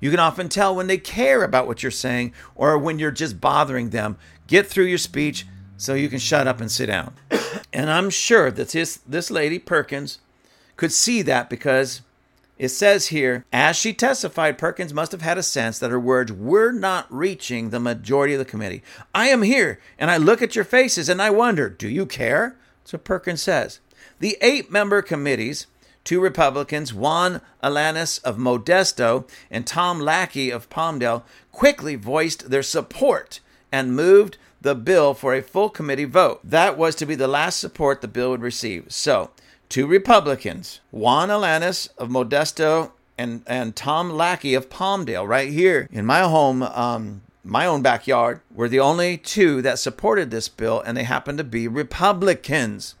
You 0.00 0.10
can 0.10 0.20
often 0.20 0.48
tell 0.48 0.74
when 0.74 0.88
they 0.88 0.98
care 0.98 1.44
about 1.44 1.68
what 1.68 1.82
you're 1.82 1.92
saying 1.92 2.32
or 2.56 2.76
when 2.76 2.98
you're 2.98 3.12
just 3.12 3.40
bothering 3.40 3.90
them. 3.90 4.16
Get 4.48 4.66
through 4.66 4.86
your 4.86 4.98
speech 4.98 5.46
so 5.76 5.94
you 5.94 6.08
can 6.08 6.18
shut 6.18 6.48
up 6.48 6.60
and 6.60 6.70
sit 6.70 6.86
down. 6.86 7.14
and 7.72 7.88
I'm 7.88 8.10
sure 8.10 8.50
that 8.50 8.70
this, 8.70 8.96
this 9.06 9.30
lady, 9.30 9.60
Perkins, 9.60 10.18
could 10.76 10.92
see 10.92 11.22
that 11.22 11.48
because 11.48 12.02
it 12.62 12.68
says 12.68 13.08
here, 13.08 13.44
as 13.52 13.74
she 13.74 13.92
testified, 13.92 14.56
Perkins 14.56 14.94
must 14.94 15.10
have 15.10 15.20
had 15.20 15.36
a 15.36 15.42
sense 15.42 15.80
that 15.80 15.90
her 15.90 15.98
words 15.98 16.30
were 16.30 16.70
not 16.70 17.12
reaching 17.12 17.70
the 17.70 17.80
majority 17.80 18.34
of 18.34 18.38
the 18.38 18.44
committee. 18.44 18.84
I 19.12 19.30
am 19.30 19.42
here, 19.42 19.80
and 19.98 20.12
I 20.12 20.16
look 20.16 20.40
at 20.40 20.54
your 20.54 20.64
faces, 20.64 21.08
and 21.08 21.20
I 21.20 21.28
wonder, 21.30 21.68
do 21.68 21.88
you 21.88 22.06
care? 22.06 22.56
So 22.84 22.98
Perkins 22.98 23.42
says. 23.42 23.80
The 24.20 24.38
eight 24.40 24.70
member 24.70 25.02
committees, 25.02 25.66
two 26.04 26.20
Republicans, 26.20 26.94
Juan 26.94 27.40
Alanis 27.64 28.22
of 28.22 28.36
Modesto 28.36 29.28
and 29.50 29.66
Tom 29.66 29.98
Lackey 29.98 30.50
of 30.50 30.70
Palmdale, 30.70 31.24
quickly 31.50 31.96
voiced 31.96 32.48
their 32.48 32.62
support 32.62 33.40
and 33.72 33.96
moved 33.96 34.38
the 34.60 34.76
bill 34.76 35.14
for 35.14 35.34
a 35.34 35.42
full 35.42 35.68
committee 35.68 36.04
vote. 36.04 36.38
That 36.44 36.78
was 36.78 36.94
to 36.94 37.06
be 37.06 37.16
the 37.16 37.26
last 37.26 37.58
support 37.58 38.02
the 38.02 38.06
bill 38.06 38.30
would 38.30 38.40
receive. 38.40 38.84
So, 38.92 39.32
two 39.72 39.86
Republicans, 39.86 40.80
Juan 40.90 41.30
Alanis 41.30 41.88
of 41.96 42.10
Modesto 42.10 42.90
and, 43.16 43.42
and 43.46 43.74
Tom 43.74 44.10
Lackey 44.10 44.52
of 44.52 44.68
Palmdale, 44.68 45.26
right 45.26 45.48
here 45.50 45.88
in 45.90 46.04
my 46.04 46.20
home, 46.20 46.62
um, 46.62 47.22
my 47.42 47.64
own 47.64 47.80
backyard, 47.80 48.42
were 48.54 48.68
the 48.68 48.78
only 48.78 49.16
two 49.16 49.62
that 49.62 49.78
supported 49.78 50.30
this 50.30 50.46
bill, 50.46 50.82
and 50.82 50.94
they 50.94 51.04
happened 51.04 51.38
to 51.38 51.44
be 51.44 51.66
Republicans. 51.68 52.96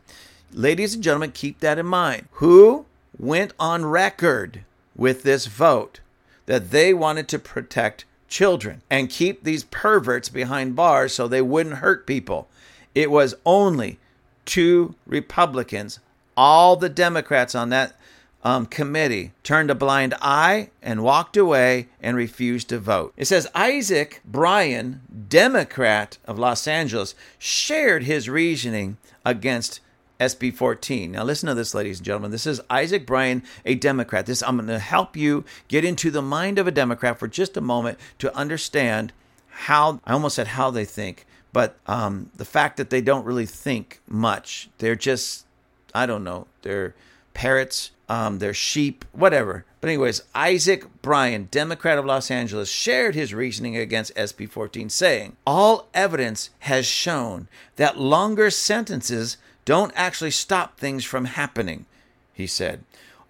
Ladies 0.50 0.94
and 0.94 1.04
gentlemen, 1.04 1.32
keep 1.32 1.60
that 1.60 1.78
in 1.78 1.84
mind. 1.84 2.26
Who 2.32 2.86
went 3.18 3.52
on 3.60 3.84
record 3.84 4.64
with 4.96 5.24
this 5.24 5.44
vote 5.44 6.00
that 6.46 6.70
they 6.70 6.94
wanted 6.94 7.28
to 7.28 7.38
protect 7.38 8.06
children 8.28 8.80
and 8.88 9.10
keep 9.10 9.44
these 9.44 9.64
perverts 9.64 10.30
behind 10.30 10.74
bars 10.74 11.12
so 11.12 11.28
they 11.28 11.42
wouldn't 11.42 11.76
hurt 11.76 12.06
people? 12.06 12.48
It 12.94 13.10
was 13.10 13.34
only 13.44 13.98
two 14.46 14.94
Republicans 15.06 16.00
all 16.36 16.76
the 16.76 16.88
Democrats 16.88 17.54
on 17.54 17.68
that 17.70 17.96
um, 18.44 18.66
committee 18.66 19.32
turned 19.42 19.70
a 19.70 19.74
blind 19.74 20.14
eye 20.20 20.70
and 20.82 21.02
walked 21.02 21.36
away 21.36 21.88
and 22.00 22.16
refused 22.16 22.68
to 22.70 22.78
vote. 22.78 23.12
It 23.16 23.26
says 23.26 23.46
Isaac 23.54 24.20
Bryan, 24.24 25.00
Democrat 25.28 26.18
of 26.24 26.38
Los 26.38 26.66
Angeles, 26.66 27.14
shared 27.38 28.04
his 28.04 28.28
reasoning 28.28 28.96
against 29.24 29.80
SB 30.18 30.54
14. 30.54 31.12
Now, 31.12 31.24
listen 31.24 31.48
to 31.48 31.54
this, 31.54 31.74
ladies 31.74 31.98
and 31.98 32.06
gentlemen. 32.06 32.30
This 32.30 32.46
is 32.46 32.60
Isaac 32.70 33.06
Bryan, 33.06 33.42
a 33.64 33.74
Democrat. 33.74 34.26
This 34.26 34.42
I'm 34.42 34.56
going 34.56 34.68
to 34.68 34.78
help 34.78 35.16
you 35.16 35.44
get 35.68 35.84
into 35.84 36.10
the 36.10 36.22
mind 36.22 36.58
of 36.58 36.66
a 36.66 36.72
Democrat 36.72 37.18
for 37.18 37.28
just 37.28 37.56
a 37.56 37.60
moment 37.60 37.98
to 38.18 38.36
understand 38.36 39.12
how 39.48 40.00
I 40.04 40.12
almost 40.12 40.36
said 40.36 40.48
how 40.48 40.70
they 40.70 40.84
think, 40.84 41.26
but 41.52 41.76
um, 41.86 42.30
the 42.36 42.44
fact 42.44 42.76
that 42.78 42.90
they 42.90 43.00
don't 43.00 43.24
really 43.24 43.46
think 43.46 44.00
much. 44.08 44.70
They're 44.78 44.96
just 44.96 45.44
I 45.94 46.06
don't 46.06 46.24
know. 46.24 46.46
They're 46.62 46.94
parrots, 47.34 47.90
um, 48.08 48.38
they're 48.38 48.54
sheep, 48.54 49.04
whatever. 49.12 49.64
But, 49.80 49.88
anyways, 49.88 50.22
Isaac 50.34 51.02
Bryan, 51.02 51.48
Democrat 51.50 51.98
of 51.98 52.04
Los 52.04 52.30
Angeles, 52.30 52.68
shared 52.68 53.14
his 53.14 53.34
reasoning 53.34 53.76
against 53.76 54.14
SB 54.14 54.48
14, 54.48 54.88
saying, 54.90 55.36
All 55.46 55.88
evidence 55.94 56.50
has 56.60 56.86
shown 56.86 57.48
that 57.76 57.98
longer 57.98 58.50
sentences 58.50 59.38
don't 59.64 59.92
actually 59.96 60.30
stop 60.30 60.78
things 60.78 61.04
from 61.04 61.24
happening, 61.24 61.86
he 62.32 62.46
said. 62.46 62.84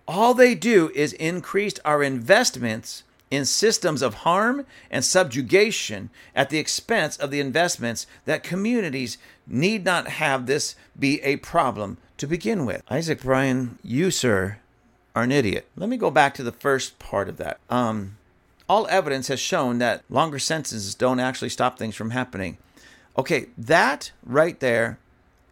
All 0.08 0.34
they 0.34 0.54
do 0.54 0.90
is 0.94 1.12
increase 1.14 1.74
our 1.84 2.02
investments 2.02 3.04
in 3.30 3.46
systems 3.46 4.02
of 4.02 4.14
harm 4.14 4.66
and 4.90 5.02
subjugation 5.02 6.10
at 6.34 6.50
the 6.50 6.58
expense 6.58 7.16
of 7.16 7.30
the 7.30 7.40
investments 7.40 8.06
that 8.26 8.42
communities 8.42 9.16
need 9.46 9.84
not 9.84 10.06
have 10.06 10.44
this 10.44 10.76
be 10.98 11.22
a 11.22 11.36
problem 11.36 11.96
to 12.22 12.26
begin 12.28 12.64
with. 12.64 12.84
Isaac 12.88 13.20
Bryan, 13.20 13.80
you, 13.82 14.12
sir, 14.12 14.58
are 15.12 15.24
an 15.24 15.32
idiot. 15.32 15.66
Let 15.74 15.88
me 15.88 15.96
go 15.96 16.08
back 16.08 16.34
to 16.34 16.44
the 16.44 16.52
first 16.52 17.00
part 17.00 17.28
of 17.28 17.36
that. 17.38 17.58
Um, 17.68 18.16
all 18.68 18.86
evidence 18.86 19.26
has 19.26 19.40
shown 19.40 19.78
that 19.78 20.04
longer 20.08 20.38
sentences 20.38 20.94
don't 20.94 21.18
actually 21.18 21.48
stop 21.48 21.76
things 21.76 21.96
from 21.96 22.10
happening. 22.10 22.58
Okay, 23.18 23.46
that 23.58 24.12
right 24.24 24.60
there 24.60 25.00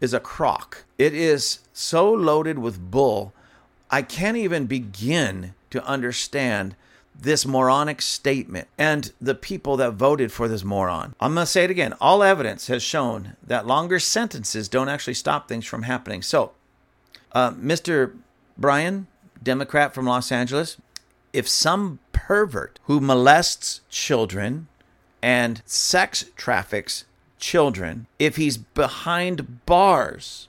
is 0.00 0.14
a 0.14 0.20
crock. 0.20 0.84
It 0.96 1.12
is 1.12 1.58
so 1.72 2.08
loaded 2.08 2.60
with 2.60 2.88
bull, 2.92 3.32
I 3.90 4.02
can't 4.02 4.36
even 4.36 4.66
begin 4.66 5.54
to 5.70 5.84
understand 5.84 6.76
this 7.20 7.44
moronic 7.44 8.00
statement 8.00 8.68
and 8.78 9.12
the 9.20 9.34
people 9.34 9.76
that 9.78 9.94
voted 9.94 10.30
for 10.30 10.46
this 10.46 10.62
moron. 10.62 11.16
I'm 11.18 11.34
going 11.34 11.46
to 11.46 11.50
say 11.50 11.64
it 11.64 11.70
again. 11.70 11.94
All 12.00 12.22
evidence 12.22 12.68
has 12.68 12.84
shown 12.84 13.36
that 13.42 13.66
longer 13.66 13.98
sentences 13.98 14.68
don't 14.68 14.88
actually 14.88 15.14
stop 15.14 15.48
things 15.48 15.66
from 15.66 15.82
happening. 15.82 16.22
So, 16.22 16.52
uh, 17.32 17.52
Mr. 17.52 18.12
Bryan, 18.58 19.06
Democrat 19.42 19.94
from 19.94 20.06
Los 20.06 20.30
Angeles, 20.30 20.76
if 21.32 21.48
some 21.48 21.98
pervert 22.12 22.78
who 22.84 23.00
molests 23.00 23.80
children 23.88 24.68
and 25.22 25.62
sex 25.64 26.24
traffics 26.36 27.04
children, 27.38 28.06
if 28.18 28.36
he's 28.36 28.56
behind 28.56 29.64
bars, 29.66 30.48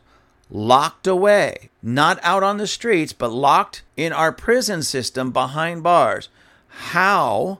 locked 0.49 1.07
away, 1.07 1.69
not 1.82 2.19
out 2.23 2.43
on 2.43 2.57
the 2.57 2.67
streets, 2.67 3.13
but 3.13 3.32
locked 3.32 3.84
in 3.95 4.11
our 4.11 4.32
prison 4.32 4.84
system 4.84 5.32
behind 5.32 5.84
bars, 5.84 6.29
how 6.67 7.59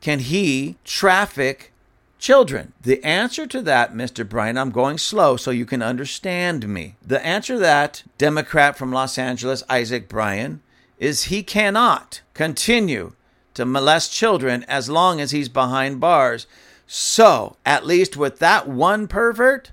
can 0.00 0.18
he 0.18 0.76
traffic 0.84 1.72
children? 2.18 2.72
The 2.82 3.02
answer 3.04 3.46
to 3.46 3.62
that, 3.62 3.94
Mr. 3.94 4.28
Bryan, 4.28 4.58
I'm 4.58 4.70
going 4.70 4.98
slow 4.98 5.36
so 5.36 5.50
you 5.50 5.66
can 5.66 5.82
understand 5.82 6.68
me. 6.68 6.96
The 7.04 7.24
answer 7.24 7.54
to 7.54 7.60
that, 7.60 8.02
Democrat 8.18 8.76
from 8.76 8.92
Los 8.92 9.18
Angeles, 9.18 9.62
Isaac 9.68 10.08
Bryan, 10.08 10.60
is 10.98 11.24
he 11.24 11.42
cannot 11.42 12.20
continue 12.34 13.12
to 13.54 13.64
molest 13.64 14.12
children 14.12 14.64
as 14.68 14.90
long 14.90 15.20
as 15.20 15.30
he's 15.30 15.48
behind 15.48 16.00
bars. 16.00 16.46
So, 16.86 17.56
at 17.64 17.86
least 17.86 18.16
with 18.16 18.38
that 18.38 18.68
one 18.68 19.08
pervert, 19.08 19.72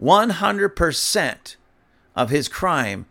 100% 0.00 1.56
of 2.14 2.30
his 2.30 2.48
crime 2.48 3.06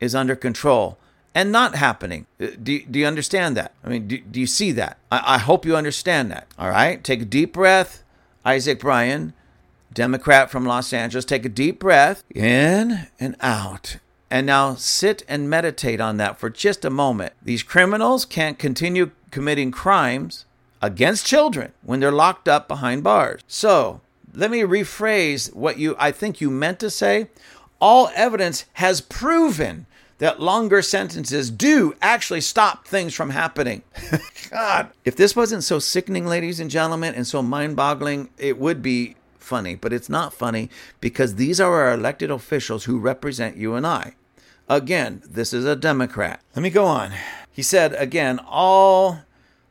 is 0.00 0.14
under 0.14 0.36
control 0.36 0.98
and 1.34 1.52
not 1.52 1.74
happening. 1.74 2.26
Uh, 2.40 2.46
Do, 2.62 2.80
do 2.84 2.98
you 2.98 3.06
understand 3.06 3.56
that? 3.56 3.72
I 3.84 3.88
mean, 3.88 4.08
do, 4.08 4.18
do 4.18 4.40
you 4.40 4.46
see 4.46 4.72
that? 4.72 4.98
I, 5.12 5.34
I 5.34 5.38
hope 5.38 5.66
you 5.66 5.76
understand 5.76 6.30
that. 6.30 6.46
All 6.58 6.70
right? 6.70 7.02
Take 7.04 7.22
a 7.22 7.26
deep 7.26 7.52
breath. 7.52 8.02
Isaac 8.46 8.78
Bryan, 8.78 9.32
Democrat 9.92 10.52
from 10.52 10.64
Los 10.64 10.92
Angeles, 10.92 11.24
take 11.24 11.44
a 11.44 11.48
deep 11.48 11.80
breath 11.80 12.22
in 12.32 13.08
and 13.18 13.34
out. 13.40 13.96
And 14.30 14.46
now 14.46 14.76
sit 14.76 15.24
and 15.28 15.50
meditate 15.50 16.00
on 16.00 16.16
that 16.18 16.38
for 16.38 16.48
just 16.48 16.84
a 16.84 16.90
moment. 16.90 17.32
These 17.42 17.64
criminals 17.64 18.24
can't 18.24 18.58
continue 18.58 19.10
committing 19.32 19.72
crimes 19.72 20.46
against 20.80 21.26
children 21.26 21.72
when 21.82 21.98
they're 21.98 22.12
locked 22.12 22.46
up 22.46 22.68
behind 22.68 23.02
bars. 23.02 23.42
So, 23.48 24.00
let 24.32 24.50
me 24.50 24.60
rephrase 24.60 25.52
what 25.52 25.78
you 25.78 25.96
I 25.98 26.12
think 26.12 26.40
you 26.40 26.50
meant 26.50 26.78
to 26.80 26.90
say. 26.90 27.28
All 27.80 28.10
evidence 28.14 28.64
has 28.74 29.00
proven 29.00 29.86
that 30.18 30.40
longer 30.40 30.82
sentences 30.82 31.50
do 31.50 31.94
actually 32.00 32.40
stop 32.40 32.86
things 32.86 33.14
from 33.14 33.30
happening. 33.30 33.82
God, 34.50 34.90
if 35.04 35.16
this 35.16 35.36
wasn't 35.36 35.64
so 35.64 35.78
sickening, 35.78 36.26
ladies 36.26 36.60
and 36.60 36.70
gentlemen, 36.70 37.14
and 37.14 37.26
so 37.26 37.42
mind 37.42 37.76
boggling, 37.76 38.30
it 38.38 38.58
would 38.58 38.82
be 38.82 39.16
funny. 39.38 39.74
But 39.74 39.92
it's 39.92 40.08
not 40.08 40.32
funny 40.32 40.70
because 41.00 41.34
these 41.34 41.60
are 41.60 41.74
our 41.74 41.92
elected 41.92 42.30
officials 42.30 42.84
who 42.84 42.98
represent 42.98 43.56
you 43.56 43.74
and 43.74 43.86
I. 43.86 44.14
Again, 44.68 45.22
this 45.24 45.52
is 45.52 45.64
a 45.64 45.76
Democrat. 45.76 46.40
Let 46.54 46.62
me 46.62 46.70
go 46.70 46.86
on. 46.86 47.12
He 47.52 47.62
said, 47.62 47.94
again, 47.94 48.40
all 48.46 49.20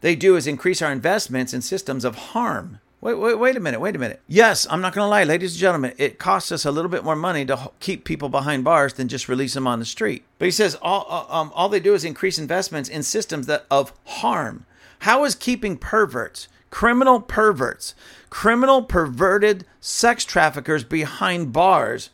they 0.01 0.15
do 0.15 0.35
is 0.35 0.47
increase 0.47 0.81
our 0.81 0.91
investments 0.91 1.53
in 1.53 1.61
systems 1.61 2.05
of 2.05 2.15
harm. 2.15 2.79
Wait, 3.05 3.19
wait, 3.19 3.37
wait 3.37 3.55
a 3.55 3.59
minute, 3.59 3.79
wait 3.79 3.95
a 3.95 3.99
minute. 3.99 4.19
Yes, 4.27 4.65
I'm 4.67 4.81
not 4.81 4.95
going 4.95 5.05
to 5.05 5.09
lie, 5.09 5.25
ladies 5.25 5.51
and 5.51 5.59
gentlemen, 5.59 5.93
it 5.99 6.17
costs 6.17 6.51
us 6.51 6.65
a 6.65 6.71
little 6.71 6.89
bit 6.89 7.03
more 7.03 7.15
money 7.15 7.45
to 7.45 7.69
keep 7.79 8.03
people 8.03 8.29
behind 8.29 8.63
bars 8.63 8.93
than 8.93 9.07
just 9.07 9.29
release 9.29 9.53
them 9.53 9.67
on 9.67 9.77
the 9.77 9.85
street. 9.85 10.23
But 10.39 10.45
he 10.45 10.51
says 10.51 10.75
all, 10.81 11.05
uh, 11.07 11.31
um, 11.31 11.51
all 11.53 11.69
they 11.69 11.79
do 11.79 11.93
is 11.93 12.03
increase 12.03 12.39
investments 12.39 12.89
in 12.89 13.03
systems 13.03 13.45
that 13.45 13.67
of 13.69 13.93
harm. 14.05 14.65
How 15.01 15.23
is 15.23 15.35
keeping 15.35 15.77
perverts, 15.77 16.47
criminal 16.71 17.21
perverts, 17.21 17.93
criminal 18.31 18.81
perverted 18.81 19.67
sex 19.79 20.25
traffickers 20.25 20.83
behind 20.83 21.53
bars 21.53 22.09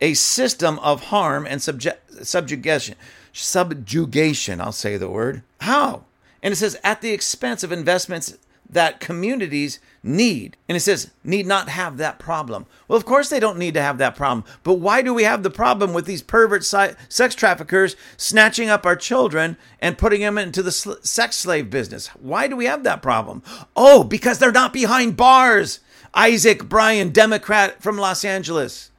a 0.00 0.14
system 0.14 0.78
of 0.78 1.06
harm 1.06 1.48
and 1.48 1.60
subjugation? 1.60 2.94
Subjugation, 3.32 4.60
I'll 4.60 4.70
say 4.70 4.96
the 4.96 5.10
word. 5.10 5.42
How? 5.62 6.04
And 6.44 6.52
it 6.52 6.58
says 6.58 6.78
at 6.84 7.00
the 7.00 7.10
expense 7.10 7.64
of 7.64 7.72
investments 7.72 8.38
that 8.70 9.00
communities 9.00 9.80
need. 10.02 10.56
And 10.68 10.76
it 10.76 10.80
says, 10.80 11.10
need 11.24 11.46
not 11.46 11.68
have 11.68 11.96
that 11.96 12.18
problem. 12.18 12.66
Well, 12.86 12.96
of 12.96 13.04
course 13.04 13.28
they 13.28 13.40
don't 13.40 13.58
need 13.58 13.74
to 13.74 13.82
have 13.82 13.98
that 13.98 14.16
problem. 14.16 14.44
But 14.62 14.74
why 14.74 15.02
do 15.02 15.12
we 15.12 15.24
have 15.24 15.42
the 15.42 15.50
problem 15.50 15.92
with 15.92 16.06
these 16.06 16.22
pervert 16.22 16.64
sex 16.64 17.34
traffickers 17.34 17.96
snatching 18.16 18.68
up 18.68 18.86
our 18.86 18.96
children 18.96 19.56
and 19.80 19.98
putting 19.98 20.20
them 20.20 20.38
into 20.38 20.62
the 20.62 20.72
sex 20.72 21.36
slave 21.36 21.70
business? 21.70 22.08
Why 22.08 22.48
do 22.48 22.56
we 22.56 22.66
have 22.66 22.84
that 22.84 23.02
problem? 23.02 23.42
Oh, 23.76 24.04
because 24.04 24.38
they're 24.38 24.52
not 24.52 24.72
behind 24.72 25.16
bars. 25.16 25.80
Isaac 26.14 26.68
Bryan, 26.68 27.10
Democrat 27.10 27.82
from 27.82 27.98
Los 27.98 28.24
Angeles. 28.24 28.90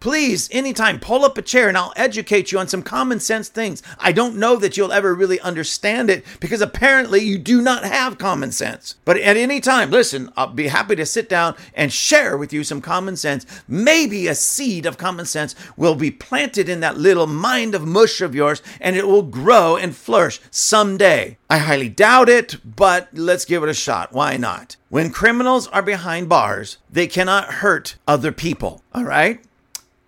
Please, 0.00 0.48
anytime, 0.52 1.00
pull 1.00 1.24
up 1.24 1.38
a 1.38 1.42
chair 1.42 1.68
and 1.68 1.76
I'll 1.76 1.92
educate 1.96 2.52
you 2.52 2.58
on 2.58 2.68
some 2.68 2.82
common 2.82 3.20
sense 3.20 3.48
things. 3.48 3.82
I 3.98 4.12
don't 4.12 4.36
know 4.36 4.56
that 4.56 4.76
you'll 4.76 4.92
ever 4.92 5.14
really 5.14 5.40
understand 5.40 6.10
it 6.10 6.24
because 6.40 6.60
apparently 6.60 7.20
you 7.20 7.38
do 7.38 7.62
not 7.62 7.84
have 7.84 8.18
common 8.18 8.52
sense. 8.52 8.96
But 9.04 9.16
at 9.16 9.36
any 9.36 9.60
time, 9.60 9.90
listen, 9.90 10.30
I'll 10.36 10.48
be 10.48 10.68
happy 10.68 10.96
to 10.96 11.06
sit 11.06 11.28
down 11.28 11.56
and 11.74 11.92
share 11.92 12.36
with 12.36 12.52
you 12.52 12.62
some 12.64 12.80
common 12.80 13.16
sense. 13.16 13.46
Maybe 13.66 14.26
a 14.26 14.34
seed 14.34 14.86
of 14.86 14.98
common 14.98 15.26
sense 15.26 15.54
will 15.76 15.94
be 15.94 16.10
planted 16.10 16.68
in 16.68 16.80
that 16.80 16.98
little 16.98 17.26
mind 17.26 17.74
of 17.74 17.86
mush 17.86 18.20
of 18.20 18.34
yours 18.34 18.62
and 18.80 18.96
it 18.96 19.06
will 19.06 19.22
grow 19.22 19.76
and 19.76 19.96
flourish 19.96 20.40
someday. 20.50 21.38
I 21.48 21.58
highly 21.58 21.88
doubt 21.88 22.28
it, 22.28 22.56
but 22.64 23.08
let's 23.12 23.44
give 23.44 23.62
it 23.62 23.68
a 23.68 23.74
shot. 23.74 24.12
Why 24.12 24.36
not? 24.36 24.76
When 24.88 25.10
criminals 25.10 25.68
are 25.68 25.82
behind 25.82 26.28
bars, 26.28 26.78
they 26.90 27.06
cannot 27.06 27.54
hurt 27.54 27.96
other 28.06 28.32
people. 28.32 28.82
All 28.92 29.04
right? 29.04 29.40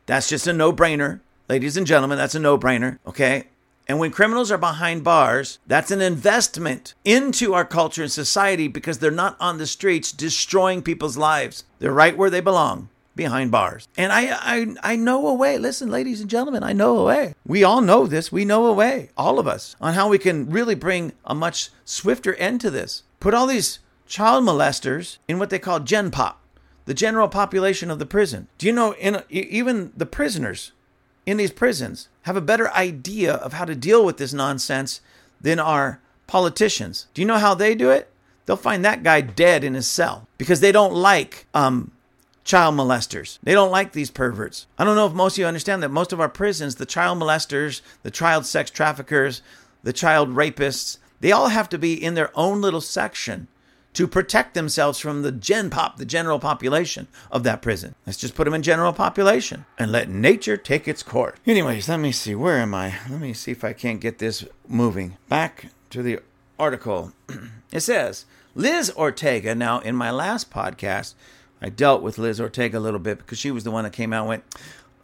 That's 0.08 0.30
just 0.30 0.46
a 0.46 0.54
no 0.54 0.72
brainer. 0.72 1.20
Ladies 1.50 1.76
and 1.76 1.86
gentlemen, 1.86 2.16
that's 2.16 2.34
a 2.34 2.40
no 2.40 2.58
brainer. 2.58 2.98
Okay. 3.06 3.44
And 3.86 3.98
when 3.98 4.10
criminals 4.10 4.50
are 4.50 4.56
behind 4.58 5.04
bars, 5.04 5.58
that's 5.66 5.90
an 5.90 6.00
investment 6.00 6.94
into 7.04 7.52
our 7.52 7.66
culture 7.66 8.02
and 8.02 8.10
society 8.10 8.68
because 8.68 8.98
they're 8.98 9.10
not 9.10 9.36
on 9.38 9.58
the 9.58 9.66
streets 9.66 10.10
destroying 10.10 10.80
people's 10.80 11.18
lives. 11.18 11.64
They're 11.78 11.92
right 11.92 12.16
where 12.16 12.30
they 12.30 12.40
belong. 12.40 12.88
Behind 13.16 13.50
bars. 13.50 13.86
And 13.98 14.10
I, 14.10 14.30
I 14.30 14.92
I 14.92 14.96
know 14.96 15.26
a 15.26 15.34
way. 15.34 15.58
Listen, 15.58 15.90
ladies 15.90 16.20
and 16.22 16.30
gentlemen, 16.30 16.62
I 16.62 16.72
know 16.72 16.98
a 16.98 17.04
way. 17.04 17.34
We 17.44 17.62
all 17.64 17.80
know 17.82 18.06
this. 18.06 18.32
We 18.32 18.44
know 18.44 18.66
a 18.66 18.72
way, 18.72 19.10
all 19.16 19.38
of 19.38 19.48
us, 19.48 19.74
on 19.80 19.94
how 19.94 20.08
we 20.08 20.18
can 20.18 20.48
really 20.48 20.76
bring 20.76 21.12
a 21.24 21.34
much 21.34 21.70
swifter 21.84 22.34
end 22.36 22.60
to 22.62 22.70
this. 22.70 23.02
Put 23.18 23.34
all 23.34 23.48
these 23.48 23.80
child 24.06 24.44
molesters 24.44 25.18
in 25.26 25.38
what 25.40 25.50
they 25.50 25.58
call 25.58 25.80
Gen 25.80 26.12
Pop 26.12 26.37
the 26.88 26.94
general 26.94 27.28
population 27.28 27.90
of 27.90 27.98
the 27.98 28.06
prison. 28.06 28.48
Do 28.56 28.66
you 28.66 28.72
know, 28.72 28.94
in, 28.94 29.22
even 29.28 29.92
the 29.94 30.06
prisoners 30.06 30.72
in 31.26 31.36
these 31.36 31.50
prisons 31.50 32.08
have 32.22 32.34
a 32.34 32.40
better 32.40 32.72
idea 32.72 33.34
of 33.34 33.52
how 33.52 33.66
to 33.66 33.74
deal 33.74 34.02
with 34.06 34.16
this 34.16 34.32
nonsense 34.32 35.02
than 35.38 35.60
our 35.60 36.00
politicians. 36.26 37.06
Do 37.12 37.20
you 37.20 37.28
know 37.28 37.36
how 37.36 37.52
they 37.52 37.74
do 37.74 37.90
it? 37.90 38.08
They'll 38.46 38.56
find 38.56 38.82
that 38.86 39.02
guy 39.02 39.20
dead 39.20 39.64
in 39.64 39.74
his 39.74 39.86
cell 39.86 40.26
because 40.38 40.60
they 40.60 40.72
don't 40.72 40.94
like 40.94 41.46
um, 41.52 41.90
child 42.42 42.74
molesters. 42.74 43.38
They 43.42 43.52
don't 43.52 43.70
like 43.70 43.92
these 43.92 44.10
perverts. 44.10 44.66
I 44.78 44.84
don't 44.84 44.96
know 44.96 45.06
if 45.06 45.12
most 45.12 45.34
of 45.34 45.40
you 45.40 45.46
understand 45.46 45.82
that 45.82 45.90
most 45.90 46.14
of 46.14 46.20
our 46.20 46.30
prisons, 46.30 46.76
the 46.76 46.86
child 46.86 47.18
molesters, 47.18 47.82
the 48.02 48.10
child 48.10 48.46
sex 48.46 48.70
traffickers, 48.70 49.42
the 49.82 49.92
child 49.92 50.30
rapists, 50.30 50.96
they 51.20 51.32
all 51.32 51.48
have 51.48 51.68
to 51.68 51.76
be 51.76 52.02
in 52.02 52.14
their 52.14 52.30
own 52.34 52.62
little 52.62 52.80
section 52.80 53.46
to 53.94 54.06
protect 54.06 54.54
themselves 54.54 54.98
from 54.98 55.22
the 55.22 55.32
gen 55.32 55.70
pop, 55.70 55.96
the 55.96 56.04
general 56.04 56.38
population 56.38 57.08
of 57.32 57.42
that 57.42 57.62
prison. 57.62 57.94
Let's 58.06 58.18
just 58.18 58.34
put 58.34 58.44
them 58.44 58.54
in 58.54 58.62
general 58.62 58.92
population 58.92 59.64
and 59.78 59.90
let 59.90 60.08
nature 60.08 60.56
take 60.56 60.86
its 60.86 61.02
course. 61.02 61.38
Anyways, 61.46 61.88
let 61.88 61.98
me 61.98 62.12
see. 62.12 62.34
Where 62.34 62.58
am 62.58 62.74
I? 62.74 62.94
Let 63.10 63.20
me 63.20 63.32
see 63.32 63.50
if 63.50 63.64
I 63.64 63.72
can't 63.72 64.00
get 64.00 64.18
this 64.18 64.44
moving. 64.68 65.16
Back 65.28 65.70
to 65.90 66.02
the 66.02 66.20
article. 66.58 67.12
it 67.72 67.80
says 67.80 68.24
Liz 68.54 68.92
Ortega. 68.96 69.54
Now, 69.54 69.80
in 69.80 69.96
my 69.96 70.10
last 70.10 70.50
podcast, 70.50 71.14
I 71.60 71.68
dealt 71.68 72.02
with 72.02 72.18
Liz 72.18 72.40
Ortega 72.40 72.78
a 72.78 72.80
little 72.80 73.00
bit 73.00 73.18
because 73.18 73.38
she 73.38 73.50
was 73.50 73.64
the 73.64 73.70
one 73.70 73.84
that 73.84 73.92
came 73.92 74.12
out 74.12 74.22
and 74.22 74.28
went, 74.28 74.44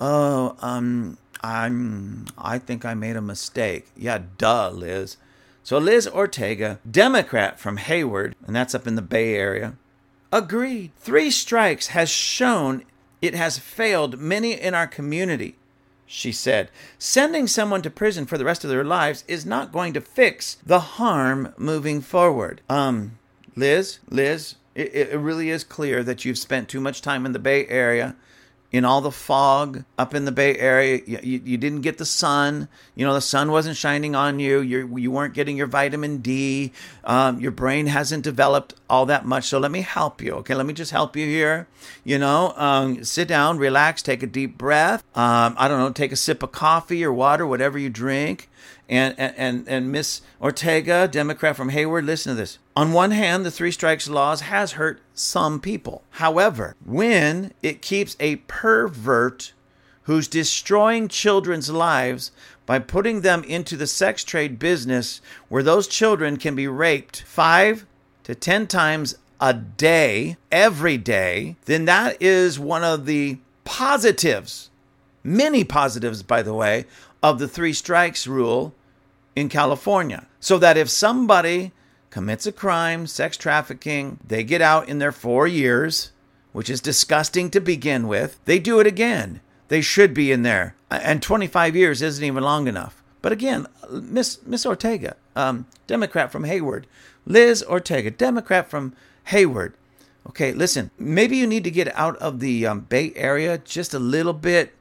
"Oh, 0.01 0.57
um, 0.61 1.19
I'm, 1.43 2.27
I 2.39 2.59
think 2.59 2.85
I 2.85 2.95
made 2.95 3.17
a 3.17 3.23
mistake." 3.23 3.89
Yeah, 3.97 4.23
duh, 4.39 4.71
Liz. 4.71 5.17
So 5.65 5.79
Liz 5.79 6.07
Ortega, 6.07 6.79
Democrat 6.89 7.59
from 7.59 7.79
Hayward, 7.79 8.37
and 8.47 8.55
that's 8.55 8.75
up 8.75 8.87
in 8.87 8.97
the 8.97 9.03
Bay 9.03 9.35
Area, 9.35 9.77
agreed. 10.31 10.93
Three 10.99 11.31
strikes 11.31 11.89
has 11.89 12.11
shown 12.11 12.85
it 13.23 13.35
has 13.35 13.59
failed 13.59 14.19
many 14.19 14.53
in 14.53 14.75
our 14.75 14.87
community. 14.87 15.57
She 16.05 16.33
said, 16.33 16.69
sending 16.99 17.47
someone 17.47 17.81
to 17.81 17.89
prison 17.89 18.27
for 18.27 18.37
the 18.37 18.45
rest 18.45 18.63
of 18.63 18.69
their 18.69 18.85
lives 18.85 19.25
is 19.27 19.47
not 19.47 19.73
going 19.73 19.95
to 19.95 20.03
fix 20.03 20.59
the 20.67 20.81
harm 20.81 21.55
moving 21.57 22.03
forward. 22.03 22.61
Um, 22.69 23.19
Liz, 23.57 24.01
Liz, 24.11 24.57
it, 24.75 24.95
it 24.95 25.19
really 25.19 25.49
is 25.49 25.65
clear 25.65 26.05
that 26.05 26.27
you've 26.27 26.37
spent 26.37 26.69
too 26.69 26.81
much 26.81 27.01
time 27.01 27.25
in 27.25 27.33
the 27.33 27.39
Bay 27.39 27.67
Area 27.69 28.17
in 28.75 28.85
all 28.85 29.01
the 29.01 29.13
fog 29.13 29.85
up 29.97 30.17
in 30.17 30.25
the 30.25 30.33
Bay 30.33 30.59
Area. 30.59 31.01
You, 31.07 31.41
you, 31.45 31.57
didn't 31.57 31.83
get 31.83 31.97
the 31.97 32.05
sun. 32.05 32.67
You 32.97 33.07
know, 33.07 33.15
the 33.15 33.21
sun 33.21 33.53
wasn't 33.53 33.77
shining 33.77 34.17
on 34.17 34.41
you. 34.41 34.59
You, 34.59 34.97
you 34.99 35.13
weren't 35.13 35.33
getting 35.33 35.57
your 35.57 35.69
vitamin 35.69 36.19
D. 36.19 36.73
Um, 37.05 37.39
your 37.39 37.53
brain 37.53 37.87
hasn't 37.87 38.25
developed 38.25 38.75
all 38.91 39.07
that 39.07 39.25
much. 39.25 39.45
So 39.45 39.61
let 39.61 39.71
me 39.71 39.83
help 39.83 40.21
you. 40.21 40.33
Okay, 40.39 40.57
let 40.57 40.67
me 40.67 40.73
just 40.73 40.91
help 40.91 41.15
you 41.17 41.25
here. 41.25 41.69
You 42.03 42.19
know, 42.19 42.53
um, 42.57 43.05
sit 43.05 43.29
down, 43.29 43.59
relax, 43.59 44.03
take 44.03 44.25
a 44.25 44.27
deep 44.27 44.59
breath. 44.59 45.05
Um, 45.17 45.55
I 45.57 45.69
don't 45.69 45.79
know, 45.79 45.93
take 45.93 46.11
a 46.11 46.17
sip 46.17 46.43
of 46.43 46.51
coffee 46.51 47.05
or 47.05 47.13
water, 47.13 47.47
whatever 47.47 47.79
you 47.79 47.91
drink. 47.91 48.51
And, 48.89 49.15
and, 49.19 49.67
and 49.67 49.91
Miss 49.91 50.21
Ortega, 50.41 51.09
Democrat 51.09 51.57
from 51.57 51.71
Hayward, 51.71 52.05
listen 52.05 52.33
to 52.33 52.37
this. 52.37 52.59
On 52.77 52.93
one 52.93 53.13
hand, 53.13 53.47
the 53.47 53.51
three 53.51 53.71
strikes 53.71 54.09
laws 54.09 54.43
has 54.43 54.73
hurt 54.73 55.01
some 55.15 55.59
people. 55.59 56.03
However, 56.11 56.77
when 56.85 57.53
it 57.63 57.81
keeps 57.81 58.15
a 58.21 58.37
pervert 58.37 59.55
who's 60.03 60.29
destroying 60.29 61.09
children's 61.09 61.71
lives 61.71 62.31
by 62.67 62.79
putting 62.79 63.23
them 63.23 63.43
into 63.45 63.77
the 63.77 63.87
sex 63.87 64.23
trade 64.23 64.59
business 64.59 65.23
where 65.49 65.63
those 65.63 65.89
children 65.89 66.37
can 66.37 66.55
be 66.55 66.69
raped 66.69 67.23
five 67.23 67.87
to 68.25 68.35
ten 68.35 68.67
times 68.67 69.17
a 69.41 69.53
day, 69.53 70.37
every 70.53 70.97
day, 70.97 71.57
then 71.65 71.85
that 71.87 72.21
is 72.21 72.59
one 72.59 72.85
of 72.85 73.07
the 73.07 73.39
positives, 73.65 74.71
many 75.23 75.65
positives, 75.65 76.23
by 76.23 76.43
the 76.43 76.55
way, 76.55 76.85
of 77.25 77.39
the 77.39 77.49
three 77.49 77.73
strikes 77.73 78.27
rule 78.27 78.75
in 79.35 79.49
California. 79.49 80.27
So 80.41 80.59
that 80.59 80.77
if 80.77 80.91
somebody 80.91 81.73
commits 82.11 82.47
a 82.47 82.53
crime, 82.53 83.07
sex 83.07 83.39
trafficking, 83.39 84.19
they 84.23 84.45
get 84.45 84.61
out 84.61 84.91
in 84.91 84.99
their 84.99 85.11
four 85.11 85.49
years, 85.49 86.13
which 86.53 86.69
is 86.69 86.83
disgusting 86.83 87.51
to 87.51 87.61
begin 87.61 88.07
with, 88.09 88.39
they 88.45 88.59
do 88.59 88.79
it 88.79 88.87
again. 88.87 89.41
They 89.69 89.81
should 89.81 90.13
be 90.13 90.33
in 90.33 90.43
there. 90.43 90.77
And 90.91 91.23
25 91.23 91.75
years 91.75 92.03
isn't 92.03 92.23
even 92.23 92.45
long 92.45 92.69
enough. 92.69 93.03
But 93.23 93.33
again, 93.33 93.69
Miss 93.91 94.39
Miss 94.45 94.67
Ortega, 94.67 95.17
um, 95.35 95.65
Democrat 95.87 96.31
from 96.31 96.45
Hayward, 96.45 96.87
Liz 97.25 97.63
Ortega, 97.63 98.11
Democrat 98.11 98.69
from 98.69 98.93
Hayward. 99.25 99.73
Okay, 100.29 100.53
listen, 100.53 100.91
maybe 100.99 101.39
you 101.39 101.47
need 101.47 101.65
to 101.65 101.71
get 101.71 101.97
out 101.97 102.17
of 102.19 102.41
the 102.41 102.67
um, 102.67 102.81
Bay 102.81 103.15
Area 103.17 103.57
just 103.57 103.95
a 103.95 103.99
little 103.99 104.35
bit 104.35 104.75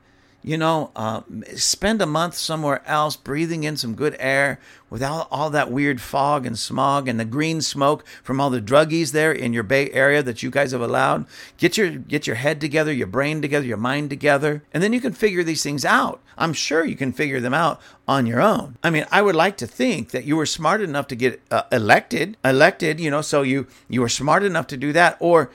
you 0.44 0.58
know, 0.58 0.91
uh, 0.96 1.22
spend 1.56 2.02
a 2.02 2.06
month 2.06 2.36
somewhere 2.36 2.82
else 2.86 3.16
breathing 3.16 3.64
in 3.64 3.78
some 3.78 3.96
good 3.96 4.16
air 4.20 4.60
without 4.89 5.28
all 5.32 5.50
that 5.50 5.72
weird 5.72 6.02
fog 6.02 6.46
and 6.46 6.60
smog 6.60 7.08
and 7.08 7.20
the 7.20 7.26
green 7.26 7.62
smoke 7.62 8.06
from 8.22 8.39
all 8.39 8.50
the 8.50 8.62
druggies 8.62 9.12
there 9.12 9.32
in 9.32 9.54
your 9.54 9.64
Bay 9.64 9.89
Area 9.91 10.22
that 10.22 10.44
you 10.44 10.52
guys 10.52 10.72
have 10.72 10.82
allowed. 10.82 11.26
Get 11.58 11.78
your 11.78 11.91
get 11.91 12.28
your 12.28 12.36
head 12.36 12.60
together, 12.60 12.91
your 12.91 13.08
brain 13.08 13.41
together, 13.41 13.66
your 13.66 13.78
mind 13.78 14.10
together, 14.10 14.64
and 14.74 14.84
then 14.84 14.94
you 14.94 15.00
can 15.00 15.14
figure 15.14 15.44
these 15.44 15.64
things 15.64 15.86
out. 15.86 16.22
I'm 16.38 16.54
sure 16.54 16.84
you 16.84 16.96
can 16.96 17.14
figure 17.14 17.39
them 17.39 17.54
out 17.54 17.82
on 18.08 18.26
your 18.26 18.41
own. 18.41 18.78
I 18.84 18.89
mean, 18.89 19.06
I 19.12 19.22
would 19.22 19.36
like 19.36 19.58
to 19.58 19.68
think 19.68 20.12
that 20.12 20.26
you 20.26 20.36
were 20.36 20.46
smart 20.46 20.82
enough 20.82 21.08
to 21.08 21.16
get 21.16 21.41
uh, 21.50 21.64
elected, 21.72 22.38
elected, 22.44 23.00
you 23.00 23.10
know, 23.10 23.22
so 23.22 23.44
you 23.44 23.68
you 23.88 24.02
were 24.02 24.10
smart 24.10 24.44
enough 24.44 24.68
to 24.68 24.78
do 24.78 24.91
that 24.94 25.16
or 25.20 25.50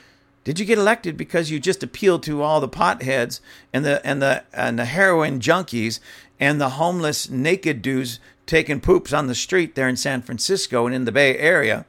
did 0.48 0.58
you 0.58 0.64
get 0.64 0.78
elected 0.78 1.18
because 1.18 1.50
you 1.50 1.60
just 1.60 1.82
appealed 1.82 2.22
to 2.22 2.40
all 2.40 2.58
the 2.58 2.70
potheads 2.70 3.40
and 3.70 3.84
the 3.84 4.00
and 4.02 4.22
the 4.22 4.44
and 4.54 4.78
the 4.78 4.86
heroin 4.86 5.40
junkies 5.40 6.00
and 6.40 6.58
the 6.58 6.70
homeless 6.70 7.28
naked 7.28 7.82
dudes 7.82 8.18
taking 8.46 8.80
poops 8.80 9.12
on 9.12 9.26
the 9.26 9.34
street 9.34 9.74
there 9.74 9.90
in 9.90 9.96
San 9.98 10.22
Francisco 10.22 10.86
and 10.86 10.94
in 10.94 11.04
the 11.04 11.12
Bay 11.12 11.36
Area? 11.36 11.84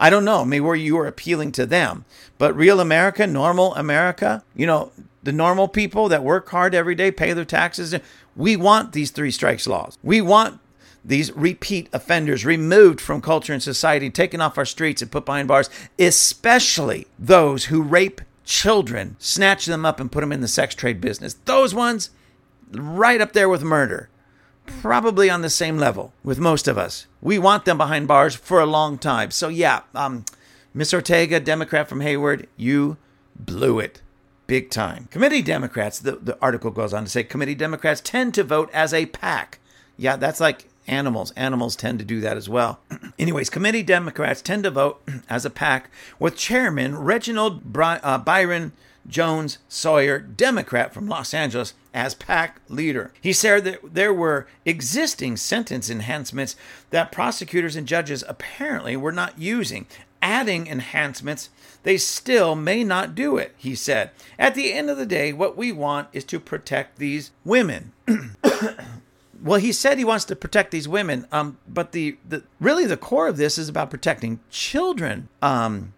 I 0.00 0.10
don't 0.10 0.24
know. 0.24 0.44
Maybe 0.44 0.62
where 0.62 0.74
you 0.74 0.96
were 0.96 1.06
appealing 1.06 1.52
to 1.52 1.64
them, 1.64 2.04
but 2.38 2.56
real 2.56 2.80
America, 2.80 3.24
normal 3.24 3.72
America, 3.76 4.42
you 4.56 4.66
know, 4.66 4.90
the 5.22 5.30
normal 5.30 5.68
people 5.68 6.08
that 6.08 6.24
work 6.24 6.48
hard 6.48 6.74
every 6.74 6.96
day, 6.96 7.12
pay 7.12 7.32
their 7.32 7.44
taxes. 7.44 7.94
We 8.34 8.56
want 8.56 8.94
these 8.94 9.12
three 9.12 9.30
strikes 9.30 9.68
laws. 9.68 9.96
We 10.02 10.20
want 10.20 10.58
these 11.04 11.32
repeat 11.32 11.88
offenders 11.92 12.44
removed 12.44 13.00
from 13.00 13.20
culture 13.20 13.52
and 13.52 13.62
society, 13.62 14.10
taken 14.10 14.40
off 14.40 14.58
our 14.58 14.64
streets 14.64 15.02
and 15.02 15.10
put 15.10 15.24
behind 15.24 15.48
bars, 15.48 15.68
especially 15.98 17.06
those 17.18 17.66
who 17.66 17.82
rape 17.82 18.20
children, 18.44 19.16
snatch 19.18 19.66
them 19.66 19.84
up 19.84 20.00
and 20.00 20.12
put 20.12 20.20
them 20.20 20.32
in 20.32 20.40
the 20.40 20.48
sex 20.48 20.74
trade 20.74 21.00
business. 21.00 21.34
Those 21.44 21.74
ones, 21.74 22.10
right 22.70 23.20
up 23.20 23.32
there 23.32 23.48
with 23.48 23.62
murder, 23.62 24.08
probably 24.66 25.28
on 25.28 25.42
the 25.42 25.50
same 25.50 25.76
level 25.76 26.12
with 26.22 26.38
most 26.38 26.68
of 26.68 26.78
us. 26.78 27.06
We 27.20 27.38
want 27.38 27.64
them 27.64 27.78
behind 27.78 28.06
bars 28.08 28.34
for 28.34 28.60
a 28.60 28.66
long 28.66 28.98
time. 28.98 29.30
So, 29.30 29.48
yeah, 29.48 29.82
um, 29.94 30.24
Miss 30.72 30.94
Ortega, 30.94 31.40
Democrat 31.40 31.88
from 31.88 32.00
Hayward, 32.00 32.48
you 32.56 32.96
blew 33.36 33.80
it 33.80 34.02
big 34.46 34.70
time. 34.70 35.08
Committee 35.10 35.42
Democrats, 35.42 35.98
the, 35.98 36.12
the 36.12 36.38
article 36.40 36.70
goes 36.70 36.92
on 36.92 37.04
to 37.04 37.10
say, 37.10 37.24
committee 37.24 37.54
Democrats 37.54 38.00
tend 38.00 38.34
to 38.34 38.44
vote 38.44 38.70
as 38.72 38.94
a 38.94 39.06
pack. 39.06 39.58
Yeah, 39.96 40.16
that's 40.16 40.40
like 40.40 40.66
animals. 40.86 41.30
Animals 41.32 41.76
tend 41.76 41.98
to 41.98 42.04
do 42.04 42.20
that 42.20 42.36
as 42.36 42.48
well. 42.48 42.80
Anyways, 43.18 43.50
committee 43.50 43.82
Democrats 43.82 44.42
tend 44.42 44.64
to 44.64 44.70
vote 44.70 45.02
as 45.28 45.44
a 45.44 45.50
pack 45.50 45.90
with 46.18 46.36
Chairman 46.36 46.96
Reginald 46.96 47.64
Bry- 47.64 48.00
uh, 48.02 48.18
Byron 48.18 48.72
Jones 49.06 49.58
Sawyer, 49.68 50.18
Democrat 50.18 50.94
from 50.94 51.08
Los 51.08 51.34
Angeles, 51.34 51.74
as 51.92 52.14
pack 52.14 52.60
leader. 52.68 53.12
He 53.20 53.32
said 53.32 53.64
that 53.64 53.94
there 53.94 54.14
were 54.14 54.46
existing 54.64 55.36
sentence 55.36 55.90
enhancements 55.90 56.56
that 56.90 57.12
prosecutors 57.12 57.76
and 57.76 57.86
judges 57.86 58.24
apparently 58.28 58.96
were 58.96 59.12
not 59.12 59.38
using. 59.38 59.86
Adding 60.22 60.68
enhancements, 60.68 61.50
they 61.82 61.96
still 61.96 62.54
may 62.54 62.84
not 62.84 63.14
do 63.14 63.36
it, 63.36 63.54
he 63.56 63.74
said. 63.74 64.10
At 64.38 64.54
the 64.54 64.72
end 64.72 64.88
of 64.88 64.96
the 64.96 65.06
day, 65.06 65.32
what 65.32 65.56
we 65.56 65.72
want 65.72 66.08
is 66.12 66.24
to 66.24 66.38
protect 66.38 66.98
these 66.98 67.32
women. 67.44 67.92
Well, 69.42 69.58
he 69.58 69.72
said 69.72 69.98
he 69.98 70.04
wants 70.04 70.24
to 70.26 70.36
protect 70.36 70.70
these 70.70 70.86
women, 70.86 71.26
um, 71.32 71.58
but 71.68 71.92
the, 71.92 72.16
the 72.28 72.44
really 72.60 72.86
the 72.86 72.96
core 72.96 73.26
of 73.26 73.36
this 73.36 73.58
is 73.58 73.68
about 73.68 73.90
protecting 73.90 74.38
children. 74.50 75.28
Um, 75.40 75.94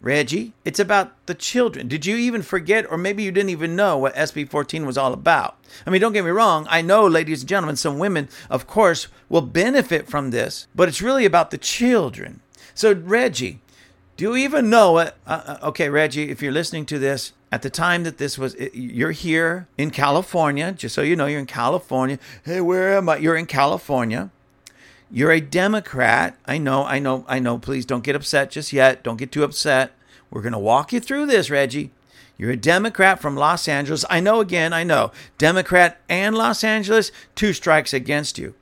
Reggie, 0.00 0.52
it's 0.64 0.78
about 0.78 1.26
the 1.26 1.34
children. 1.34 1.88
Did 1.88 2.06
you 2.06 2.16
even 2.16 2.42
forget, 2.42 2.88
or 2.88 2.96
maybe 2.96 3.24
you 3.24 3.32
didn't 3.32 3.50
even 3.50 3.74
know 3.74 3.98
what 3.98 4.14
SB 4.14 4.48
14 4.48 4.86
was 4.86 4.96
all 4.96 5.12
about? 5.12 5.56
I 5.86 5.90
mean, 5.90 6.00
don't 6.00 6.12
get 6.12 6.24
me 6.24 6.30
wrong. 6.30 6.66
I 6.70 6.82
know, 6.82 7.06
ladies 7.06 7.40
and 7.40 7.48
gentlemen, 7.48 7.74
some 7.76 7.98
women, 7.98 8.28
of 8.48 8.66
course, 8.66 9.08
will 9.28 9.40
benefit 9.40 10.06
from 10.06 10.30
this, 10.30 10.68
but 10.74 10.88
it's 10.88 11.02
really 11.02 11.24
about 11.24 11.50
the 11.50 11.58
children. 11.58 12.40
So, 12.74 12.92
Reggie, 12.92 13.60
do 14.18 14.24
you 14.24 14.36
even 14.36 14.68
know 14.68 14.92
what? 14.92 15.16
Uh, 15.26 15.58
uh 15.62 15.68
okay, 15.68 15.88
Reggie, 15.88 16.28
if 16.28 16.42
you're 16.42 16.52
listening 16.52 16.84
to 16.86 16.98
this, 16.98 17.32
at 17.52 17.62
the 17.62 17.70
time 17.70 18.02
that 18.02 18.18
this 18.18 18.36
was, 18.36 18.56
you're 18.74 19.12
here 19.12 19.68
in 19.78 19.90
California, 19.90 20.72
just 20.72 20.94
so 20.94 21.02
you 21.02 21.14
know, 21.14 21.26
you're 21.26 21.38
in 21.38 21.46
California. 21.46 22.18
Hey, 22.44 22.60
where 22.60 22.96
am 22.96 23.08
I? 23.08 23.18
You're 23.18 23.36
in 23.36 23.46
California. 23.46 24.30
You're 25.08 25.30
a 25.30 25.40
Democrat. 25.40 26.36
I 26.46 26.58
know, 26.58 26.84
I 26.84 26.98
know, 26.98 27.24
I 27.28 27.38
know. 27.38 27.58
Please 27.58 27.86
don't 27.86 28.02
get 28.02 28.16
upset 28.16 28.50
just 28.50 28.72
yet. 28.72 29.04
Don't 29.04 29.16
get 29.16 29.30
too 29.30 29.44
upset. 29.44 29.92
We're 30.30 30.42
going 30.42 30.52
to 30.52 30.58
walk 30.58 30.92
you 30.92 30.98
through 30.98 31.26
this, 31.26 31.48
Reggie. 31.48 31.92
You're 32.36 32.50
a 32.50 32.56
Democrat 32.56 33.20
from 33.20 33.36
Los 33.36 33.68
Angeles. 33.68 34.04
I 34.10 34.18
know 34.18 34.40
again, 34.40 34.72
I 34.72 34.82
know. 34.82 35.12
Democrat 35.38 36.00
and 36.08 36.36
Los 36.36 36.64
Angeles, 36.64 37.12
two 37.36 37.52
strikes 37.52 37.94
against 37.94 38.36
you. 38.36 38.54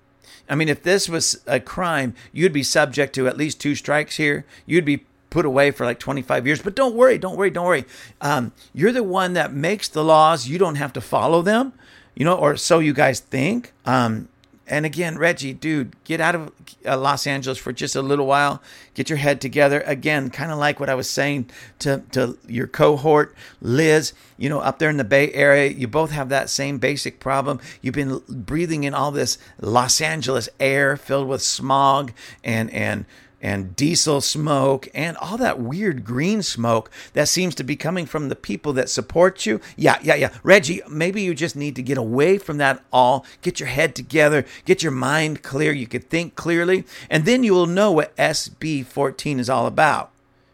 I 0.48 0.54
mean, 0.54 0.68
if 0.68 0.82
this 0.82 1.08
was 1.08 1.42
a 1.46 1.60
crime, 1.60 2.14
you'd 2.32 2.52
be 2.52 2.62
subject 2.62 3.14
to 3.14 3.26
at 3.26 3.38
least 3.38 3.58
two 3.58 3.74
strikes 3.74 4.16
here. 4.16 4.44
You'd 4.66 4.84
be 4.84 5.06
put 5.30 5.44
away 5.44 5.70
for 5.70 5.84
like 5.84 5.98
25 5.98 6.46
years. 6.46 6.62
But 6.62 6.74
don't 6.74 6.94
worry, 6.94 7.18
don't 7.18 7.36
worry, 7.36 7.50
don't 7.50 7.66
worry. 7.66 7.84
Um, 8.20 8.52
you're 8.72 8.92
the 8.92 9.02
one 9.02 9.34
that 9.34 9.52
makes 9.52 9.88
the 9.88 10.04
laws. 10.04 10.48
You 10.48 10.58
don't 10.58 10.76
have 10.76 10.92
to 10.94 11.00
follow 11.00 11.42
them, 11.42 11.72
you 12.14 12.24
know, 12.24 12.34
or 12.34 12.56
so 12.56 12.78
you 12.78 12.92
guys 12.92 13.20
think. 13.20 13.72
Um, 13.84 14.28
and 14.68 14.84
again, 14.84 15.16
Reggie, 15.16 15.52
dude, 15.52 15.94
get 16.02 16.20
out 16.20 16.34
of 16.34 16.52
uh, 16.84 16.98
Los 16.98 17.26
Angeles 17.26 17.56
for 17.56 17.72
just 17.72 17.94
a 17.94 18.02
little 18.02 18.26
while. 18.26 18.60
Get 18.94 19.08
your 19.08 19.18
head 19.18 19.40
together. 19.40 19.80
Again, 19.86 20.28
kind 20.28 20.50
of 20.50 20.58
like 20.58 20.80
what 20.80 20.90
I 20.90 20.96
was 20.96 21.08
saying 21.08 21.50
to, 21.80 22.02
to 22.12 22.36
your 22.48 22.66
cohort, 22.66 23.36
Liz, 23.60 24.12
you 24.36 24.48
know, 24.48 24.58
up 24.58 24.80
there 24.80 24.90
in 24.90 24.96
the 24.96 25.04
Bay 25.04 25.32
Area, 25.32 25.70
you 25.70 25.86
both 25.86 26.10
have 26.10 26.30
that 26.30 26.50
same 26.50 26.78
basic 26.78 27.20
problem. 27.20 27.60
You've 27.80 27.94
been 27.94 28.20
breathing 28.28 28.82
in 28.82 28.92
all 28.92 29.12
this 29.12 29.38
Los 29.60 30.00
Angeles 30.00 30.48
air 30.58 30.96
filled 30.96 31.28
with 31.28 31.42
smog 31.42 32.12
and, 32.42 32.68
and, 32.70 33.04
and 33.40 33.76
diesel 33.76 34.20
smoke 34.20 34.88
and 34.94 35.16
all 35.18 35.36
that 35.36 35.60
weird 35.60 36.04
green 36.04 36.42
smoke 36.42 36.90
that 37.12 37.28
seems 37.28 37.54
to 37.54 37.64
be 37.64 37.76
coming 37.76 38.06
from 38.06 38.28
the 38.28 38.36
people 38.36 38.72
that 38.72 38.88
support 38.88 39.46
you. 39.46 39.60
Yeah, 39.76 39.98
yeah, 40.02 40.14
yeah. 40.14 40.30
Reggie, 40.42 40.80
maybe 40.88 41.22
you 41.22 41.34
just 41.34 41.56
need 41.56 41.76
to 41.76 41.82
get 41.82 41.98
away 41.98 42.38
from 42.38 42.58
that 42.58 42.82
all, 42.92 43.24
get 43.42 43.60
your 43.60 43.68
head 43.68 43.94
together, 43.94 44.44
get 44.64 44.82
your 44.82 44.92
mind 44.92 45.42
clear. 45.42 45.72
You 45.72 45.86
could 45.86 46.08
think 46.08 46.34
clearly, 46.34 46.84
and 47.10 47.24
then 47.24 47.42
you 47.42 47.52
will 47.52 47.66
know 47.66 47.92
what 47.92 48.16
SB 48.16 48.86
14 48.86 49.38
is 49.38 49.50
all 49.50 49.66
about. 49.66 50.10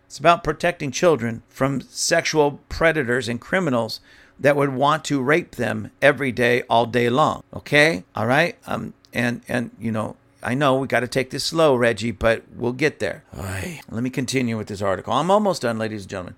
It's 0.07 0.19
about 0.19 0.45
protecting 0.45 0.91
children 0.91 1.43
from 1.49 1.81
sexual 1.81 2.61
predators 2.69 3.29
and 3.29 3.41
criminals 3.41 4.01
that 4.39 4.57
would 4.57 4.75
want 4.75 5.05
to 5.07 5.23
rape 5.23 5.53
them 5.53 5.91
every 6.03 6.33
day, 6.33 6.63
all 6.69 6.85
day 6.85 7.09
long. 7.09 7.43
Okay? 7.55 8.05
All 8.15 8.27
right? 8.27 8.59
Um, 8.67 8.93
and, 9.15 9.41
and, 9.49 9.71
you 9.79 9.93
know, 9.93 10.17
I 10.43 10.55
know 10.55 10.77
we 10.77 10.87
got 10.87 11.01
to 11.01 11.09
take 11.09 11.31
this 11.31 11.45
slow, 11.45 11.77
Reggie, 11.77 12.11
but 12.11 12.43
we'll 12.55 12.73
get 12.73 12.99
there. 12.99 13.25
Oy. 13.39 13.81
Let 13.91 14.03
me 14.03 14.11
continue 14.11 14.57
with 14.57 14.67
this 14.67 14.83
article. 14.83 15.13
I'm 15.13 15.31
almost 15.31 15.63
done, 15.63 15.79
ladies 15.79 16.03
and 16.03 16.11
gentlemen. 16.11 16.35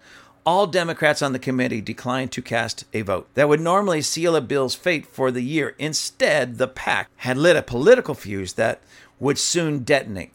All 0.47 0.67
Democrats 0.67 1.23
on 1.23 1.33
the 1.33 1.39
committee 1.39 1.81
declined 1.81 2.31
to 2.33 2.43
cast 2.43 2.85
a 2.93 3.01
vote 3.01 3.29
that 3.33 3.49
would 3.49 3.61
normally 3.61 4.03
seal 4.03 4.37
a 4.37 4.43
bill's 4.43 4.75
fate 4.75 5.07
for 5.07 5.31
the 5.31 5.43
year. 5.43 5.75
Instead, 5.79 6.59
the 6.59 6.69
pack 6.69 7.09
had 7.17 7.39
lit 7.39 7.57
a 7.57 7.63
political 7.63 8.15
fuse 8.15 8.53
that 8.55 8.83
would 9.19 9.39
soon 9.39 9.85
detonate. 9.85 10.33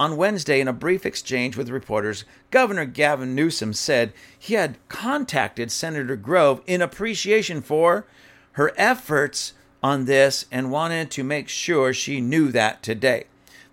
On 0.00 0.16
Wednesday, 0.16 0.60
in 0.60 0.66
a 0.66 0.72
brief 0.72 1.06
exchange 1.06 1.56
with 1.56 1.68
reporters, 1.68 2.24
Governor 2.50 2.84
Gavin 2.84 3.36
Newsom 3.36 3.72
said 3.72 4.12
he 4.36 4.54
had 4.54 4.76
contacted 4.88 5.70
Senator 5.70 6.16
Grove 6.16 6.60
in 6.66 6.82
appreciation 6.82 7.62
for 7.62 8.06
her 8.52 8.72
efforts 8.76 9.52
on 9.84 10.06
this 10.06 10.46
and 10.50 10.72
wanted 10.72 11.10
to 11.10 11.22
make 11.22 11.46
sure 11.46 11.92
she 11.92 12.18
knew 12.18 12.50
that 12.50 12.82
today. 12.82 13.24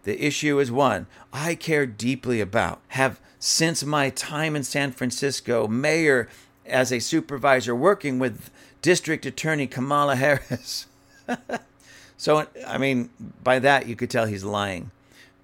The 0.03 0.21
issue 0.21 0.59
is 0.59 0.69
one 0.69 1.07
I 1.31 1.55
care 1.55 1.85
deeply 1.85 2.41
about. 2.41 2.81
Have 2.89 3.21
since 3.39 3.85
my 3.85 4.09
time 4.09 4.57
in 4.57 4.63
San 4.63 4.91
Francisco, 4.91 5.69
mayor 5.69 6.27
as 6.65 6.91
a 6.91 6.99
supervisor 6.99 7.73
working 7.73 8.19
with 8.19 8.51
District 8.81 9.25
Attorney 9.25 9.67
Kamala 9.67 10.17
Harris. 10.17 10.87
so, 12.17 12.45
I 12.67 12.77
mean, 12.77 13.09
by 13.41 13.59
that 13.59 13.87
you 13.87 13.95
could 13.95 14.09
tell 14.09 14.25
he's 14.25 14.43
lying. 14.43 14.91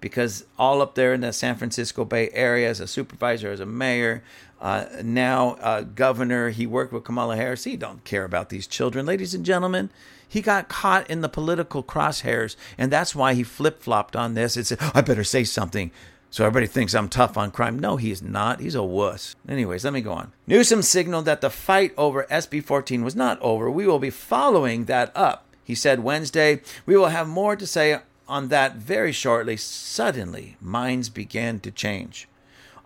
because 0.02 0.44
all 0.58 0.82
up 0.82 0.94
there 0.94 1.14
in 1.14 1.22
the 1.22 1.32
San 1.32 1.56
Francisco 1.56 2.04
Bay 2.04 2.28
Area 2.34 2.68
as 2.68 2.78
a 2.78 2.86
supervisor, 2.86 3.50
as 3.50 3.60
a 3.60 3.66
mayor, 3.66 4.22
uh, 4.60 4.84
now 5.02 5.54
uh, 5.62 5.80
governor, 5.80 6.50
he 6.50 6.66
worked 6.66 6.92
with 6.92 7.04
Kamala 7.04 7.36
Harris. 7.36 7.64
He 7.64 7.76
don't 7.76 8.04
care 8.04 8.24
about 8.24 8.50
these 8.50 8.66
children, 8.66 9.06
ladies 9.06 9.32
and 9.32 9.46
gentlemen. 9.46 9.88
He 10.28 10.42
got 10.42 10.68
caught 10.68 11.08
in 11.10 11.20
the 11.20 11.28
political 11.28 11.82
crosshairs, 11.82 12.56
and 12.76 12.92
that's 12.92 13.14
why 13.14 13.34
he 13.34 13.42
flip 13.42 13.82
flopped 13.82 14.14
on 14.14 14.34
this 14.34 14.56
and 14.56 14.66
said, 14.66 14.78
"I 14.94 15.00
better 15.00 15.24
say 15.24 15.44
something." 15.44 15.90
So 16.30 16.44
everybody 16.44 16.66
thinks 16.66 16.94
I'm 16.94 17.08
tough 17.08 17.38
on 17.38 17.50
crime. 17.50 17.78
No, 17.78 17.96
he's 17.96 18.20
not. 18.20 18.60
He's 18.60 18.74
a 18.74 18.82
wuss. 18.82 19.34
Anyways, 19.48 19.84
let 19.84 19.94
me 19.94 20.02
go 20.02 20.12
on. 20.12 20.32
Newsom 20.46 20.82
signaled 20.82 21.24
that 21.24 21.40
the 21.40 21.48
fight 21.48 21.94
over 21.96 22.26
SB 22.30 22.60
14 22.60 23.02
was 23.02 23.16
not 23.16 23.40
over. 23.40 23.70
We 23.70 23.86
will 23.86 23.98
be 23.98 24.10
following 24.10 24.84
that 24.84 25.10
up. 25.16 25.46
He 25.64 25.74
said 25.74 26.00
Wednesday, 26.00 26.60
we 26.84 26.96
will 26.96 27.08
have 27.08 27.28
more 27.28 27.56
to 27.56 27.66
say 27.66 28.00
on 28.28 28.48
that 28.48 28.76
very 28.76 29.12
shortly. 29.12 29.56
Suddenly, 29.56 30.56
minds 30.60 31.08
began 31.08 31.60
to 31.60 31.70
change. 31.70 32.28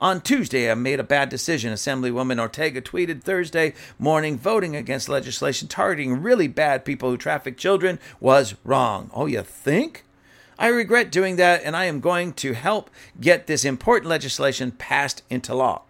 On 0.02 0.20
Tuesday, 0.20 0.68
I 0.68 0.74
made 0.74 0.98
a 0.98 1.04
bad 1.04 1.28
decision. 1.28 1.72
Assemblywoman 1.72 2.40
Ortega 2.40 2.80
tweeted 2.82 3.22
Thursday 3.22 3.72
morning 4.00 4.36
voting 4.36 4.74
against 4.74 5.08
legislation 5.08 5.68
targeting 5.68 6.20
really 6.20 6.48
bad 6.48 6.84
people 6.84 7.08
who 7.08 7.16
traffic 7.16 7.56
children 7.56 8.00
was 8.18 8.56
wrong. 8.64 9.12
Oh, 9.14 9.26
you 9.26 9.42
think? 9.42 10.04
I 10.58 10.66
regret 10.66 11.12
doing 11.12 11.36
that, 11.36 11.62
and 11.62 11.76
I 11.76 11.84
am 11.84 12.00
going 12.00 12.32
to 12.32 12.52
help 12.52 12.90
get 13.20 13.46
this 13.46 13.64
important 13.64 14.10
legislation 14.10 14.72
passed 14.72 15.22
into 15.30 15.54
law. 15.54 15.82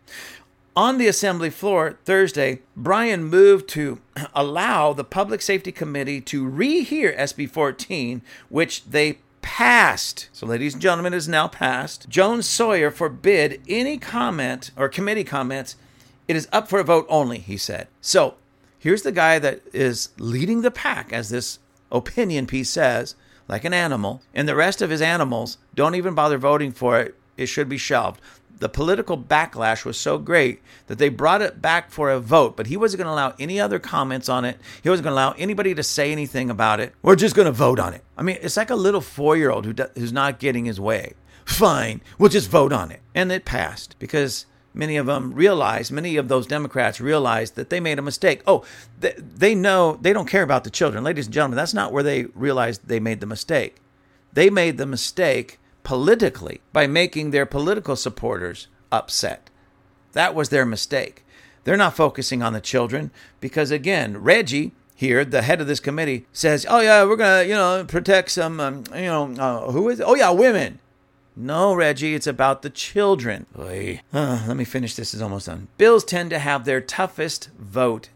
On 0.76 0.98
the 0.98 1.08
assembly 1.08 1.48
floor 1.48 1.98
Thursday, 2.04 2.60
Bryan 2.76 3.24
moved 3.24 3.66
to 3.70 3.98
allow 4.34 4.92
the 4.92 5.04
Public 5.04 5.40
Safety 5.40 5.72
Committee 5.72 6.20
to 6.20 6.44
rehear 6.44 7.18
SB 7.18 7.48
14, 7.48 8.20
which 8.50 8.84
they 8.84 9.20
passed. 9.42 10.28
So, 10.32 10.46
ladies 10.46 10.72
and 10.72 10.82
gentlemen, 10.82 11.12
it 11.12 11.18
is 11.18 11.28
now 11.28 11.48
passed. 11.48 12.08
Jones 12.08 12.48
Sawyer 12.48 12.90
forbid 12.90 13.60
any 13.68 13.98
comment 13.98 14.70
or 14.76 14.88
committee 14.88 15.24
comments. 15.24 15.76
It 16.26 16.36
is 16.36 16.48
up 16.52 16.68
for 16.68 16.78
a 16.78 16.84
vote 16.84 17.06
only, 17.08 17.38
he 17.38 17.56
said. 17.56 17.88
So, 18.00 18.36
here's 18.78 19.02
the 19.02 19.12
guy 19.12 19.38
that 19.38 19.60
is 19.72 20.08
leading 20.18 20.62
the 20.62 20.70
pack, 20.70 21.12
as 21.12 21.28
this 21.28 21.58
opinion 21.90 22.46
piece 22.46 22.70
says 22.70 23.14
like 23.48 23.64
an 23.64 23.74
animal, 23.74 24.22
and 24.32 24.48
the 24.48 24.54
rest 24.54 24.80
of 24.80 24.88
his 24.88 25.02
animals 25.02 25.58
don't 25.74 25.94
even 25.94 26.14
bother 26.14 26.38
voting 26.38 26.72
for 26.72 27.00
it, 27.00 27.14
it 27.36 27.46
should 27.46 27.68
be 27.68 27.76
shelved. 27.76 28.20
The 28.62 28.68
political 28.68 29.18
backlash 29.18 29.84
was 29.84 29.98
so 29.98 30.18
great 30.18 30.62
that 30.86 30.98
they 30.98 31.08
brought 31.08 31.42
it 31.42 31.60
back 31.60 31.90
for 31.90 32.12
a 32.12 32.20
vote, 32.20 32.56
but 32.56 32.68
he 32.68 32.76
wasn't 32.76 33.02
going 33.02 33.08
to 33.08 33.12
allow 33.12 33.34
any 33.36 33.58
other 33.58 33.80
comments 33.80 34.28
on 34.28 34.44
it. 34.44 34.56
He 34.84 34.88
wasn't 34.88 35.02
going 35.02 35.16
to 35.16 35.20
allow 35.20 35.32
anybody 35.32 35.74
to 35.74 35.82
say 35.82 36.12
anything 36.12 36.48
about 36.48 36.78
it. 36.78 36.94
We're 37.02 37.16
just 37.16 37.34
going 37.34 37.46
to 37.46 37.52
vote 37.52 37.80
on 37.80 37.92
it. 37.92 38.04
I 38.16 38.22
mean, 38.22 38.38
it's 38.40 38.56
like 38.56 38.70
a 38.70 38.76
little 38.76 39.00
four 39.00 39.36
year 39.36 39.50
old 39.50 39.66
who 39.66 39.74
who's 39.96 40.12
not 40.12 40.38
getting 40.38 40.64
his 40.64 40.78
way. 40.78 41.14
Fine, 41.44 42.02
we'll 42.18 42.28
just 42.30 42.48
vote 42.48 42.72
on 42.72 42.92
it. 42.92 43.00
And 43.16 43.32
it 43.32 43.44
passed 43.44 43.96
because 43.98 44.46
many 44.72 44.96
of 44.96 45.06
them 45.06 45.34
realized, 45.34 45.90
many 45.90 46.16
of 46.16 46.28
those 46.28 46.46
Democrats 46.46 47.00
realized 47.00 47.56
that 47.56 47.68
they 47.68 47.80
made 47.80 47.98
a 47.98 48.02
mistake. 48.02 48.42
Oh, 48.46 48.64
they, 49.00 49.14
they 49.18 49.56
know 49.56 49.98
they 50.00 50.12
don't 50.12 50.28
care 50.28 50.44
about 50.44 50.62
the 50.62 50.70
children. 50.70 51.02
Ladies 51.02 51.26
and 51.26 51.34
gentlemen, 51.34 51.56
that's 51.56 51.74
not 51.74 51.92
where 51.92 52.04
they 52.04 52.26
realized 52.26 52.86
they 52.86 53.00
made 53.00 53.18
the 53.18 53.26
mistake. 53.26 53.78
They 54.32 54.50
made 54.50 54.78
the 54.78 54.86
mistake 54.86 55.58
politically 55.82 56.60
by 56.72 56.86
making 56.86 57.30
their 57.30 57.46
political 57.46 57.96
supporters 57.96 58.68
upset. 58.90 59.50
That 60.12 60.34
was 60.34 60.48
their 60.50 60.66
mistake. 60.66 61.24
They're 61.64 61.76
not 61.76 61.96
focusing 61.96 62.42
on 62.42 62.52
the 62.52 62.60
children 62.60 63.10
because, 63.40 63.70
again, 63.70 64.18
Reggie 64.18 64.72
here, 64.94 65.24
the 65.24 65.42
head 65.42 65.60
of 65.60 65.66
this 65.66 65.80
committee, 65.80 66.26
says, 66.32 66.66
"Oh 66.68 66.80
yeah, 66.80 67.04
we're 67.04 67.16
gonna, 67.16 67.44
you 67.44 67.54
know, 67.54 67.84
protect 67.86 68.30
some, 68.30 68.60
um, 68.60 68.84
you 68.94 69.02
know, 69.02 69.34
uh, 69.38 69.70
who 69.72 69.88
is? 69.88 70.00
It? 70.00 70.04
Oh 70.04 70.14
yeah, 70.14 70.30
women." 70.30 70.78
No, 71.34 71.74
Reggie, 71.74 72.14
it's 72.14 72.26
about 72.26 72.60
the 72.62 72.70
children. 72.70 73.46
Uh, 74.12 74.44
let 74.46 74.56
me 74.56 74.64
finish 74.64 74.94
this. 74.94 75.14
It's 75.14 75.22
almost 75.22 75.46
done. 75.46 75.68
Bills 75.78 76.04
tend 76.04 76.28
to 76.30 76.38
have 76.38 76.64
their 76.64 76.80
toughest 76.80 77.48
vote 77.58 78.10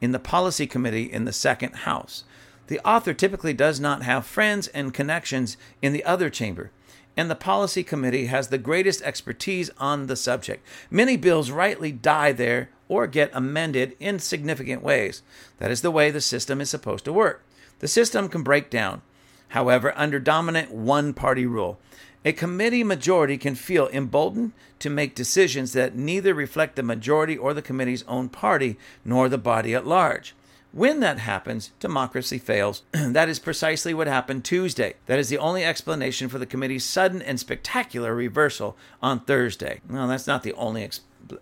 in 0.00 0.12
the 0.12 0.20
policy 0.20 0.66
committee 0.68 1.10
in 1.10 1.24
the 1.24 1.32
second 1.32 1.74
house. 1.74 2.24
The 2.68 2.78
author 2.86 3.12
typically 3.12 3.52
does 3.52 3.80
not 3.80 4.02
have 4.04 4.24
friends 4.24 4.68
and 4.68 4.94
connections 4.94 5.56
in 5.82 5.92
the 5.92 6.04
other 6.04 6.30
chamber, 6.30 6.70
and 7.16 7.30
the 7.30 7.34
policy 7.34 7.82
committee 7.82 8.26
has 8.26 8.48
the 8.48 8.58
greatest 8.58 9.02
expertise 9.02 9.70
on 9.78 10.06
the 10.06 10.16
subject. 10.16 10.66
Many 10.90 11.16
bills 11.16 11.50
rightly 11.50 11.92
die 11.92 12.32
there 12.32 12.70
or 12.88 13.06
get 13.06 13.30
amended 13.32 13.96
in 14.00 14.18
significant 14.18 14.82
ways. 14.82 15.22
That 15.58 15.70
is 15.70 15.82
the 15.82 15.90
way 15.90 16.10
the 16.10 16.20
system 16.20 16.60
is 16.60 16.70
supposed 16.70 17.04
to 17.04 17.12
work. 17.12 17.44
The 17.80 17.88
system 17.88 18.28
can 18.28 18.42
break 18.42 18.70
down, 18.70 19.02
however, 19.48 19.92
under 19.96 20.18
dominant 20.18 20.70
one 20.70 21.14
party 21.14 21.46
rule. 21.46 21.78
A 22.24 22.32
committee 22.32 22.84
majority 22.84 23.38
can 23.38 23.54
feel 23.54 23.88
emboldened 23.88 24.52
to 24.80 24.90
make 24.90 25.14
decisions 25.14 25.72
that 25.72 25.96
neither 25.96 26.34
reflect 26.34 26.76
the 26.76 26.82
majority 26.82 27.36
or 27.36 27.54
the 27.54 27.62
committee's 27.62 28.04
own 28.06 28.28
party 28.28 28.76
nor 29.04 29.28
the 29.28 29.38
body 29.38 29.74
at 29.74 29.86
large. 29.86 30.34
When 30.72 31.00
that 31.00 31.18
happens, 31.18 31.72
democracy 31.80 32.38
fails. 32.38 32.82
that 32.92 33.28
is 33.28 33.38
precisely 33.38 33.92
what 33.92 34.06
happened 34.06 34.44
Tuesday. 34.44 34.94
That 35.06 35.18
is 35.18 35.28
the 35.28 35.38
only 35.38 35.64
explanation 35.64 36.28
for 36.28 36.38
the 36.38 36.46
committee's 36.46 36.84
sudden 36.84 37.20
and 37.22 37.40
spectacular 37.40 38.14
reversal 38.14 38.76
on 39.02 39.20
Thursday. 39.20 39.80
No, 39.88 40.06
that's 40.06 40.26
not 40.26 40.42
the 40.42 40.52
only 40.54 40.84
ex- 40.84 41.00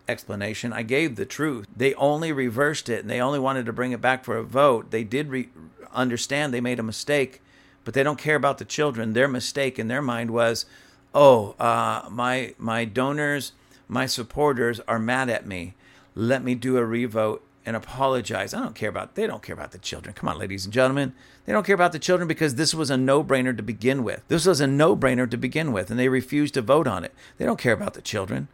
explanation. 0.09 0.73
I 0.73 0.83
gave 0.83 1.17
the 1.17 1.27
truth. 1.27 1.67
They 1.77 1.95
only 1.95 2.33
reversed 2.33 2.89
it 2.89 3.01
and 3.01 3.11
they 3.11 3.21
only 3.21 3.39
wanted 3.39 3.67
to 3.67 3.73
bring 3.73 3.93
it 3.93 4.01
back 4.01 4.25
for 4.25 4.37
a 4.37 4.43
vote. 4.43 4.91
They 4.91 5.05
did 5.05 5.29
re- 5.29 5.51
understand 5.93 6.55
they 6.55 6.61
made 6.61 6.79
a 6.79 6.83
mistake 6.83 7.43
but 7.89 7.95
they 7.95 8.03
don't 8.03 8.19
care 8.19 8.37
about 8.37 8.59
the 8.59 8.67
children. 8.67 9.15
Their 9.15 9.29
mistake 9.29 9.79
in 9.79 9.89
their 9.89 10.03
mind 10.03 10.31
was, 10.31 10.67
oh, 11.15 11.55
uh, 11.59 12.07
my 12.11 12.55
my 12.59 12.85
donors, 12.85 13.53
my 13.89 14.05
supporters 14.05 14.79
are 14.87 14.99
mad 14.99 15.31
at 15.31 15.47
me. 15.47 15.73
Let 16.15 16.45
me 16.45 16.55
do 16.55 16.77
a 16.77 16.85
revote 16.85 17.43
and 17.69 17.77
apologize. 17.77 18.55
I 18.55 18.63
don't 18.63 18.75
care 18.75 18.89
about 18.89 19.15
they 19.15 19.27
don't 19.27 19.43
care 19.43 19.55
about 19.55 19.73
the 19.73 19.79
children. 19.79 20.15
Come 20.15 20.29
on, 20.29 20.39
ladies 20.39 20.65
and 20.65 20.73
gentlemen. 20.73 21.13
They 21.45 21.53
don't 21.53 21.67
care 21.67 21.75
about 21.75 21.93
the 21.93 21.99
children 21.99 22.27
because 22.27 22.55
this 22.55 22.75
was 22.75 22.91
a 22.91 22.97
no-brainer 22.97 23.57
to 23.57 23.63
begin 23.63 24.03
with. 24.03 24.23
This 24.29 24.47
was 24.47 24.61
a 24.61 24.67
no-brainer 24.67 25.31
to 25.31 25.37
begin 25.37 25.73
with, 25.73 25.91
and 25.91 26.01
they 26.01 26.09
refused 26.09 26.55
to 26.55 26.63
vote 26.63 26.87
on 26.87 27.05
it. 27.05 27.15
They 27.37 27.45
don't 27.45 27.59
care 27.59 27.75
about 27.75 27.95
the 27.95 28.03
children. 28.03 28.49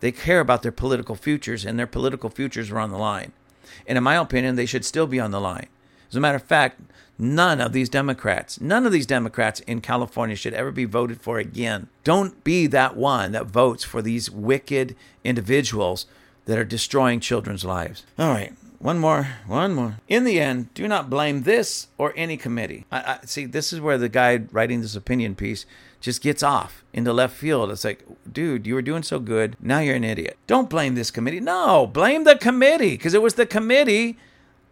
They 0.00 0.12
care 0.12 0.40
about 0.40 0.62
their 0.62 0.72
political 0.72 1.16
futures, 1.16 1.64
and 1.64 1.78
their 1.78 1.86
political 1.86 2.30
futures 2.30 2.70
were 2.70 2.80
on 2.80 2.90
the 2.90 2.98
line. 2.98 3.32
And 3.86 3.98
in 3.98 4.04
my 4.04 4.16
opinion, 4.16 4.54
they 4.54 4.66
should 4.66 4.84
still 4.84 5.06
be 5.06 5.20
on 5.20 5.32
the 5.32 5.40
line. 5.40 5.66
As 6.08 6.16
a 6.16 6.20
matter 6.20 6.36
of 6.36 6.42
fact, 6.42 6.80
None 7.18 7.60
of 7.60 7.72
these 7.72 7.88
Democrats, 7.88 8.60
none 8.60 8.84
of 8.86 8.90
these 8.90 9.06
Democrats 9.06 9.60
in 9.60 9.80
California 9.80 10.34
should 10.34 10.54
ever 10.54 10.72
be 10.72 10.86
voted 10.86 11.20
for 11.20 11.38
again. 11.38 11.88
Don't 12.02 12.42
be 12.42 12.66
that 12.66 12.96
one 12.96 13.30
that 13.30 13.46
votes 13.46 13.84
for 13.84 14.02
these 14.02 14.28
wicked 14.28 14.96
individuals 15.22 16.06
that 16.46 16.58
are 16.58 16.64
destroying 16.64 17.20
children's 17.20 17.64
lives. 17.64 18.04
All 18.18 18.30
right, 18.30 18.52
one 18.78 18.98
more, 18.98 19.28
one 19.46 19.74
more. 19.74 19.98
In 20.08 20.24
the 20.24 20.40
end, 20.40 20.74
do 20.74 20.88
not 20.88 21.10
blame 21.10 21.42
this 21.42 21.88
or 21.98 22.12
any 22.16 22.36
committee. 22.36 22.84
I, 22.90 22.98
I, 23.22 23.26
see, 23.26 23.46
this 23.46 23.72
is 23.72 23.80
where 23.80 23.98
the 23.98 24.08
guy 24.08 24.40
writing 24.50 24.80
this 24.80 24.96
opinion 24.96 25.34
piece 25.34 25.66
just 26.00 26.20
gets 26.20 26.42
off 26.42 26.84
into 26.92 27.12
left 27.12 27.36
field. 27.36 27.70
It's 27.70 27.84
like, 27.84 28.04
dude, 28.30 28.66
you 28.66 28.74
were 28.74 28.82
doing 28.82 29.04
so 29.04 29.20
good. 29.20 29.56
Now 29.60 29.78
you're 29.78 29.94
an 29.94 30.04
idiot. 30.04 30.36
Don't 30.48 30.68
blame 30.68 30.96
this 30.96 31.12
committee. 31.12 31.38
No, 31.38 31.86
blame 31.86 32.24
the 32.24 32.36
committee 32.36 32.96
because 32.96 33.14
it 33.14 33.22
was 33.22 33.34
the 33.34 33.46
committee 33.46 34.18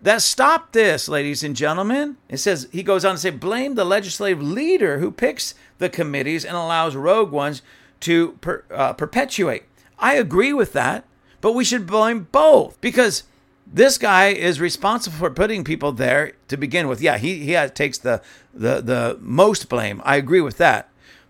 that 0.03 0.23
stopped 0.23 0.73
this, 0.73 1.09
ladies 1.09 1.45
and 1.45 1.55
gentlemen. 1.55 2.17
It 2.29 2.39
says, 2.39 2.69
he 2.73 2.83
goes 2.83 3.05
on 3.05 3.15
to 3.15 3.21
say, 3.21 3.31
blame 3.31 3.75
the 3.75 3.85
legislative 3.85 4.43
leader 4.43 4.99
who 4.99 5.11
picks 5.11 5.55
the 5.79 5.89
committees 5.89 6.45
and 6.45 6.57
allows 6.57 6.97
rogue 6.97 7.31
ones 7.31 7.63
to 8.01 8.33
per, 8.41 8.65
uh, 8.73 8.95
perpetuate. 8.95 9.65
I 9.99 10.15
agree 10.15 10.53
with 10.53 10.73
that, 10.73 11.05
but 11.41 11.53
we 11.53 11.65
should 11.65 11.87
blame 11.87 12.29
both 12.33 12.81
because 12.81 13.25
this 13.73 13.99
guy 13.99 14.29
is 14.29 14.61
responsible 14.61 15.17
for 15.17 15.31
putting 15.31 15.65
people 15.65 15.93
there 15.93 16.33
to 16.49 16.57
begin 16.57 16.89
with. 16.89 17.01
Yeah, 17.01 17.19
he, 17.19 17.39
he 17.39 17.53
has, 17.53 17.71
takes 17.71 17.99
the, 17.99 18.23
the, 18.53 18.81
the 18.81 19.19
most 19.21 19.69
blame. 19.69 20.03
I 20.05 20.17
agree 20.17 20.41
with 20.41 20.59
that. 20.59 20.89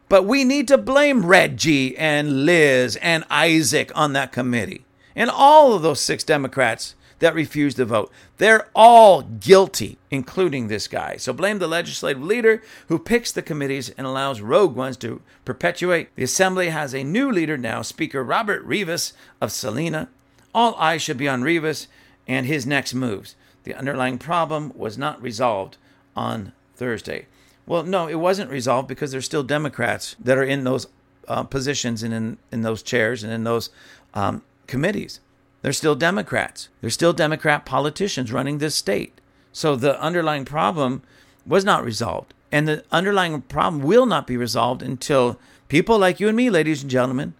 But 0.09 0.25
we 0.25 0.43
need 0.45 0.67
to 0.69 0.79
blame 0.79 1.27
Reggie 1.27 1.97
and 1.97 2.45
Liz 2.45 2.97
and 2.97 3.25
Isaac 3.31 3.93
on 3.95 4.13
that 4.15 4.33
committee 4.33 4.85
and 5.15 5.31
all 5.31 5.75
of 5.75 5.83
those 5.83 6.01
six 6.01 6.25
Democrats 6.25 6.95
that 7.21 7.35
refused 7.35 7.77
to 7.77 7.85
vote. 7.85 8.11
They're 8.39 8.69
all 8.75 9.23
guilty, 9.23 9.99
including 10.11 10.69
this 10.69 10.89
guy. 10.89 11.17
So 11.17 11.33
blame 11.33 11.59
the 11.59 11.69
legislative 11.69 12.23
leader 12.23 12.63
who 12.89 12.99
picks 12.99 13.31
the 13.31 13.43
committees 13.43 13.91
and 13.91 14.07
allows 14.07 14.41
rogue 14.41 14.75
ones 14.75 14.97
to 14.99 15.23
perpetuate. 15.45 16.09
The 16.17 16.25
assembly 16.25 16.71
has 16.71 16.95
a 16.95 17.05
new 17.05 17.31
leader 17.31 17.57
now, 17.57 17.83
Speaker 17.83 18.25
Robert 18.25 18.63
Rivas 18.65 19.13
of 19.41 19.53
Salina. 19.53 20.09
All 20.55 20.75
eyes 20.77 21.03
should 21.03 21.19
be 21.19 21.29
on 21.29 21.43
Rivas 21.43 21.87
and 22.27 22.47
his 22.47 22.67
next 22.67 22.95
moves. 22.95 23.37
The 23.65 23.75
underlying 23.75 24.19
problem 24.19 24.73
was 24.75 24.99
not 24.99 25.23
resolved 25.23 25.77
on 26.17 26.53
Thursday. 26.75 27.27
Well, 27.67 27.83
no, 27.85 28.09
it 28.09 28.17
wasn't 28.17 28.51
resolved 28.51 28.89
because 28.89 29.13
there's 29.13 29.27
still 29.27 29.43
Democrats 29.43 30.17
that 30.19 30.39
are 30.39 30.43
in 30.43 30.65
those 30.65 30.87
uh, 31.29 31.45
positions 31.45 32.03
and 32.03 32.13
in, 32.13 32.39
in 32.51 32.63
those 32.63 32.83
chairs 32.83 33.23
and 33.23 33.33
in 33.33 33.45
those 33.45 33.71
um, 34.15 34.43
committees. 34.67 35.21
They're 35.63 35.73
still 35.73 35.95
Democrats. 35.95 36.69
They're 36.81 36.91
still 36.91 37.13
Democrat 37.13 37.67
politicians 37.67 38.33
running 38.33 38.59
this 38.59 38.75
state. 38.75 39.21
So 39.53 39.77
the 39.77 40.01
underlying 40.01 40.45
problem 40.45 41.03
was 41.47 41.65
not 41.65 41.85
resolved. 41.85 42.35
And 42.53 42.67
the 42.67 42.85
underlying 42.91 43.43
problem 43.43 43.83
will 43.83 44.07
not 44.07 44.27
be 44.27 44.37
resolved 44.37 44.83
until 44.83 45.39
People 45.71 45.99
like 45.99 46.19
you 46.19 46.27
and 46.27 46.37
me, 46.37 46.51
ladies 46.51 46.83
and 46.83 46.91
gentlemen, 46.91 47.33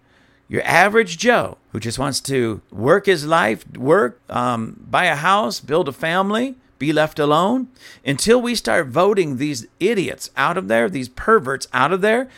your 0.47 0.63
average 0.63 1.17
Joe 1.17 1.57
who 1.73 1.81
just 1.81 1.99
wants 1.99 2.21
to 2.21 2.61
work 2.71 3.05
his 3.05 3.25
life, 3.25 3.69
work, 3.75 4.21
um, 4.29 4.85
buy 4.89 5.05
a 5.05 5.15
house, 5.15 5.59
build 5.59 5.89
a 5.89 5.91
family, 5.91 6.55
be 6.79 6.93
left 6.93 7.19
alone, 7.19 7.67
until 8.05 8.41
we 8.41 8.55
start 8.55 8.87
voting 8.87 9.35
these 9.35 9.67
idiots 9.81 10.31
out 10.37 10.57
of 10.57 10.69
there, 10.69 10.89
these 10.89 11.09
perverts 11.09 11.67
out 11.73 11.91
of 11.91 11.99
there, 11.99 12.29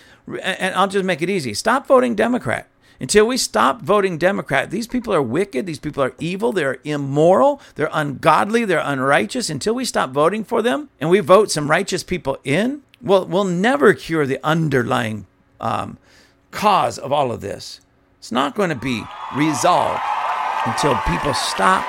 and 0.41 0.73
I'll 0.73 0.87
just 0.87 1.05
make 1.05 1.21
it 1.21 1.29
easy. 1.29 1.53
Stop 1.53 1.85
voting 1.85 2.15
Democrat. 2.15 2.67
Until 3.03 3.27
we 3.27 3.35
stop 3.35 3.81
voting 3.81 4.17
Democrat, 4.17 4.71
these 4.71 4.87
people 4.87 5.13
are 5.13 5.21
wicked, 5.21 5.65
these 5.65 5.77
people 5.77 6.01
are 6.01 6.15
evil, 6.19 6.53
they're 6.53 6.77
immoral, 6.85 7.59
they're 7.75 7.89
ungodly, 7.91 8.63
they're 8.63 8.79
unrighteous. 8.79 9.49
Until 9.49 9.75
we 9.75 9.83
stop 9.83 10.11
voting 10.11 10.45
for 10.45 10.61
them 10.61 10.87
and 11.01 11.09
we 11.09 11.19
vote 11.19 11.51
some 11.51 11.69
righteous 11.69 12.01
people 12.01 12.37
in, 12.45 12.81
well, 13.01 13.25
we'll 13.25 13.43
never 13.43 13.93
cure 13.93 14.25
the 14.25 14.39
underlying 14.41 15.27
um, 15.59 15.97
cause 16.51 16.97
of 16.97 17.11
all 17.11 17.33
of 17.33 17.41
this. 17.41 17.81
It's 18.19 18.31
not 18.31 18.55
going 18.55 18.69
to 18.69 18.75
be 18.75 19.03
resolved 19.35 19.99
until 20.65 20.95
people 20.99 21.33
stop 21.33 21.83